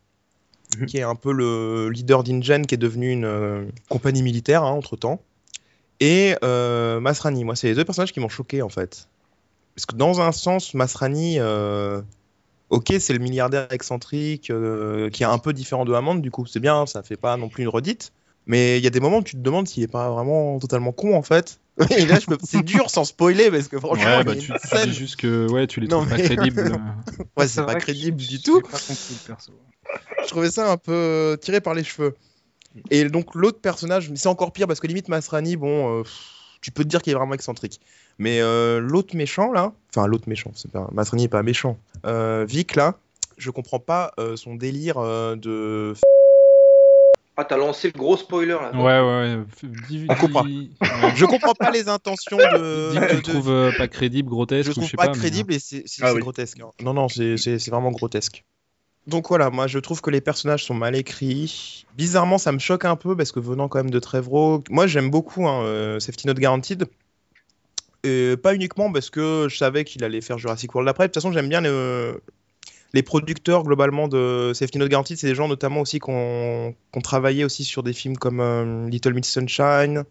Mhm. 0.78 0.86
qui 0.86 0.98
est 0.98 1.02
un 1.02 1.14
peu 1.14 1.32
le 1.32 1.88
leader 1.88 2.22
d'Ingen, 2.22 2.66
qui 2.66 2.74
est 2.74 2.78
devenu 2.78 3.10
une 3.10 3.24
euh, 3.24 3.64
compagnie 3.88 4.22
militaire, 4.22 4.64
hein, 4.64 4.72
entre-temps. 4.72 5.22
Et 6.00 6.34
Masrani, 6.42 7.44
moi, 7.44 7.56
c'est 7.56 7.68
les 7.68 7.74
deux 7.74 7.84
personnages 7.84 8.12
qui 8.12 8.20
m'ont 8.20 8.28
choqué, 8.28 8.60
en 8.62 8.68
fait. 8.68 9.08
Parce 9.74 9.86
que 9.86 9.96
dans 9.96 10.20
un 10.20 10.30
sens, 10.32 10.74
Masrani, 10.74 11.38
ok, 12.70 12.94
c'est 13.00 13.12
le 13.12 13.18
milliardaire 13.18 13.66
excentrique 13.72 14.50
euh, 14.50 15.10
qui 15.10 15.22
est 15.22 15.26
un 15.26 15.38
peu 15.38 15.52
différent 15.52 15.84
de 15.84 15.92
Hammond, 15.92 16.16
du 16.16 16.30
coup, 16.30 16.46
c'est 16.46 16.60
bien, 16.60 16.86
ça 16.86 17.02
fait 17.02 17.16
pas 17.16 17.36
non 17.36 17.48
plus 17.48 17.62
une 17.64 17.68
redite. 17.68 18.12
Mais 18.46 18.78
il 18.78 18.84
y 18.84 18.86
a 18.86 18.90
des 18.90 19.00
moments 19.00 19.18
où 19.18 19.22
tu 19.22 19.36
te 19.36 19.40
demandes 19.42 19.68
s'il 19.68 19.82
est 19.82 19.88
pas 19.88 20.10
vraiment 20.10 20.58
totalement 20.58 20.92
con 20.92 21.14
en 21.14 21.22
fait. 21.22 21.60
Et 21.98 22.06
là, 22.06 22.18
me- 22.28 22.38
c'est 22.42 22.62
dur 22.62 22.88
sans 22.90 23.04
spoiler 23.04 23.50
parce 23.50 23.68
que 23.68 23.78
franchement, 23.78 24.16
Ouais, 24.16 24.24
bah, 24.24 24.34
tu, 24.34 24.52
dis 24.86 24.92
juste 24.94 25.16
que 25.16 25.46
ouais, 25.52 25.66
tu 25.66 25.80
les 25.80 25.88
Non, 25.88 26.00
trouves 26.00 26.08
pas 26.08 26.18
crédibles. 26.18 26.72
Ouais, 27.36 27.46
c'est 27.46 27.64
pas 27.64 27.76
crédible 27.76 28.16
du 28.16 28.40
tout. 28.40 28.60
pas 28.62 28.78
compris 28.78 29.14
le 29.14 29.20
perso. 29.26 29.52
Je 30.22 30.28
trouvais 30.28 30.50
ça 30.50 30.72
un 30.72 30.76
peu 30.76 30.92
euh, 30.92 31.36
tiré 31.36 31.60
par 31.60 31.74
les 31.74 31.84
cheveux. 31.84 32.16
Et 32.90 33.04
donc 33.08 33.34
l'autre 33.34 33.60
personnage, 33.60 34.10
c'est 34.14 34.28
encore 34.28 34.52
pire 34.52 34.66
parce 34.66 34.80
que 34.80 34.86
limite 34.86 35.08
Masrani, 35.08 35.56
bon, 35.56 36.00
euh, 36.00 36.02
tu 36.60 36.70
peux 36.70 36.84
te 36.84 36.88
dire 36.88 37.02
qu'il 37.02 37.12
est 37.12 37.16
vraiment 37.16 37.34
excentrique. 37.34 37.80
Mais 38.18 38.40
euh, 38.40 38.80
l'autre 38.80 39.14
méchant 39.16 39.52
là, 39.52 39.72
enfin 39.94 40.06
l'autre 40.06 40.28
méchant, 40.28 40.50
c'est 40.54 40.70
pas 40.70 40.88
Masrani 40.92 41.24
est 41.24 41.28
pas 41.28 41.42
méchant. 41.42 41.78
Euh, 42.06 42.44
Vic 42.48 42.74
là, 42.74 42.94
je 43.36 43.50
comprends 43.50 43.78
pas 43.78 44.12
euh, 44.18 44.36
son 44.36 44.54
délire 44.56 44.98
euh, 44.98 45.36
de. 45.36 45.94
Ah, 47.36 47.44
t'as 47.44 47.56
lancé 47.56 47.92
le 47.94 47.96
gros 47.96 48.16
spoiler 48.16 48.48
là. 48.60 48.72
Ouais, 48.72 48.82
ouais, 48.82 49.36
ouais. 49.36 49.44
Dis, 49.88 50.06
On 50.08 50.14
comprend. 50.16 50.42
dis- 50.42 50.72
ouais. 50.80 51.12
Je 51.14 51.24
comprends 51.24 51.54
pas 51.54 51.70
les 51.70 51.88
intentions 51.88 52.36
de. 52.38 52.90
Dis 52.92 52.98
que 52.98 53.06
tu 53.06 53.14
le 53.14 53.22
de- 53.22 53.30
trouves 53.32 53.50
euh, 53.50 53.70
pas 53.70 53.86
crédible, 53.86 54.28
grotesque 54.28 54.66
je 54.66 54.70
ou 54.70 54.74
trouve 54.74 54.84
je 54.86 54.90
sais 54.90 54.96
pas, 54.96 55.06
pas. 55.06 55.12
mais- 55.12 55.18
crédible 55.18 55.54
et 55.54 55.60
c'est 55.60 55.84
Ah 56.02 56.12
oui. 56.14 56.20
grotesque. 56.20 56.58
hein. 56.58 56.70
Non, 56.82 56.94
non, 56.94 57.06
c'est 57.08 57.36
vraiment 57.68 57.92
grotesque. 57.92 58.44
Donc 59.08 59.28
voilà, 59.28 59.48
moi 59.50 59.66
je 59.66 59.78
trouve 59.78 60.00
que 60.02 60.10
les 60.10 60.20
personnages 60.20 60.64
sont 60.64 60.74
mal 60.74 60.94
écrits. 60.94 61.86
Bizarrement, 61.96 62.36
ça 62.38 62.52
me 62.52 62.58
choque 62.58 62.84
un 62.84 62.94
peu 62.94 63.16
parce 63.16 63.32
que 63.32 63.40
venant 63.40 63.66
quand 63.66 63.78
même 63.78 63.90
de 63.90 63.98
Trevorrow, 63.98 64.62
moi 64.70 64.86
j'aime 64.86 65.10
beaucoup 65.10 65.48
hein, 65.48 65.62
euh, 65.62 65.98
Safety 65.98 66.26
Not 66.26 66.34
Guaranteed. 66.34 66.84
Et 68.04 68.36
pas 68.36 68.54
uniquement 68.54 68.92
parce 68.92 69.10
que 69.10 69.48
je 69.50 69.56
savais 69.56 69.84
qu'il 69.84 70.04
allait 70.04 70.20
faire 70.20 70.38
Jurassic 70.38 70.74
World 70.74 70.88
après. 70.88 71.04
De 71.04 71.08
toute 71.08 71.14
façon, 71.14 71.32
j'aime 71.32 71.48
bien 71.48 71.60
le- 71.60 72.22
les 72.94 73.02
producteurs 73.02 73.64
globalement 73.64 74.08
de 74.08 74.52
Safety 74.54 74.78
Not 74.78 74.88
Guaranteed. 74.88 75.16
C'est 75.16 75.26
des 75.26 75.34
gens 75.34 75.48
notamment 75.48 75.80
aussi 75.80 75.98
qui 75.98 76.10
ont 76.10 76.74
travaillé 77.02 77.44
aussi 77.44 77.64
sur 77.64 77.82
des 77.82 77.92
films 77.92 78.16
comme 78.16 78.40
euh, 78.40 78.88
Little 78.88 79.14
Miss 79.14 79.30
Sunshine. 79.30 80.04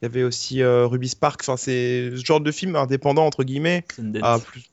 Il 0.00 0.04
y 0.04 0.06
avait 0.06 0.22
aussi 0.22 0.62
euh, 0.62 0.86
Ruby 0.86 1.08
Spark. 1.08 1.40
Enfin, 1.42 1.56
c'est 1.56 2.10
ce 2.16 2.24
genre 2.24 2.40
de 2.40 2.50
film 2.50 2.74
indépendant 2.74 3.26
entre 3.26 3.44
guillemets. 3.44 3.84
Ah, 4.22 4.38
plus. 4.44 4.64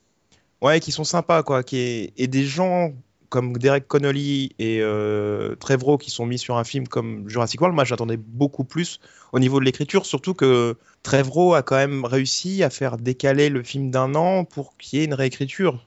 Ouais, 0.61 0.79
qui 0.79 0.91
sont 0.91 1.03
sympas, 1.03 1.43
quoi. 1.43 1.63
Qui 1.63 1.77
est... 1.77 2.13
Et 2.17 2.27
des 2.27 2.45
gens 2.45 2.93
comme 3.29 3.57
Derek 3.57 3.87
Connolly 3.87 4.51
et 4.59 4.79
euh, 4.81 5.55
qui 5.99 6.11
sont 6.11 6.25
mis 6.25 6.37
sur 6.37 6.57
un 6.57 6.63
film 6.63 6.87
comme 6.87 7.27
Jurassic 7.29 7.59
World, 7.61 7.75
moi 7.75 7.83
j'attendais 7.83 8.17
beaucoup 8.17 8.63
plus 8.63 8.99
au 9.31 9.39
niveau 9.39 9.59
de 9.59 9.65
l'écriture, 9.65 10.05
surtout 10.05 10.33
que 10.33 10.75
Trevorrow 11.03 11.53
a 11.53 11.61
quand 11.61 11.75
même 11.75 12.05
réussi 12.05 12.63
à 12.63 12.69
faire 12.69 12.97
décaler 12.97 13.49
le 13.49 13.63
film 13.63 13.91
d'un 13.91 14.15
an 14.15 14.45
pour 14.45 14.77
qu'il 14.77 14.99
y 14.99 15.01
ait 15.01 15.05
une 15.05 15.13
réécriture. 15.13 15.85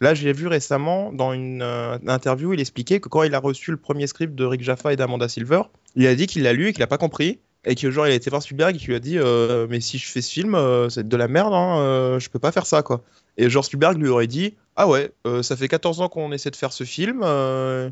Là, 0.00 0.14
j'ai 0.14 0.32
vu 0.32 0.46
récemment 0.46 1.12
dans 1.12 1.34
une 1.34 1.60
euh, 1.60 1.98
interview, 2.06 2.54
il 2.54 2.60
expliquait 2.60 3.00
que 3.00 3.08
quand 3.08 3.22
il 3.22 3.34
a 3.34 3.38
reçu 3.38 3.70
le 3.70 3.76
premier 3.76 4.06
script 4.06 4.34
de 4.34 4.44
Rick 4.46 4.62
Jaffa 4.62 4.92
et 4.92 4.96
d'Amanda 4.96 5.28
Silver, 5.28 5.62
il 5.94 6.06
a 6.06 6.14
dit 6.14 6.26
qu'il 6.26 6.42
l'a 6.42 6.54
lu 6.54 6.68
et 6.68 6.72
qu'il 6.72 6.80
n'a 6.80 6.86
pas 6.86 6.98
compris. 6.98 7.38
Et 7.64 7.74
que 7.74 7.90
genre 7.90 8.06
il 8.06 8.12
a 8.12 8.14
été 8.14 8.30
voir 8.30 8.42
Spielberg 8.42 8.74
et 8.74 8.78
qu'il 8.78 8.88
lui 8.88 8.94
a 8.94 9.00
dit 9.00 9.18
euh, 9.18 9.66
mais 9.68 9.80
si 9.80 9.98
je 9.98 10.06
fais 10.06 10.22
ce 10.22 10.32
film 10.32 10.54
euh, 10.54 10.88
c'est 10.88 11.06
de 11.06 11.16
la 11.16 11.28
merde 11.28 11.52
hein, 11.52 11.78
euh, 11.80 12.18
je 12.18 12.30
peux 12.30 12.38
pas 12.38 12.52
faire 12.52 12.64
ça 12.64 12.82
quoi. 12.82 13.02
Et 13.36 13.50
genre 13.50 13.64
Spielberg 13.64 13.98
lui 13.98 14.08
aurait 14.08 14.26
dit 14.26 14.54
ah 14.80 14.88
ouais 14.88 15.12
euh, 15.26 15.42
ça 15.42 15.56
fait 15.56 15.68
14 15.68 16.00
ans 16.00 16.08
qu'on 16.08 16.32
essaie 16.32 16.50
de 16.50 16.56
faire 16.56 16.72
ce 16.72 16.84
film 16.84 17.20
euh, 17.22 17.90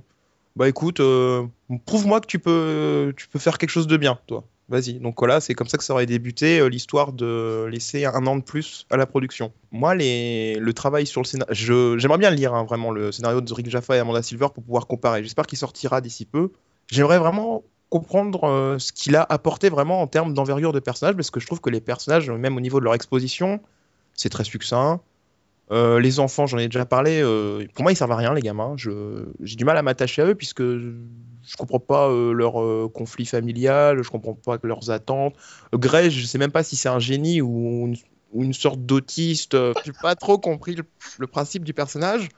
bah 0.56 0.70
écoute 0.70 1.00
euh, 1.00 1.46
prouve-moi 1.84 2.22
que 2.22 2.26
tu 2.26 2.38
peux 2.38 3.12
faire 3.38 3.58
quelque 3.58 3.70
chose 3.70 3.86
de 3.86 3.96
bien 3.98 4.18
toi. 4.26 4.44
Vas-y. 4.70 4.94
Donc 4.98 5.14
voilà, 5.18 5.40
c'est 5.40 5.54
comme 5.54 5.66
ça 5.66 5.78
que 5.78 5.84
ça 5.84 5.94
aurait 5.94 6.04
débuté 6.04 6.68
l'histoire 6.68 7.14
de 7.14 7.66
laisser 7.72 8.04
un 8.04 8.26
an 8.26 8.36
de 8.36 8.42
plus 8.42 8.86
à 8.90 8.98
la 8.98 9.06
production. 9.06 9.50
Moi, 9.72 9.94
le 9.94 10.70
travail 10.72 11.06
sur 11.06 11.22
le 11.22 11.26
scénario, 11.26 11.98
j'aimerais 11.98 12.18
bien 12.18 12.28
lire 12.28 12.52
hein, 12.52 12.64
vraiment 12.64 12.90
le 12.90 13.10
scénario 13.10 13.40
de 13.40 13.54
Rick 13.54 13.70
Jaffa 13.70 13.96
et 13.96 13.98
Amanda 13.98 14.20
Silver 14.20 14.48
pour 14.52 14.62
pouvoir 14.62 14.86
comparer. 14.86 15.22
J'espère 15.22 15.46
qu'il 15.46 15.56
sortira 15.56 16.02
d'ici 16.02 16.26
peu. 16.26 16.52
J'aimerais 16.90 17.18
vraiment 17.18 17.64
comprendre 17.88 18.76
ce 18.78 18.92
qu'il 18.92 19.16
a 19.16 19.24
apporté 19.30 19.70
vraiment 19.70 20.02
en 20.02 20.06
termes 20.06 20.34
d'envergure 20.34 20.74
de 20.74 20.80
personnages, 20.80 21.16
parce 21.16 21.30
que 21.30 21.40
je 21.40 21.46
trouve 21.46 21.62
que 21.62 21.70
les 21.70 21.80
personnages, 21.80 22.28
même 22.28 22.54
au 22.58 22.60
niveau 22.60 22.78
de 22.78 22.84
leur 22.84 22.92
exposition, 22.92 23.60
c'est 24.12 24.28
très 24.28 24.44
succinct. 24.44 25.00
Euh, 25.70 26.00
les 26.00 26.18
enfants, 26.18 26.46
j'en 26.46 26.58
ai 26.58 26.66
déjà 26.66 26.86
parlé, 26.86 27.20
euh, 27.22 27.66
pour 27.74 27.82
moi 27.82 27.92
ils 27.92 27.96
servent 27.96 28.12
à 28.12 28.16
rien 28.16 28.32
les 28.32 28.40
gamins. 28.40 28.74
J'ai 28.76 29.56
du 29.56 29.64
mal 29.64 29.76
à 29.76 29.82
m'attacher 29.82 30.22
à 30.22 30.26
eux 30.26 30.34
puisque 30.34 30.62
je, 30.62 30.92
comprends 31.58 31.80
pas 31.80 32.08
euh, 32.08 32.32
leur 32.32 32.54
conflit 32.92 33.26
familial, 33.26 34.02
je 34.02 34.10
comprends 34.10 34.34
pas 34.34 34.58
leurs 34.62 34.90
attentes. 34.90 35.34
Grey, 35.74 36.10
je 36.10 36.24
sais 36.24 36.38
même 36.38 36.52
pas 36.52 36.62
si 36.62 36.76
c'est 36.76 36.88
un 36.88 36.98
génie 36.98 37.42
ou 37.42 37.92
une, 38.34 38.52
sorte 38.54 38.80
d'autiste. 38.80 39.56
J'ai 39.84 39.92
pas 39.92 40.14
trop 40.14 40.38
compris 40.38 40.76
le 41.18 41.26
principe 41.26 41.64
du 41.64 41.74
personnage. 41.74 42.28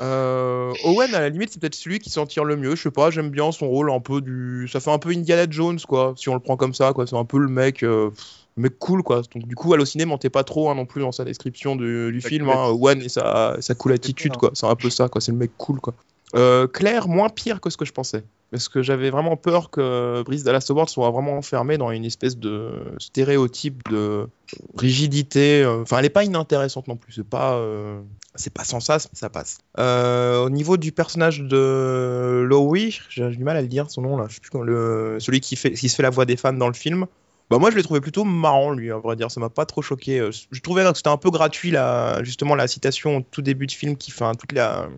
Euh, 0.00 0.72
Owen, 0.84 1.14
à 1.14 1.20
la 1.20 1.28
limite, 1.28 1.50
c'est 1.50 1.60
peut-être 1.60 1.74
celui 1.74 1.98
qui 1.98 2.10
s'en 2.10 2.26
tire 2.26 2.44
le 2.44 2.56
mieux. 2.56 2.76
Je 2.76 2.82
sais 2.82 2.90
pas, 2.90 3.10
j'aime 3.10 3.30
bien 3.30 3.50
son 3.52 3.68
rôle 3.68 3.90
un 3.90 4.00
peu 4.00 4.20
du. 4.20 4.68
Ça 4.70 4.80
fait 4.80 4.90
un 4.90 4.98
peu 4.98 5.10
Indiana 5.10 5.46
Jones, 5.48 5.78
quoi, 5.88 6.14
si 6.16 6.28
on 6.28 6.34
le 6.34 6.40
prend 6.40 6.56
comme 6.56 6.74
ça, 6.74 6.92
quoi. 6.92 7.06
C'est 7.06 7.16
un 7.16 7.24
peu 7.24 7.38
le 7.38 7.48
mec, 7.48 7.82
euh, 7.82 8.10
le 8.56 8.62
mec 8.62 8.78
cool, 8.78 9.02
quoi. 9.02 9.22
Donc, 9.34 9.46
du 9.46 9.54
coup, 9.54 9.72
Allociné 9.72 10.04
mentait 10.04 10.30
pas 10.30 10.44
trop 10.44 10.70
hein, 10.70 10.74
non 10.74 10.86
plus 10.86 11.00
dans 11.00 11.12
sa 11.12 11.24
description 11.24 11.76
du, 11.76 12.12
du 12.12 12.20
film. 12.20 12.48
Hein. 12.48 12.68
Owen 12.68 13.00
et 13.02 13.08
sa, 13.08 13.56
sa 13.60 13.74
cool 13.74 13.92
attitude, 13.92 14.36
quoi. 14.36 14.50
C'est 14.54 14.66
un 14.66 14.76
peu 14.76 14.90
ça, 14.90 15.08
quoi. 15.08 15.20
C'est 15.20 15.32
le 15.32 15.38
mec 15.38 15.52
cool, 15.56 15.80
quoi. 15.80 15.94
Euh, 16.34 16.66
Claire, 16.66 17.08
moins 17.08 17.28
pire 17.28 17.60
que 17.60 17.70
ce 17.70 17.76
que 17.76 17.84
je 17.84 17.92
pensais. 17.92 18.24
Parce 18.50 18.68
que 18.68 18.82
j'avais 18.82 19.10
vraiment 19.10 19.36
peur 19.36 19.70
que 19.70 20.22
Brice 20.24 20.44
Dallas 20.44 20.66
Howard 20.68 20.88
soit 20.88 21.10
vraiment 21.10 21.38
enfermé 21.38 21.78
dans 21.78 21.90
une 21.90 22.04
espèce 22.04 22.36
de 22.36 22.72
stéréotype 22.98 23.88
de 23.90 24.28
rigidité. 24.76 25.64
Enfin, 25.64 25.98
elle 25.98 26.04
est 26.04 26.10
pas 26.10 26.24
inintéressante 26.24 26.86
non 26.88 26.96
plus. 26.96 27.12
C'est 27.12 27.26
pas, 27.26 27.54
euh, 27.54 28.00
c'est 28.36 28.52
pas 28.52 28.64
sans 28.64 28.80
sas, 28.80 29.08
mais 29.12 29.18
ça 29.18 29.30
passe. 29.30 29.58
Euh, 29.78 30.44
au 30.44 30.50
niveau 30.50 30.76
du 30.76 30.92
personnage 30.92 31.40
de 31.40 32.44
Lowy, 32.46 33.00
j'ai 33.08 33.28
du 33.30 33.44
mal 33.44 33.56
à 33.56 33.62
le 33.62 33.68
dire 33.68 33.90
son 33.90 34.02
nom 34.02 34.16
là. 34.16 34.26
Je 34.28 34.34
sais 34.34 34.40
plus 34.40 34.50
le, 34.64 35.16
celui 35.20 35.40
qui 35.40 35.56
fait, 35.56 35.72
qui 35.72 35.88
se 35.88 35.96
fait 35.96 36.02
la 36.02 36.10
voix 36.10 36.24
des 36.24 36.36
fans 36.36 36.52
dans 36.52 36.68
le 36.68 36.74
film. 36.74 37.06
Bah 37.50 37.58
moi 37.58 37.70
je 37.70 37.76
l'ai 37.76 37.82
trouvé 37.82 38.00
plutôt 38.00 38.24
marrant 38.24 38.72
lui, 38.72 38.90
à 38.90 38.98
vrai 38.98 39.14
dire, 39.14 39.30
ça 39.30 39.40
m'a 39.40 39.50
pas 39.50 39.66
trop 39.66 39.82
choqué. 39.82 40.18
Euh, 40.18 40.30
Je 40.50 40.60
trouvais 40.60 40.84
que 40.84 40.96
c'était 40.96 41.08
un 41.08 41.16
peu 41.16 41.30
gratuit 41.30 41.70
là, 41.70 42.22
justement 42.24 42.54
la 42.54 42.66
citation 42.66 43.18
au 43.18 43.20
tout 43.22 43.42
début 43.42 43.66
de 43.66 43.72
film 43.72 43.96
qui 43.96 44.10
fait 44.10 44.24
toute 44.36 44.52
la 44.52 44.88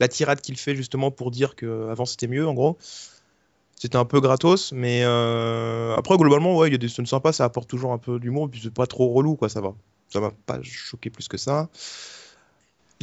la 0.00 0.08
tirade 0.08 0.40
qu'il 0.40 0.56
fait 0.56 0.74
justement 0.74 1.10
pour 1.10 1.30
dire 1.30 1.54
que 1.56 1.88
avant 1.90 2.04
c'était 2.04 2.28
mieux 2.28 2.46
en 2.46 2.54
gros. 2.54 2.78
C'était 3.76 3.96
un 3.96 4.04
peu 4.04 4.20
gratos, 4.20 4.72
mais 4.72 5.02
euh, 5.04 5.94
après 5.96 6.16
globalement 6.16 6.56
ouais 6.56 6.68
il 6.68 6.72
y 6.72 6.74
a 6.76 6.78
des 6.78 6.88
scènes 6.88 7.06
sympas, 7.06 7.32
ça 7.32 7.44
apporte 7.44 7.68
toujours 7.68 7.92
un 7.92 7.98
peu 7.98 8.18
d'humour, 8.20 8.48
puis 8.48 8.60
c'est 8.62 8.72
pas 8.72 8.86
trop 8.86 9.12
relou 9.12 9.34
quoi, 9.36 9.48
ça 9.48 9.60
va. 9.60 9.74
Ça 10.08 10.20
m'a 10.20 10.30
pas 10.46 10.60
choqué 10.62 11.10
plus 11.10 11.26
que 11.26 11.36
ça. 11.36 11.68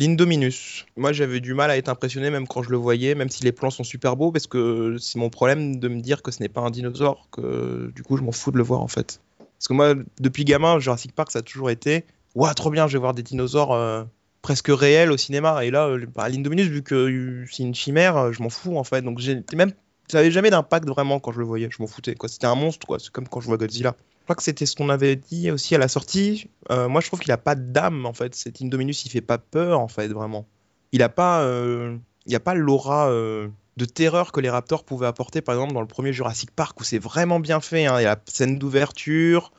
L'Indominus. 0.02 0.88
Moi, 0.98 1.14
j'avais 1.14 1.42
du 1.42 1.54
mal 1.54 1.70
à 1.70 1.78
être 1.78 1.88
impressionné 1.88 2.32
même 2.32 2.48
quand 2.48 2.64
je 2.64 2.72
le 2.72 2.78
voyais, 2.78 3.14
même 3.14 3.30
si 3.30 3.44
les 3.44 3.52
plans 3.52 3.70
sont 3.70 3.84
super 3.84 4.16
beaux, 4.16 4.32
parce 4.32 4.48
que 4.48 4.98
c'est 5.00 5.20
mon 5.20 5.30
problème 5.30 5.76
de 5.76 5.88
me 5.90 6.02
dire 6.02 6.24
que 6.24 6.32
ce 6.32 6.42
n'est 6.42 6.50
pas 6.50 6.62
un 6.62 6.72
dinosaure, 6.72 7.28
que 7.32 7.92
du 7.96 8.02
coup, 8.02 8.18
je 8.18 8.24
m'en 8.24 8.32
fous 8.32 8.52
de 8.52 8.58
le 8.58 8.64
voir 8.64 8.82
en 8.82 8.88
fait. 8.88 9.22
Parce 9.38 9.68
que 9.68 9.74
moi, 9.74 9.94
depuis 10.20 10.44
gamin, 10.44 10.80
Jurassic 10.80 11.14
Park, 11.14 11.30
ça 11.32 11.40
a 11.40 11.42
toujours 11.44 11.70
été 11.70 12.04
Ouah, 12.34 12.56
trop 12.56 12.72
bien, 12.72 12.88
je 12.88 12.94
vais 12.94 13.00
voir 13.00 13.14
des 13.14 13.22
dinosaures 13.22 13.74
euh, 13.74 14.04
presque 14.42 14.70
réels 14.70 15.12
au 15.12 15.18
cinéma. 15.18 15.64
Et 15.66 15.70
là, 15.70 15.86
euh, 15.86 16.04
bah, 16.16 16.30
l'Indominus, 16.30 16.68
vu 16.68 16.82
que 16.82 17.46
c'est 17.52 17.62
une 17.62 17.76
chimère, 17.76 18.18
euh, 18.18 18.32
je 18.32 18.42
m'en 18.42 18.50
fous 18.50 18.78
en 18.78 18.84
fait. 18.84 19.04
Donc, 19.04 19.22
même. 19.54 19.72
Ça 20.08 20.20
avait 20.20 20.32
jamais 20.32 20.50
d'impact 20.50 20.88
vraiment 20.88 21.20
quand 21.20 21.32
je 21.32 21.40
le 21.40 21.46
voyais, 21.46 21.70
je 21.72 21.82
m'en 21.82 21.88
foutais. 21.88 22.16
C'était 22.28 22.48
un 22.48 22.56
monstre, 22.56 22.88
quoi. 22.88 22.98
C'est 22.98 23.12
comme 23.12 23.28
quand 23.28 23.40
je 23.40 23.46
vois 23.46 23.58
Godzilla. 23.58 23.96
Je 24.22 24.26
crois 24.26 24.36
que 24.36 24.44
c'était 24.44 24.68
ce 24.68 24.76
qu'on 24.76 24.90
avait 24.90 25.16
dit 25.16 25.50
aussi 25.50 25.74
à 25.74 25.80
la 25.80 25.88
sortie. 25.88 26.48
Euh, 26.70 26.88
moi, 26.88 27.02
je 27.02 27.08
trouve 27.08 27.20
qu'il 27.20 27.32
a 27.32 27.38
pas 27.38 27.56
d'âme 27.56 28.06
en 28.06 28.14
fait. 28.14 28.36
Cet 28.36 28.62
Indominus, 28.62 29.04
il 29.04 29.10
fait 29.10 29.20
pas 29.20 29.40
peur 29.40 29.80
en 29.80 29.88
fait, 29.88 30.10
vraiment. 30.10 30.46
Il 30.92 31.02
a 31.02 31.10
pas, 31.10 31.42
euh, 31.42 31.98
il 32.28 32.36
a 32.36 32.40
pas 32.40 32.54
l'aura 32.54 33.10
euh, 33.10 33.48
de 33.78 33.86
terreur 33.86 34.32
que 34.32 34.40
les 34.40 34.50
Raptors 34.52 34.84
pouvaient 34.84 35.08
apporter, 35.08 35.42
par 35.42 35.56
exemple 35.56 35.74
dans 35.74 35.82
le 35.82 35.88
premier 35.88 36.14
Jurassic 36.14 36.52
Park 36.52 36.80
où 36.80 36.84
c'est 36.84 37.00
vraiment 37.00 37.40
bien 37.40 37.62
fait. 37.62 37.88
hein. 37.88 38.00
Il 38.00 38.04
y 38.04 38.06
a 38.06 38.16
la 38.16 38.22
scène 38.26 38.60
d'ouverture, 38.60 39.52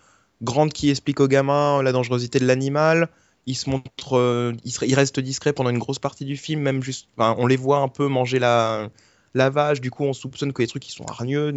Grande 0.43 0.73
qui 0.73 0.91
explique 0.91 1.19
aux 1.19 1.29
gamins 1.29 1.83
la 1.83 1.91
dangerosité 1.91 2.39
de 2.39 2.47
l'animal. 2.47 3.09
Il 3.47 3.57
se 3.57 3.69
montre, 3.69 4.55
il, 4.65 4.95
reste 4.95 5.19
discret 5.19 5.53
pendant 5.53 5.71
une 5.71 5.79
grosse 5.79 5.99
partie 5.99 6.25
du 6.25 6.37
film, 6.37 6.63
même 6.63 6.83
juste, 6.85 7.09
on 7.19 7.49
les 7.49 7.57
voit 7.57 7.79
un 7.79 7.89
peu 7.89 8.07
manger 8.07 8.39
la, 8.39 8.89
la 9.35 9.51
vache. 9.51 9.81
Du 9.81 9.91
coup, 9.91 10.05
on 10.05 10.13
soupçonne 10.13 10.53
que 10.53 10.63
les 10.63 10.69
trucs 10.69 10.89
ils 10.89 10.93
sont 10.93 11.05
hargneux. 11.07 11.53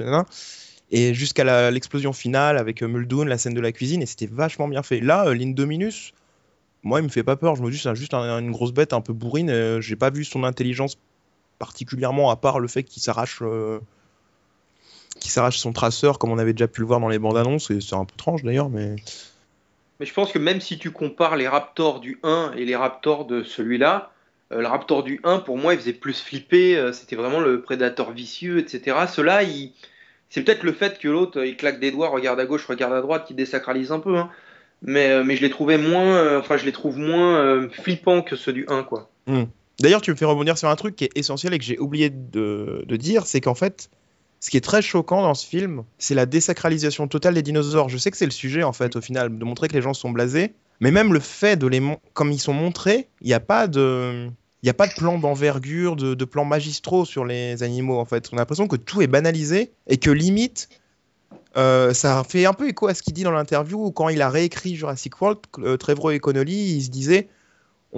Et 0.92 1.14
jusqu'à 1.14 1.72
l'explosion 1.72 2.14
finale 2.14 2.58
avec 2.58 2.84
euh, 2.84 2.88
Muldoon, 2.88 3.26
la 3.26 3.38
scène 3.38 3.54
de 3.54 3.62
la 3.62 3.72
cuisine, 3.72 4.02
et 4.02 4.06
c'était 4.06 4.28
vachement 4.28 4.68
bien 4.68 4.84
fait. 4.84 5.00
Là, 5.00 5.28
euh, 5.28 5.34
l'Indominus, 5.34 6.14
moi, 6.84 7.00
il 7.00 7.04
me 7.04 7.10
fait 7.10 7.24
pas 7.24 7.36
peur. 7.36 7.56
Je 7.56 7.64
me 7.64 7.72
dis, 7.72 7.78
c'est 7.80 7.96
juste 7.96 8.14
un- 8.14 8.40
une 8.40 8.52
grosse 8.52 8.72
bête 8.72 8.94
un 8.94 9.02
peu 9.02 9.12
bourrine. 9.14 9.50
euh, 9.50 9.82
J'ai 9.82 9.96
pas 9.96 10.12
vu 10.12 10.24
son 10.24 10.44
intelligence 10.44 10.98
particulièrement, 11.58 12.30
à 12.30 12.36
part 12.36 12.60
le 12.60 12.68
fait 12.68 12.84
qu'il 12.84 13.02
s'arrache. 13.02 13.40
euh, 13.42 13.80
s'arrache 15.22 15.58
son 15.58 15.74
traceur, 15.74 16.20
comme 16.20 16.30
on 16.32 16.38
avait 16.38 16.54
déjà 16.54 16.68
pu 16.68 16.82
le 16.82 16.88
voir 16.88 17.00
dans 17.00 17.10
les 17.10 17.20
bandes 17.20 17.38
annonces, 17.38 17.72
c'est 17.80 17.96
un 17.96 18.06
peu 18.06 18.14
étrange 18.14 18.44
d'ailleurs, 18.44 18.70
mais. 18.70 18.96
Mais 20.00 20.06
je 20.06 20.14
pense 20.14 20.32
que 20.32 20.40
même 20.40 20.62
si 20.62 20.78
tu 20.78 20.92
compares 20.92 21.36
les 21.38 21.48
Raptors 21.48 22.00
du 22.02 22.20
1 22.24 22.52
et 22.58 22.66
les 22.66 22.76
Raptors 22.76 23.26
de 23.26 23.44
celui-là, 23.44 24.12
euh, 24.52 24.62
le 24.62 24.68
Raptor 24.68 25.04
du 25.04 25.22
1, 25.24 25.40
pour 25.40 25.58
moi, 25.58 25.74
il 25.74 25.80
faisait 25.80 25.94
plus 25.94 26.22
flipper. 26.22 26.92
C'était 26.94 27.16
vraiment 27.16 27.40
le 27.40 27.62
prédateur 27.62 28.12
vicieux, 28.12 28.60
etc. 28.60 29.08
Cela, 29.08 29.44
il... 29.44 29.72
c'est 30.36 30.42
peut-être 30.42 30.64
le 30.64 30.74
fait 30.74 31.00
que 31.00 31.08
l'autre, 31.08 31.46
il 31.46 31.56
claque 31.56 31.80
des 31.80 31.92
doigts, 31.92 32.10
regarde 32.10 32.42
à 32.42 32.46
gauche, 32.46 32.66
regarde 32.66 32.92
à 32.92 33.00
droite, 33.00 33.24
qui 33.26 33.34
désacralise 33.34 33.94
un 33.94 34.00
peu. 34.00 34.18
hein. 34.18 34.30
mais, 34.82 35.10
euh, 35.10 35.24
mais 35.24 35.38
je 35.38 35.42
les 35.42 35.50
trouvais 35.50 35.78
moins, 35.78 36.18
euh, 36.18 36.42
enfin 36.42 36.58
je 36.58 36.66
les 36.66 36.74
trouve 36.74 36.98
moins 36.98 37.38
euh, 37.38 37.70
flippants 37.70 38.22
que 38.22 38.36
ceux 38.36 38.52
du 38.52 38.66
1 38.68 38.84
quoi. 38.84 39.10
D'ailleurs, 39.80 40.02
tu 40.02 40.12
me 40.12 40.18
fais 40.18 40.26
rebondir 40.26 40.58
sur 40.58 40.68
un 40.68 40.76
truc 40.76 40.98
qui 40.98 41.06
est 41.06 41.12
essentiel 41.18 41.54
et 41.54 41.58
que 41.58 41.64
j'ai 41.64 41.80
oublié 41.80 42.10
de, 42.10 42.84
dire, 42.98 43.26
c'est 43.28 43.40
qu'en 43.40 43.56
fait, 43.56 43.90
ce 44.42 44.50
qui 44.50 44.58
est 44.58 44.62
très 44.62 44.82
choquant 44.82 45.22
dans 45.22 45.36
ce 45.36 45.48
film, 45.48 45.84
c'est 46.00 46.16
la 46.16 46.26
désacralisation 46.26 47.08
totale 47.08 47.36
des 47.36 47.42
dinosaures. 47.42 47.88
Je 47.88 47.98
sais 47.98 48.12
que 48.12 48.18
c'est 48.18 48.26
le 48.26 48.32
sujet, 48.32 48.64
en 48.64 48.74
fait, 48.74 48.98
au 48.98 49.02
final, 49.02 49.38
de 49.38 49.46
montrer 49.46 49.70
que 49.70 49.74
les 49.74 49.82
gens 49.82 49.94
sont 49.94 50.10
blasés, 50.10 50.54
mais 50.82 50.92
même 50.92 51.14
le 51.14 51.22
fait 51.22 51.56
de 51.56 51.68
les... 51.68 51.82
Comme 52.14 52.34
ils 52.34 52.40
sont 52.40 52.54
montrés, 52.54 53.08
il 53.22 53.28
n'y 53.28 53.34
a 53.34 53.40
pas 53.40 53.68
de... 53.68 54.30
Il 54.64 54.68
n'y 54.68 54.70
a 54.70 54.74
pas 54.74 54.88
de 54.88 54.94
plan 54.94 55.20
d'envergure, 55.20 55.96
de, 55.96 56.14
de 56.14 56.26
plans 56.26 56.46
magistraux 56.46 57.06
sur 57.06 57.26
les 57.26 57.62
animaux, 57.62 58.00
en 58.00 58.06
fait. 58.06 58.30
On 58.32 58.38
a 58.38 58.42
l'impression 58.42 58.68
que 58.68 58.76
tout 58.76 59.02
est 59.02 59.08
banalisé 59.08 59.74
et 59.88 59.98
que 59.98 60.10
limite, 60.10 60.70
euh, 61.58 61.94
ça 61.94 62.24
fait 62.28 62.46
un 62.46 62.54
peu 62.54 62.68
écho 62.68 62.88
à 62.88 62.94
ce 62.94 63.02
qu'il 63.02 63.14
dit 63.14 63.24
dans 63.24 63.32
l'interview 63.32 63.86
où 63.86 63.92
quand 63.92 64.10
il 64.10 64.22
a 64.22 64.30
réécrit 64.30 64.76
Jurassic 64.76 65.22
World, 65.22 65.40
euh, 65.60 65.78
Trevorrow 65.78 66.12
et 66.12 66.20
Connolly, 66.20 66.76
ils 66.76 66.84
se 66.84 66.90
disaient 66.90 67.30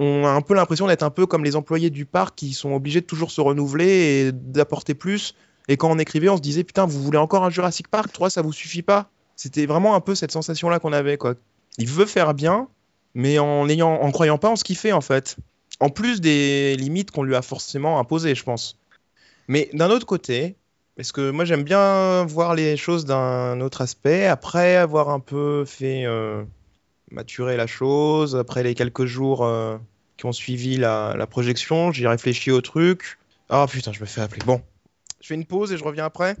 on 0.00 0.24
a 0.24 0.28
un 0.28 0.42
peu 0.42 0.54
l'impression 0.54 0.86
d'être 0.86 1.02
un 1.02 1.10
peu 1.10 1.26
comme 1.26 1.44
les 1.44 1.56
employés 1.56 1.90
du 1.90 2.06
parc 2.06 2.36
qui 2.36 2.52
sont 2.52 2.72
obligés 2.72 3.00
de 3.00 3.06
toujours 3.06 3.32
se 3.32 3.40
renouveler 3.40 3.88
et 4.28 4.32
d'apporter 4.32 4.94
plus. 4.94 5.34
Et 5.66 5.76
quand 5.76 5.90
on 5.90 5.98
écrivait, 5.98 6.28
on 6.28 6.36
se 6.36 6.40
disait 6.40 6.62
putain, 6.62 6.86
vous 6.86 7.02
voulez 7.02 7.18
encore 7.18 7.44
un 7.44 7.50
Jurassic 7.50 7.88
Park? 7.88 8.12
3, 8.12 8.30
ça 8.30 8.40
vous 8.40 8.52
suffit 8.52 8.82
pas? 8.82 9.10
C'était 9.34 9.66
vraiment 9.66 9.96
un 9.96 10.00
peu 10.00 10.14
cette 10.14 10.30
sensation-là 10.30 10.78
qu'on 10.78 10.92
avait 10.92 11.16
quoi. 11.16 11.34
Il 11.78 11.88
veut 11.88 12.06
faire 12.06 12.32
bien, 12.32 12.68
mais 13.14 13.40
en 13.40 13.68
ayant, 13.68 13.92
en 13.92 14.12
croyant 14.12 14.38
pas 14.38 14.48
en 14.48 14.56
ce 14.56 14.62
qu'il 14.62 14.76
fait 14.76 14.92
en 14.92 15.00
fait. 15.00 15.36
En 15.80 15.90
plus 15.90 16.20
des 16.20 16.76
limites 16.76 17.10
qu'on 17.10 17.22
lui 17.22 17.36
a 17.36 17.42
forcément 17.42 17.98
imposées, 17.98 18.34
je 18.34 18.42
pense. 18.42 18.78
Mais 19.46 19.70
d'un 19.72 19.90
autre 19.90 20.06
côté, 20.06 20.56
parce 20.96 21.12
que 21.12 21.30
moi 21.30 21.44
j'aime 21.44 21.62
bien 21.62 22.24
voir 22.24 22.54
les 22.54 22.76
choses 22.76 23.04
d'un 23.04 23.60
autre 23.60 23.80
aspect, 23.80 24.26
après 24.26 24.76
avoir 24.76 25.10
un 25.10 25.20
peu 25.20 25.64
fait 25.64 26.04
euh, 26.04 26.42
maturer 27.10 27.56
la 27.56 27.66
chose, 27.66 28.36
après 28.36 28.62
les 28.62 28.74
quelques 28.74 29.06
jours 29.06 29.44
euh, 29.44 29.78
qui 30.16 30.26
ont 30.26 30.32
suivi 30.32 30.76
la, 30.76 31.26
projection, 31.30 31.92
j'ai 31.92 32.08
réfléchi 32.08 32.50
au 32.50 32.60
truc. 32.60 33.18
Ah 33.48 33.66
putain, 33.70 33.92
je 33.92 34.00
me 34.00 34.06
fais 34.06 34.20
appeler. 34.20 34.42
Bon, 34.44 34.60
je 35.20 35.28
fais 35.28 35.34
une 35.34 35.46
pause 35.46 35.72
et 35.72 35.78
je 35.78 35.84
reviens 35.84 36.04
après. 36.04 36.36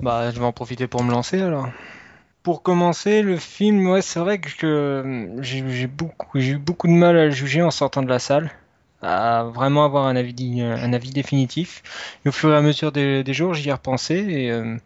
Bah, 0.00 0.30
je 0.30 0.38
vais 0.38 0.44
en 0.44 0.52
profiter 0.52 0.88
pour 0.88 1.02
me 1.04 1.12
lancer 1.12 1.40
alors. 1.40 1.68
Pour 2.46 2.62
commencer, 2.62 3.22
le 3.22 3.38
film, 3.38 4.00
c'est 4.02 4.20
vrai 4.20 4.38
que 4.38 4.64
euh, 4.64 5.42
j'ai 5.42 5.88
beaucoup, 5.88 6.38
eu 6.38 6.58
beaucoup 6.58 6.86
de 6.86 6.92
mal 6.92 7.18
à 7.18 7.24
le 7.24 7.32
juger 7.32 7.60
en 7.60 7.72
sortant 7.72 8.04
de 8.04 8.08
la 8.08 8.20
salle, 8.20 8.52
à 9.02 9.42
vraiment 9.52 9.84
avoir 9.84 10.06
un 10.06 10.14
avis, 10.14 10.62
un 10.62 10.92
avis 10.92 11.10
définitif. 11.10 11.82
Au 12.24 12.30
fur 12.30 12.52
et 12.52 12.56
à 12.56 12.62
mesure 12.62 12.92
des, 12.92 13.24
jours, 13.34 13.52
j'y 13.52 13.68
ai 13.68 13.72
repensé 13.72 14.48
euh, 14.48 14.76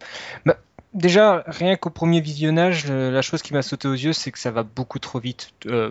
bah, 0.46 0.56
déjà, 0.95 1.45
rien 1.47 1.76
qu'au 1.76 1.91
premier 1.91 2.20
visionnage, 2.20 2.86
la 2.88 3.22
chose 3.22 3.43
qui 3.43 3.53
m'a 3.53 3.62
sauté 3.62 3.88
aux 3.88 3.95
yeux, 3.95 4.12
c'est 4.12 4.32
que 4.32 4.38
ça 4.38 4.51
va 4.51 4.62
beaucoup 4.62 4.99
trop 4.99 5.18
vite. 5.20 5.53
Euh, 5.66 5.91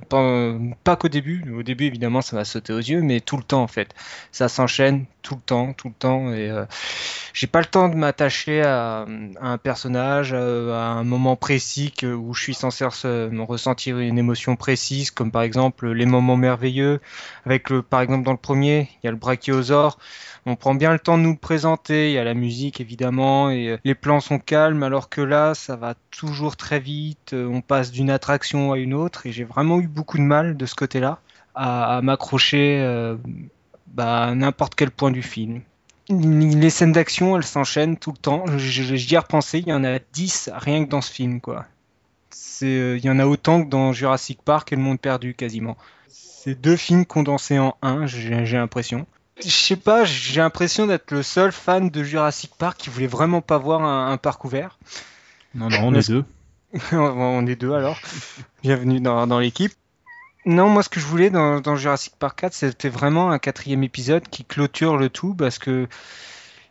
pas 0.83 0.95
qu'au 0.95 1.07
début, 1.07 1.51
au 1.53 1.63
début 1.63 1.85
évidemment 1.85 2.21
ça 2.21 2.35
m'a 2.35 2.45
sauté 2.45 2.73
aux 2.73 2.79
yeux, 2.79 3.01
mais 3.01 3.19
tout 3.21 3.37
le 3.37 3.43
temps 3.43 3.63
en 3.63 3.67
fait. 3.67 3.93
Ça 4.31 4.49
s'enchaîne 4.49 5.05
tout 5.21 5.35
le 5.35 5.41
temps, 5.41 5.73
tout 5.73 5.89
le 5.89 5.93
temps 5.93 6.33
et 6.33 6.49
euh, 6.49 6.65
j'ai 7.33 7.47
pas 7.47 7.59
le 7.59 7.65
temps 7.65 7.89
de 7.89 7.95
m'attacher 7.95 8.61
à, 8.63 9.05
un 9.41 9.57
personnage, 9.57 10.31
euh, 10.33 10.73
à 10.73 10.87
un 10.87 11.03
moment 11.03 11.35
précis 11.35 11.93
où 12.03 12.33
je 12.33 12.41
suis 12.41 12.53
censé 12.53 12.85
ressentir 12.85 13.99
une 13.99 14.17
émotion 14.17 14.55
précise, 14.55 15.11
comme 15.11 15.31
par 15.31 15.43
exemple 15.43 15.91
les 15.91 16.05
moments 16.05 16.37
merveilleux. 16.37 16.99
Avec 17.45 17.69
le, 17.69 17.81
par 17.81 18.01
exemple 18.01 18.25
dans 18.25 18.31
le 18.31 18.37
premier, 18.37 18.89
il 19.01 19.05
y 19.05 19.07
a 19.07 19.11
le 19.11 19.17
brachiosaure. 19.17 19.97
On 20.45 20.55
prend 20.55 20.73
bien 20.73 20.91
le 20.93 20.99
temps 20.99 21.17
de 21.17 21.23
nous 21.23 21.31
le 21.31 21.37
présenter. 21.37 22.09
Il 22.09 22.13
y 22.13 22.17
a 22.17 22.23
la 22.23 22.33
musique 22.33 22.81
évidemment 22.81 23.49
et 23.49 23.69
euh, 23.69 23.77
les 23.83 23.95
plans 23.95 24.19
sont 24.19 24.39
calmes, 24.39 24.88
alors 24.89 25.07
que 25.07 25.21
là, 25.21 25.53
ça 25.53 25.75
va 25.75 25.93
toujours 26.09 26.57
très 26.57 26.79
vite. 26.79 27.33
euh, 27.33 27.45
On 27.47 27.61
passe 27.61 27.91
d'une 27.91 28.09
attraction 28.09 28.71
à 28.71 28.79
une 28.79 28.95
autre 28.95 29.27
et 29.27 29.31
j'ai 29.31 29.43
vraiment 29.43 29.79
eu 29.79 29.87
beaucoup 29.87 30.17
de 30.17 30.23
mal 30.23 30.57
de 30.57 30.65
ce 30.65 30.73
côté-là 30.73 31.19
à, 31.53 32.01
m'accrocher 32.01 32.79
euh, 32.81 33.15
bah, 33.85 34.29
à 34.29 34.33
n'importe 34.33 34.73
quel 34.73 34.89
point 34.89 35.11
du 35.11 35.21
film. 35.21 35.61
Les 36.09 36.71
scènes 36.71 36.91
d'action, 36.91 37.37
elles 37.37 37.43
s'enchaînent 37.43 37.97
tout 37.97 38.11
le 38.11 38.17
temps. 38.17 38.45
J'y 38.57 39.13
ai 39.13 39.17
repensé, 39.19 39.59
il 39.59 39.67
y 39.67 39.73
en 39.73 39.83
a 39.83 39.99
10 40.11 40.49
rien 40.55 40.83
que 40.83 40.89
dans 40.89 41.01
ce 41.01 41.11
film, 41.11 41.39
quoi. 41.39 41.67
Euh, 42.63 42.97
il 42.97 43.05
y 43.05 43.11
en 43.11 43.19
a 43.19 43.27
autant 43.27 43.63
que 43.63 43.69
dans 43.69 43.93
Jurassic 43.93 44.41
Park 44.41 44.73
et 44.73 44.75
Le 44.75 44.81
Monde 44.81 44.99
Perdu, 44.99 45.35
quasiment. 45.35 45.77
C'est 46.07 46.59
deux 46.59 46.77
films 46.77 47.05
condensés 47.05 47.59
en 47.59 47.75
un, 47.83 48.07
j'ai 48.07 48.57
l'impression. 48.57 49.05
Je 49.43 49.49
sais 49.49 49.75
pas, 49.75 50.03
j'ai 50.03 50.41
l'impression 50.41 50.85
d'être 50.87 51.11
le 51.11 51.23
seul 51.23 51.51
fan 51.51 51.89
de 51.89 52.03
Jurassic 52.03 52.51
Park 52.57 52.77
qui 52.77 52.89
voulait 52.89 53.07
vraiment 53.07 53.41
pas 53.41 53.57
voir 53.57 53.81
un, 53.83 54.11
un 54.11 54.17
parc 54.17 54.43
ouvert. 54.43 54.77
Non, 55.55 55.69
non, 55.69 55.79
on 55.83 55.93
est 55.93 56.07
deux. 56.09 56.25
On 56.91 57.47
est 57.47 57.55
deux 57.55 57.73
alors. 57.73 57.97
Bienvenue 58.61 58.99
dans, 58.99 59.25
dans 59.25 59.39
l'équipe. 59.39 59.71
Non, 60.45 60.69
moi 60.69 60.83
ce 60.83 60.89
que 60.89 60.99
je 60.99 61.05
voulais 61.05 61.29
dans, 61.29 61.59
dans 61.61 61.75
Jurassic 61.75 62.13
Park 62.17 62.39
4, 62.41 62.53
c'était 62.53 62.89
vraiment 62.89 63.31
un 63.31 63.39
quatrième 63.39 63.83
épisode 63.83 64.27
qui 64.29 64.45
clôture 64.45 64.97
le 64.97 65.09
tout 65.09 65.33
parce 65.33 65.57
que 65.57 65.87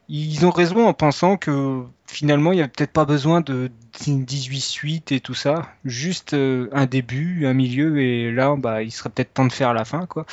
ils 0.08 0.46
ont 0.46 0.50
raison 0.50 0.86
en 0.86 0.94
pensant 0.94 1.36
que 1.36 1.82
finalement 2.06 2.52
il 2.52 2.56
n'y 2.56 2.62
a 2.62 2.68
peut-être 2.68 2.92
pas 2.92 3.04
besoin 3.04 3.40
de 3.40 3.70
18 4.00 4.60
suites 4.60 5.12
et 5.12 5.20
tout 5.20 5.34
ça, 5.34 5.68
juste 5.84 6.32
euh, 6.32 6.68
un 6.72 6.86
début, 6.86 7.46
un 7.46 7.52
milieu 7.52 8.00
et 8.00 8.30
là 8.30 8.54
bah 8.56 8.82
il 8.82 8.90
serait 8.90 9.10
peut-être 9.10 9.34
temps 9.34 9.46
de 9.46 9.52
faire 9.52 9.74
la 9.74 9.84
fin 9.84 10.06
quoi. 10.06 10.24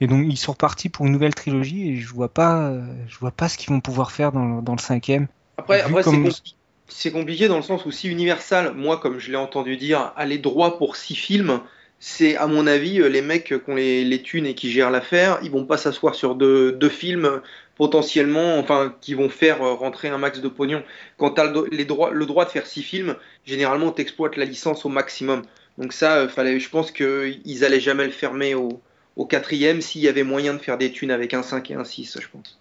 Et 0.00 0.06
donc 0.06 0.26
ils 0.28 0.36
sont 0.36 0.52
repartis 0.52 0.88
pour 0.88 1.06
une 1.06 1.12
nouvelle 1.12 1.34
trilogie 1.34 1.88
et 1.88 1.96
je 1.96 2.08
vois 2.08 2.28
pas, 2.28 2.68
euh, 2.68 2.82
je 3.08 3.18
vois 3.18 3.30
pas 3.30 3.48
ce 3.48 3.56
qu'ils 3.56 3.70
vont 3.70 3.80
pouvoir 3.80 4.12
faire 4.12 4.32
dans, 4.32 4.60
dans 4.60 4.74
le 4.74 4.80
cinquième. 4.80 5.28
Après, 5.56 5.80
après 5.80 6.02
c'est 6.02 6.10
compli- 6.10 7.12
compliqué 7.12 7.48
dans 7.48 7.56
le 7.56 7.62
sens 7.62 7.86
où 7.86 7.90
si 7.92 8.08
Universal, 8.08 8.74
moi 8.74 8.98
comme 8.98 9.18
je 9.18 9.30
l'ai 9.30 9.36
entendu 9.36 9.76
dire, 9.76 10.12
allait 10.16 10.38
droit 10.38 10.78
pour 10.78 10.96
six 10.96 11.14
films, 11.14 11.60
c'est 12.00 12.36
à 12.36 12.46
mon 12.48 12.66
avis 12.66 13.00
euh, 13.00 13.08
les 13.08 13.22
mecs 13.22 13.44
qui 13.44 13.70
ont 13.70 13.74
les, 13.74 14.04
les 14.04 14.20
thunes 14.20 14.46
et 14.46 14.54
qui 14.54 14.70
gèrent 14.70 14.90
l'affaire, 14.90 15.38
ils 15.42 15.50
vont 15.50 15.64
pas 15.64 15.78
s'asseoir 15.78 16.14
sur 16.14 16.34
deux, 16.34 16.72
deux 16.72 16.88
films 16.88 17.24
euh, 17.24 17.38
potentiellement, 17.76 18.58
enfin 18.58 18.94
qui 19.00 19.14
vont 19.14 19.28
faire 19.28 19.60
rentrer 19.60 20.08
un 20.08 20.18
max 20.18 20.40
de 20.40 20.48
pognon. 20.48 20.82
Quand 21.18 21.30
tu 21.30 21.40
as 21.40 21.44
le, 21.44 21.66
les 21.70 21.84
droits, 21.84 22.10
le 22.10 22.26
droit 22.26 22.44
de 22.44 22.50
faire 22.50 22.66
six 22.66 22.82
films, 22.82 23.16
généralement 23.46 23.92
tu 23.92 24.02
exploites 24.02 24.36
la 24.36 24.44
licence 24.44 24.84
au 24.84 24.88
maximum. 24.88 25.42
Donc 25.78 25.92
ça, 25.92 26.16
euh, 26.16 26.28
fallait, 26.28 26.60
je 26.60 26.68
pense 26.68 26.90
qu'ils 26.90 27.64
allaient 27.64 27.80
jamais 27.80 28.04
le 28.04 28.12
fermer 28.12 28.54
au, 28.54 28.80
au 29.16 29.26
quatrième 29.26 29.80
s'il 29.80 30.02
y 30.02 30.08
avait 30.08 30.24
moyen 30.24 30.54
de 30.54 30.58
faire 30.58 30.78
des 30.78 30.90
thunes 30.92 31.10
avec 31.10 31.34
un 31.34 31.42
5 31.42 31.70
et 31.70 31.74
un 31.74 31.84
6, 31.84 32.18
je 32.20 32.28
pense. 32.28 32.58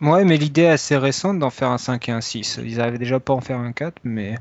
Ouais, 0.00 0.24
mais 0.24 0.38
l'idée 0.38 0.62
est 0.62 0.68
assez 0.68 0.96
récente 0.96 1.38
d'en 1.38 1.50
faire 1.50 1.68
un 1.68 1.76
5 1.76 2.08
et 2.08 2.12
un 2.12 2.22
6. 2.22 2.58
Ils 2.64 2.80
arrivaient 2.80 2.98
déjà 2.98 3.20
pas 3.20 3.34
en 3.34 3.42
faire 3.42 3.58
un 3.58 3.72
4, 3.72 3.98
mais 4.02 4.34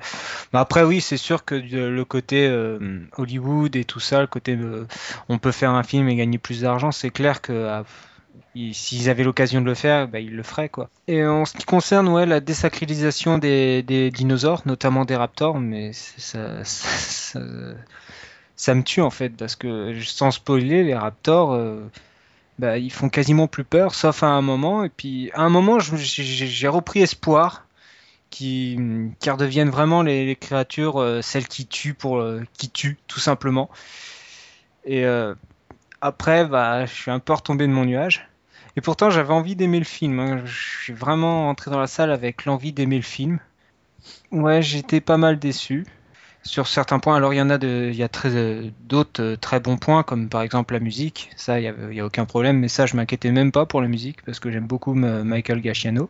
après 0.54 0.84
oui, 0.84 1.02
c'est 1.02 1.18
sûr 1.18 1.44
que 1.44 1.56
le 1.56 2.06
côté 2.06 2.48
euh, 2.48 3.02
Hollywood 3.18 3.76
et 3.76 3.84
tout 3.84 4.00
ça, 4.00 4.22
le 4.22 4.28
côté 4.28 4.56
euh, 4.56 4.86
on 5.28 5.38
peut 5.38 5.52
faire 5.52 5.72
un 5.72 5.84
film 5.84 6.08
et 6.08 6.16
gagner 6.16 6.38
plus 6.38 6.62
d'argent, 6.62 6.94
c'est 6.94 7.10
clair 7.10 7.42
que 7.42 7.68
ah, 7.68 7.84
ils- 8.56 8.74
s'ils 8.74 9.10
avaient 9.10 9.26
l'occasion 9.26 9.60
de 9.60 9.66
le 9.66 9.76
faire, 9.76 10.08
bah, 10.08 10.22
ils 10.22 10.34
le 10.36 10.44
feraient 10.44 10.70
quoi. 10.70 10.90
Et 11.10 11.26
en 11.26 11.44
ce 11.44 11.54
qui 11.58 11.66
concerne 11.66 12.08
ouais, 12.08 12.26
la 12.26 12.40
désacralisation 12.40 13.38
des, 13.38 13.84
dinosaures, 14.14 14.62
notamment 14.66 15.04
des 15.04 15.18
raptors, 15.18 15.60
mais 15.60 15.92
ça, 16.18 16.64
ça, 16.64 16.90
ça, 16.90 17.40
ça 18.60 18.76
me 18.76 18.84
tue 18.84 19.00
en 19.00 19.10
fait 19.10 19.30
parce 19.30 19.56
que 19.56 19.98
sans 20.02 20.32
spoiler, 20.32 20.84
les 20.84 20.94
raptors 20.94 21.54
euh, 21.54 21.90
bah, 22.60 22.78
ils 22.78 22.92
font 22.92 23.08
quasiment 23.08 23.48
plus 23.48 23.64
peur, 23.64 23.96
sauf 23.96 24.22
à 24.22 24.28
un 24.28 24.42
moment. 24.42 24.84
Et 24.84 24.90
puis, 24.90 25.32
à 25.34 25.44
un 25.44 25.50
moment, 25.50 25.80
j'ai 25.80 26.68
repris 26.68 27.00
espoir 27.00 27.66
qu'ils 28.30 29.12
qu'ils 29.20 29.32
redeviennent 29.32 29.70
vraiment 29.70 30.02
les, 30.04 30.36
créatures, 30.36 31.00
euh, 31.00 31.22
celles 31.22 31.48
qui 31.48 31.68
tuent, 31.68 31.94
pour, 31.94 32.20
euh, 32.20 32.44
qui 32.58 32.70
tuent, 32.70 32.98
tout 33.08 33.22
simplement. 33.22 33.70
Et 34.86 35.06
après, 36.02 36.46
bah, 36.46 36.86
je 36.86 36.94
suis 36.94 37.12
un 37.12 37.20
peu 37.20 37.34
retombé 37.34 37.66
de 37.66 37.72
mon 37.72 37.86
nuage. 37.86 38.28
Et 38.76 38.82
pourtant, 38.82 39.10
j'avais 39.10 39.34
envie 39.34 39.56
d'aimer 39.56 39.80
le 39.80 39.86
film. 39.86 40.20
hein. 40.20 40.42
Je 40.46 40.82
suis 40.82 40.94
vraiment 40.94 41.50
entré 41.50 41.72
dans 41.72 41.80
la 41.80 41.88
salle 41.88 42.12
avec 42.12 42.44
l'envie 42.44 42.74
d'aimer 42.74 42.98
le 42.98 43.04
film. 43.04 43.40
Ouais, 44.32 44.62
j'étais 44.62 45.00
pas 45.00 45.18
mal 45.18 45.40
déçu 45.40 45.86
sur 46.44 46.68
certains 46.68 47.00
points. 47.00 47.16
Alors 47.16 47.34
il 47.34 47.38
y 47.38 47.42
en 47.42 47.50
a 47.50 47.58
de, 47.58 47.90
il 47.92 47.96
y 47.96 48.04
a 48.04 48.10
très 48.10 48.36
euh, 48.36 48.70
d'autres 48.82 49.22
euh, 49.22 49.38
très 49.38 49.60
bons 49.60 49.78
points, 49.78 50.04
comme 50.04 50.30
par 50.30 50.42
exemple 50.42 50.74
la 50.74 50.80
musique. 50.80 51.30
Ça, 51.36 51.60
il 51.60 51.64
y 51.64 52.00
a, 52.00 52.06
aucun 52.06 52.26
problème. 52.26 52.60
Mais 52.60 52.68
ça, 52.68 52.86
je 52.86 52.96
m'inquiétais 52.96 53.32
même 53.32 53.52
pas 53.52 53.66
pour 53.66 53.82
la 53.82 53.88
musique 53.88 54.24
parce 54.26 54.40
que 54.40 54.52
j'aime 54.52 54.68
beaucoup 54.68 54.94
Michael 54.94 55.62
Giacchiano. 55.62 56.10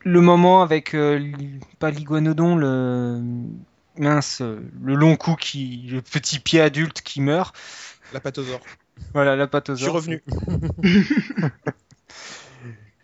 Le 0.00 0.20
moment 0.20 0.62
avec 0.62 0.94
euh, 0.94 1.32
pas 1.78 1.90
l'iguanodon, 1.90 2.56
le 2.56 3.20
mince, 3.98 4.42
le 4.42 4.94
long 4.94 5.16
cou 5.16 5.34
qui, 5.34 5.88
le 5.90 6.02
petit 6.02 6.40
pied 6.40 6.60
adulte 6.60 7.00
qui 7.02 7.20
meurt. 7.20 7.56
La 8.12 8.20
patosaure. 8.20 8.60
Voilà, 9.12 9.34
la 9.34 9.44
Je 9.44 9.46
suis 9.46 9.50
patosaure. 9.50 9.94
revenu. 9.94 10.22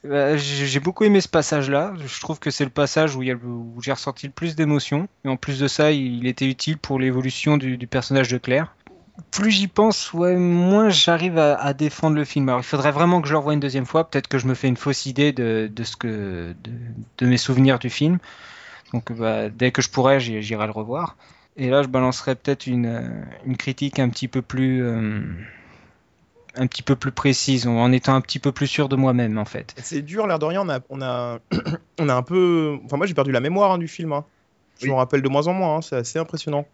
Euh, 0.06 0.36
J'ai 0.38 0.80
beaucoup 0.80 1.04
aimé 1.04 1.20
ce 1.20 1.28
passage-là. 1.28 1.92
Je 2.04 2.20
trouve 2.20 2.38
que 2.38 2.50
c'est 2.50 2.64
le 2.64 2.70
passage 2.70 3.16
où, 3.16 3.22
j'ai 3.82 3.92
ressenti 3.92 4.26
le 4.26 4.32
plus 4.32 4.56
d'émotion. 4.56 5.08
Et 5.24 5.28
en 5.28 5.36
plus 5.36 5.58
de 5.58 5.68
ça, 5.68 5.92
il 5.92 6.26
était 6.26 6.48
utile 6.48 6.78
pour 6.78 6.98
l'évolution 6.98 7.56
du, 7.56 7.86
personnage 7.86 8.28
de 8.28 8.38
Claire. 8.38 8.74
Plus 9.30 9.50
j'y 9.50 9.68
pense, 9.68 10.14
moins 10.14 10.88
j'arrive 10.88 11.38
à, 11.38 11.72
défendre 11.74 12.16
le 12.16 12.24
film. 12.24 12.48
Alors, 12.48 12.60
il 12.60 12.64
faudrait 12.64 12.92
vraiment 12.92 13.20
que 13.20 13.28
je 13.28 13.32
le 13.32 13.38
revoie 13.38 13.52
une 13.52 13.60
deuxième 13.60 13.86
fois. 13.86 14.08
Peut-être 14.08 14.28
que 14.28 14.38
je 14.38 14.46
me 14.46 14.54
fais 14.54 14.68
une 14.68 14.78
fausse 14.78 15.04
idée 15.04 15.32
de, 15.32 15.70
mes 17.20 17.36
souvenirs 17.36 17.78
du 17.78 17.90
film. 17.90 18.18
Donc, 18.94 19.12
bah, 19.12 19.50
dès 19.50 19.70
que 19.72 19.82
je 19.82 19.90
pourrai, 19.90 20.20
j'irai 20.20 20.66
le 20.66 20.72
revoir. 20.72 21.16
Et 21.56 21.68
là, 21.68 21.82
je 21.82 21.88
balancerai 21.88 22.36
peut-être 22.36 22.66
une, 22.66 23.24
une 23.44 23.56
critique 23.56 23.98
un 23.98 24.08
petit 24.08 24.28
peu 24.28 24.40
plus 24.40 24.82
euh, 24.82 25.20
un 26.60 26.66
petit 26.66 26.82
peu 26.82 26.94
plus 26.94 27.10
précise, 27.10 27.66
en 27.66 27.90
étant 27.90 28.14
un 28.14 28.20
petit 28.20 28.38
peu 28.38 28.52
plus 28.52 28.66
sûr 28.66 28.88
de 28.88 28.94
moi-même 28.94 29.38
en 29.38 29.44
fait. 29.44 29.74
C'est 29.82 30.02
dur, 30.02 30.26
l'air 30.26 30.38
de 30.38 30.44
rien. 30.44 30.60
On 30.62 30.68
a, 30.68 30.80
on 30.90 31.00
a, 31.02 31.38
on 31.98 32.08
a 32.08 32.14
un 32.14 32.22
peu. 32.22 32.78
Enfin, 32.84 32.96
moi, 32.98 33.06
j'ai 33.06 33.14
perdu 33.14 33.32
la 33.32 33.40
mémoire 33.40 33.72
hein, 33.72 33.78
du 33.78 33.88
film. 33.88 34.12
hein. 34.12 34.24
Je 34.78 34.84
Oui. 34.84 34.90
me 34.92 34.96
rappelle 34.96 35.22
de 35.22 35.28
moins 35.28 35.46
en 35.46 35.52
moins. 35.54 35.76
hein, 35.76 35.80
C'est 35.82 35.96
assez 35.96 36.18
impressionnant. 36.18 36.66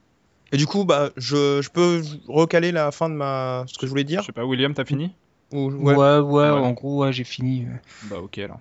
Et 0.53 0.57
du 0.57 0.67
coup, 0.67 0.85
bah, 0.85 1.11
je, 1.17 1.61
je 1.63 1.71
peux 1.71 2.03
recaler 2.29 2.71
la 2.73 2.91
fin 2.93 3.09
de 3.09 3.15
ma 3.15 3.65
ce 3.67 3.79
que 3.79 3.87
je 3.87 3.91
voulais 3.91 4.05
dire? 4.05 4.21
Je 4.23 4.27
sais 4.27 4.33
pas, 4.33 4.45
William, 4.45 4.75
t'as 4.75 4.85
fini? 4.85 5.13
Ou- 5.53 5.71
Ouais, 5.71 5.95
ouais. 5.97 6.19
ouais, 6.21 6.49
en 6.51 6.73
gros, 6.73 7.03
ouais, 7.05 7.13
j'ai 7.13 7.25
fini. 7.25 7.67
Bah 8.03 8.19
ok 8.21 8.39
alors. 8.39 8.59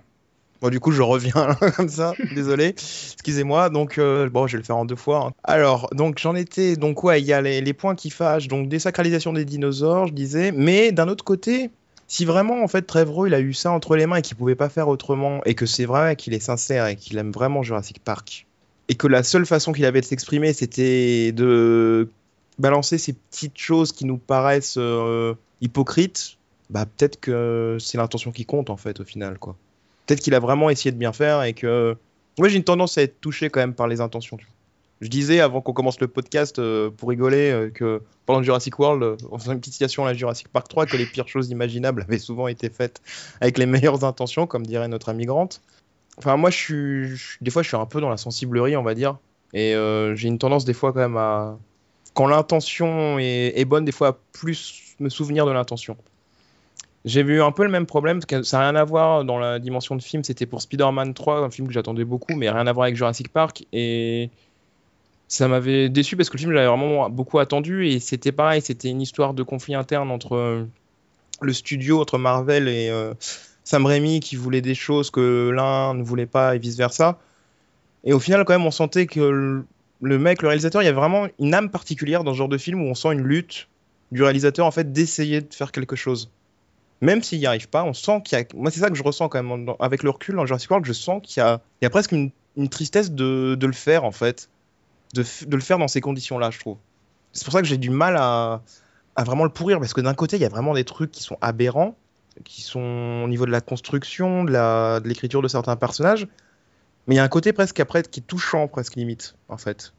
Bon, 0.62 0.70
du 0.70 0.80
coup, 0.80 0.91
je 0.91 1.01
reviens 1.01 1.56
comme 1.76 1.89
ça. 1.89 2.14
Désolé. 2.34 2.70
Excusez-moi. 2.70 3.70
Donc, 3.70 3.97
euh, 3.97 4.30
bon, 4.30 4.47
je 4.47 4.53
vais 4.53 4.60
le 4.60 4.64
faire 4.66 4.78
en 4.78 4.86
deux 4.86 4.95
fois. 4.95 5.28
hein. 5.28 5.32
Alors, 5.43 5.89
donc, 5.93 6.18
j'en 6.20 6.36
étais. 6.36 6.76
Donc, 6.76 7.03
ouais, 7.03 7.22
il 7.22 7.26
y 7.28 7.34
a 7.34 7.41
les, 7.41 7.62
les 7.62 7.74
points 7.74 7.95
qui 7.95 8.10
fâchent. 8.10 8.47
Donc, 8.47 8.70
désacralisation 8.70 9.34
des 9.34 9.45
dinosaures, 9.45 10.08
je 10.08 10.14
disais. 10.14 10.51
Mais 10.51 10.91
d'un 10.91 11.08
autre 11.08 11.24
côté, 11.24 11.70
si 12.08 12.24
vraiment, 12.26 12.64
en 12.64 12.68
fait, 12.68 12.84
Trevorrow, 12.84 13.26
il 13.28 13.34
a 13.34 13.39
eu 13.39 13.53
ça 13.53 13.72
entre 13.72 13.95
les 13.95 14.06
mains 14.06 14.18
et 14.18 14.22
qu'il 14.22 14.38
pouvait 14.38 14.56
pas 14.56 14.70
faire 14.70 14.88
autrement, 14.88 15.41
et 15.45 15.56
que 15.56 15.66
c'est 15.66 15.86
vrai 15.86 16.16
qu'il 16.16 16.34
est 16.34 16.39
sincère 16.39 16.88
et 16.88 16.95
qu'il 16.95 17.18
aime 17.18 17.32
vraiment 17.32 17.64
Jurassic 17.64 17.99
Park, 18.03 18.45
et 18.89 18.95
que 18.95 19.08
la 19.08 19.24
seule 19.24 19.45
façon 19.47 19.72
qu'il 19.74 19.86
avait 19.86 20.01
de 20.01 20.06
s'exprimer, 20.06 20.53
c'était 20.53 21.32
de 21.32 22.08
balancer 22.60 22.97
ces 22.99 23.14
petites 23.14 23.58
choses 23.58 23.91
qui 23.91 24.06
nous 24.06 24.18
paraissent 24.18 24.78
euh, 24.78 25.34
hypocrites, 25.62 26.38
bah, 26.70 26.86
peut-être 26.86 27.20
que 27.20 27.78
c'est 27.80 27.97
l'intention 27.97 28.32
qui 28.32 28.45
compte, 28.45 28.70
en 28.70 28.78
fait, 28.78 28.99
au 28.99 29.03
final, 29.03 29.39
quoi. 29.39 29.56
Peut-être 30.06 30.22
qu'il 30.22 30.36
a 30.36 30.39
vraiment 30.39 30.70
essayé 30.70 30.91
de 30.91 30.97
bien 30.97 31.14
faire 31.14 31.43
et 31.43 31.53
que. 31.53 31.95
Moi, 32.38 32.49
j'ai 32.49 32.58
une 32.58 32.64
tendance 32.66 32.97
à 32.97 33.01
être 33.01 33.22
touché 33.22 33.49
quand 33.49 33.62
même 33.62 33.74
par 33.74 33.88
les 33.88 34.01
intentions. 34.01 34.38
Je 34.99 35.08
disais 35.08 35.39
avant 35.39 35.62
qu'on 35.62 35.72
commence 35.72 35.99
le 36.01 36.08
podcast 36.08 36.60
euh, 36.60 36.89
pour 36.89 37.10
rigoler 37.10 37.51
euh, 37.51 37.70
que 37.70 38.01
pendant 38.26 38.41
Jurassic 38.43 38.78
World, 38.78 39.03
euh, 39.03 39.18
en 39.32 39.38
faisant 39.38 39.53
une 39.53 39.60
petite 39.60 39.74
citation 39.74 40.03
à 40.03 40.08
la 40.08 40.14
Jurassic 40.14 40.47
Park 40.49 40.68
3, 40.68 40.86
que 40.86 40.97
les 40.97 41.06
pires 41.06 41.28
choses 41.28 41.49
imaginables 41.49 42.01
avaient 42.01 42.20
souvent 42.20 42.47
été 42.47 42.70
faites 42.70 43.01
avec 43.39 43.58
les 43.58 43.66
meilleures 43.66 44.03
intentions, 44.03 44.47
comme 44.47 44.66
dirait 44.66 44.88
notre 44.88 45.10
ami 45.10 45.26
Grant. 45.26 45.49
Enfin, 46.18 46.38
moi, 46.38 46.49
je 46.49 46.58
suis, 46.58 47.38
des 47.41 47.51
fois, 47.51 47.62
je 47.62 47.68
suis 47.68 47.78
un 47.78 47.86
peu 47.86 47.99
dans 47.99 48.10
la 48.10 48.18
sensiblerie, 48.18 48.78
on 48.78 48.84
va 48.84 48.95
dire, 48.95 49.18
et 49.53 49.76
euh, 49.76 50.16
j'ai 50.16 50.28
une 50.28 50.38
tendance 50.38 50.66
des 50.66 50.74
fois 50.74 50.93
quand 50.93 50.99
même 50.99 51.18
à, 51.18 51.58
quand 52.14 52.28
l'intention 52.28 53.20
est, 53.20 53.53
est 53.56 53.66
bonne, 53.66 53.86
des 53.86 53.91
fois 53.91 54.08
à 54.10 54.18
plus 54.32 54.95
me 54.99 55.10
souvenir 55.10 55.45
de 55.45 55.51
l'intention. 55.51 55.97
J'ai 57.06 57.22
vu 57.22 57.39
un 57.39 57.51
peu 57.51 57.64
le 57.64 57.70
même 57.70 57.86
problème, 57.86 58.18
parce 58.18 58.26
que 58.26 58.41
ça 58.41 58.58
n'a 58.58 58.70
rien 58.72 58.76
à 58.76 58.84
voir 58.84 59.24
dans 59.24 59.38
la 59.38 59.60
dimension 59.60 59.95
de 59.95 60.01
film. 60.01 60.24
C'était 60.24 60.47
pour 60.47 60.64
Spider-Man 60.64 61.14
3, 61.14 61.41
un 61.41 61.51
film 61.51 61.68
que 61.68 61.74
j'attendais 61.74 62.03
beaucoup, 62.03 62.36
mais 62.36 62.49
rien 62.49 62.66
à 62.66 62.74
voir 62.74 62.86
avec 62.86 62.95
Jurassic 62.95 63.30
Park. 63.30 63.64
Et 63.72 64.32
ça 65.28 65.47
m'avait 65.47 65.88
déçu 65.88 66.18
parce 66.18 66.30
que 66.30 66.38
le 66.38 66.39
film, 66.39 66.53
j'avais 66.53 66.66
vraiment 66.66 67.08
beaucoup 67.12 67.38
attendu. 67.38 67.88
Et 67.88 67.99
c'était 67.99 68.32
pareil, 68.32 68.62
c'était 68.64 68.89
une 68.89 69.03
histoire 69.03 69.36
de 69.36 69.43
conflit 69.43 69.76
interne 69.76 70.10
entre 70.10 70.36
euh, 70.36 70.64
le 71.41 71.53
studio, 71.53 72.01
entre 72.01 72.18
Marvel 72.18 72.68
et 72.68 72.89
euh, 72.89 73.14
Sam 73.64 73.86
Raimi, 73.86 74.20
qui 74.20 74.36
voulait 74.36 74.62
des 74.62 74.76
choses 74.76 75.12
que 75.12 75.51
l'un 75.53 75.93
ne 75.93 76.01
voulait 76.01 76.26
pas, 76.26 76.56
et 76.56 76.60
vice-versa. 76.60 77.20
Et 78.03 78.14
au 78.14 78.20
final, 78.20 78.45
quand 78.45 78.53
même, 78.53 78.66
on 78.66 78.72
sentait 78.72 79.06
que 79.06 79.64
le, 80.01 80.18
mec, 80.18 80.41
le 80.41 80.47
réalisateur, 80.47 80.82
il 80.82 80.86
y 80.86 80.89
a 80.89 80.93
vraiment 80.93 81.28
une 81.39 81.53
âme 81.53 81.70
particulière 81.70 82.24
dans 82.24 82.34
ce 82.34 82.38
genre 82.39 82.49
de 82.49 82.58
film 82.58 82.82
où 82.82 82.86
on 82.86 82.95
sent 82.95 83.14
une 83.14 83.22
lutte 83.22 83.68
du 84.12 84.24
réalisateur, 84.24 84.66
en 84.66 84.72
fait, 84.72 84.91
d'essayer 84.91 85.41
de 85.41 85.53
faire 85.53 85.72
quelque 85.72 85.95
chose 85.95 86.32
même 87.02 87.22
s'il 87.22 87.39
n'y 87.39 87.46
arrive 87.46 87.70
pas, 87.70 87.84
on 87.84 87.93
sent 87.93 88.22
qu'il 88.24 88.38
y 88.38 88.41
a. 88.41 88.46
Moi, 88.56 88.72
c'est 88.72 88.80
ça 88.80 88.89
que 88.89 88.96
je 88.96 89.04
ressens 89.04 89.30
quand 89.30 89.41
même. 89.41 89.74
Avec 89.80 90.04
le 90.04 90.10
recul 90.10 90.36
dans 90.36 90.46
Jurassic 90.46 90.70
World, 90.70 90.86
je 90.86 90.93
sens 90.93 91.22
qu'il 91.24 91.41
y 91.41 91.43
a, 91.43 91.62
y 91.82 91.86
a 91.86 91.89
presque 91.89 92.12
une, 92.12 92.32
tristesse 92.70 93.12
de, 93.12 93.56
de 93.56 93.68
le 93.68 93.74
faire, 93.74 94.04
en 94.04 94.12
fait. 94.12 94.50
De, 95.14 95.24
le 95.56 95.62
faire 95.62 95.78
dans 95.78 95.88
ces 95.88 96.02
conditions-là, 96.02 96.52
je 96.52 96.60
trouve. 96.60 96.78
C'est 97.32 97.43
pour 97.43 97.54
ça 97.54 97.62
que 97.62 97.68
j'ai 97.68 97.78
du 97.78 97.89
mal 97.89 98.16
à, 98.18 98.62
vraiment 99.18 99.43
le 99.43 99.50
pourrir, 99.50 99.80
parce 99.80 99.93
que 99.93 100.02
d'un 100.02 100.14
côté, 100.14 100.38
il 100.38 100.41
y 100.41 100.46
a 100.46 100.50
vraiment 100.50 100.74
des 100.74 100.84
trucs 100.84 101.12
qui 101.12 101.24
sont 101.24 101.38
aberrants, 101.41 101.96
qui 102.43 102.62
sont 102.62 103.22
au 103.24 103.28
niveau 103.28 103.46
de 103.46 103.52
la 103.52 103.62
construction, 103.62 104.43
de 104.43 104.52
la- 104.52 105.00
de 105.00 105.08
l'écriture 105.08 105.41
de 105.41 105.48
certains 105.48 105.76
personnages. 105.76 106.28
Mais 107.08 107.16
il 107.16 107.18
y 107.18 107.22
a 107.22 107.24
un 107.24 107.30
côté 107.30 107.54
presque 107.54 107.80
après 107.80 108.04
qui 108.04 108.20
est 108.20 108.24
touchant, 108.24 108.68
presque 108.68 108.96
limite, 108.96 109.36
en 109.48 109.58
fait. 109.58 109.93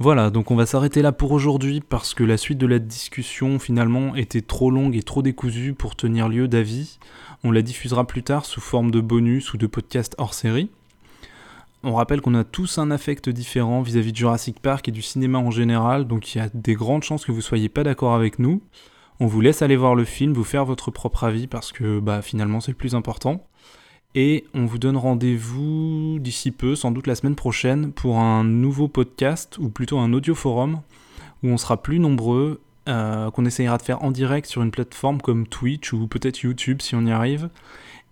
Voilà, 0.00 0.30
donc 0.30 0.50
on 0.50 0.56
va 0.56 0.66
s'arrêter 0.66 1.02
là 1.02 1.12
pour 1.12 1.30
aujourd'hui 1.30 1.80
parce 1.80 2.14
que 2.14 2.24
la 2.24 2.36
suite 2.36 2.58
de 2.58 2.66
la 2.66 2.80
discussion 2.80 3.60
finalement 3.60 4.16
était 4.16 4.40
trop 4.40 4.72
longue 4.72 4.96
et 4.96 5.04
trop 5.04 5.22
décousue 5.22 5.72
pour 5.72 5.94
tenir 5.94 6.28
lieu 6.28 6.48
d'avis. 6.48 6.98
On 7.44 7.52
la 7.52 7.62
diffusera 7.62 8.04
plus 8.04 8.24
tard 8.24 8.44
sous 8.44 8.60
forme 8.60 8.90
de 8.90 9.00
bonus 9.00 9.54
ou 9.54 9.56
de 9.56 9.68
podcast 9.68 10.16
hors 10.18 10.34
série. 10.34 10.68
On 11.84 11.94
rappelle 11.94 12.22
qu'on 12.22 12.34
a 12.34 12.42
tous 12.42 12.78
un 12.78 12.90
affect 12.90 13.28
différent 13.28 13.82
vis-à-vis 13.82 14.10
de 14.10 14.16
Jurassic 14.16 14.58
Park 14.58 14.88
et 14.88 14.92
du 14.92 15.00
cinéma 15.00 15.38
en 15.38 15.52
général, 15.52 16.08
donc 16.08 16.34
il 16.34 16.38
y 16.38 16.40
a 16.40 16.48
des 16.52 16.74
grandes 16.74 17.04
chances 17.04 17.24
que 17.24 17.30
vous 17.30 17.40
soyez 17.40 17.68
pas 17.68 17.84
d'accord 17.84 18.16
avec 18.16 18.40
nous. 18.40 18.62
On 19.20 19.26
vous 19.26 19.40
laisse 19.40 19.62
aller 19.62 19.76
voir 19.76 19.94
le 19.94 20.04
film, 20.04 20.32
vous 20.32 20.42
faire 20.42 20.64
votre 20.64 20.90
propre 20.90 21.22
avis 21.22 21.46
parce 21.46 21.70
que 21.70 22.00
bah 22.00 22.20
finalement 22.20 22.60
c'est 22.60 22.72
le 22.72 22.76
plus 22.76 22.96
important. 22.96 23.46
Et 24.14 24.44
on 24.54 24.64
vous 24.64 24.78
donne 24.78 24.96
rendez-vous 24.96 26.18
d'ici 26.20 26.52
peu, 26.52 26.76
sans 26.76 26.92
doute 26.92 27.08
la 27.08 27.16
semaine 27.16 27.34
prochaine, 27.34 27.92
pour 27.92 28.18
un 28.18 28.44
nouveau 28.44 28.86
podcast, 28.86 29.58
ou 29.58 29.68
plutôt 29.68 29.98
un 29.98 30.12
audio 30.12 30.36
forum, 30.36 30.80
où 31.42 31.48
on 31.48 31.56
sera 31.56 31.82
plus 31.82 31.98
nombreux, 31.98 32.60
euh, 32.86 33.30
qu'on 33.30 33.46
essayera 33.46 33.78
de 33.78 33.82
faire 33.82 34.02
en 34.04 34.10
direct 34.10 34.46
sur 34.46 34.62
une 34.62 34.70
plateforme 34.70 35.20
comme 35.20 35.46
Twitch 35.46 35.94
ou 35.94 36.06
peut-être 36.06 36.42
YouTube 36.42 36.82
si 36.82 36.94
on 36.94 37.06
y 37.06 37.10
arrive. 37.10 37.48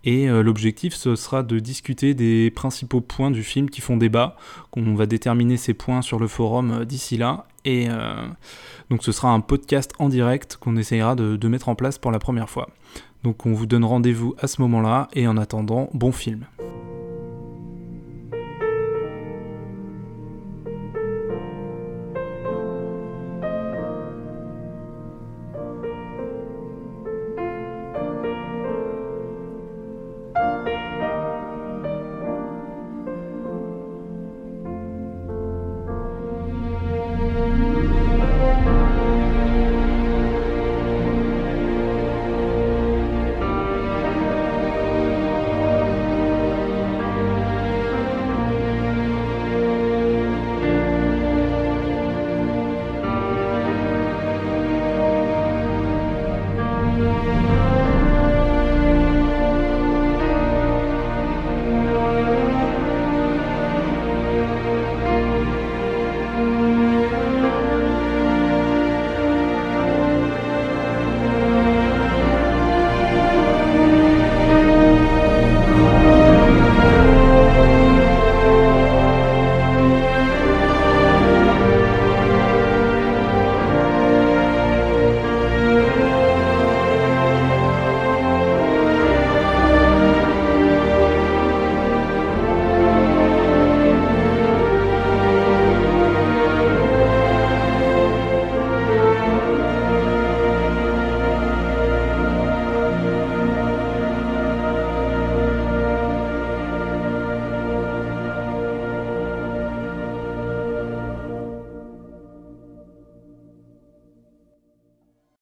Et 0.03 0.29
euh, 0.29 0.41
l'objectif, 0.41 0.95
ce 0.95 1.15
sera 1.15 1.43
de 1.43 1.59
discuter 1.59 2.15
des 2.15 2.49
principaux 2.49 2.99
points 2.99 3.29
du 3.29 3.43
film 3.43 3.69
qui 3.69 3.81
font 3.81 3.95
débat. 3.95 4.35
qu'on 4.71 4.95
va 4.95 5.05
déterminer 5.05 5.57
ces 5.57 5.73
points 5.75 6.01
sur 6.01 6.19
le 6.19 6.27
forum 6.27 6.71
euh, 6.71 6.85
d'ici 6.85 7.17
là. 7.17 7.45
Et 7.65 7.87
donc 8.89 9.05
ce 9.05 9.13
sera 9.13 9.29
un 9.29 9.39
podcast 9.39 9.93
en 9.97 10.09
direct 10.09 10.57
qu'on 10.57 10.75
essayera 10.75 11.15
de 11.15 11.47
mettre 11.47 11.69
en 11.69 11.75
place 11.75 11.97
pour 11.97 12.11
la 12.11 12.19
première 12.19 12.49
fois. 12.49 12.67
Donc 13.23 13.45
on 13.45 13.53
vous 13.53 13.65
donne 13.65 13.85
rendez-vous 13.85 14.35
à 14.39 14.47
ce 14.47 14.61
moment-là, 14.61 15.07
et 15.13 15.27
en 15.27 15.37
attendant, 15.37 15.89
bon 15.93 16.11
film. 16.11 16.45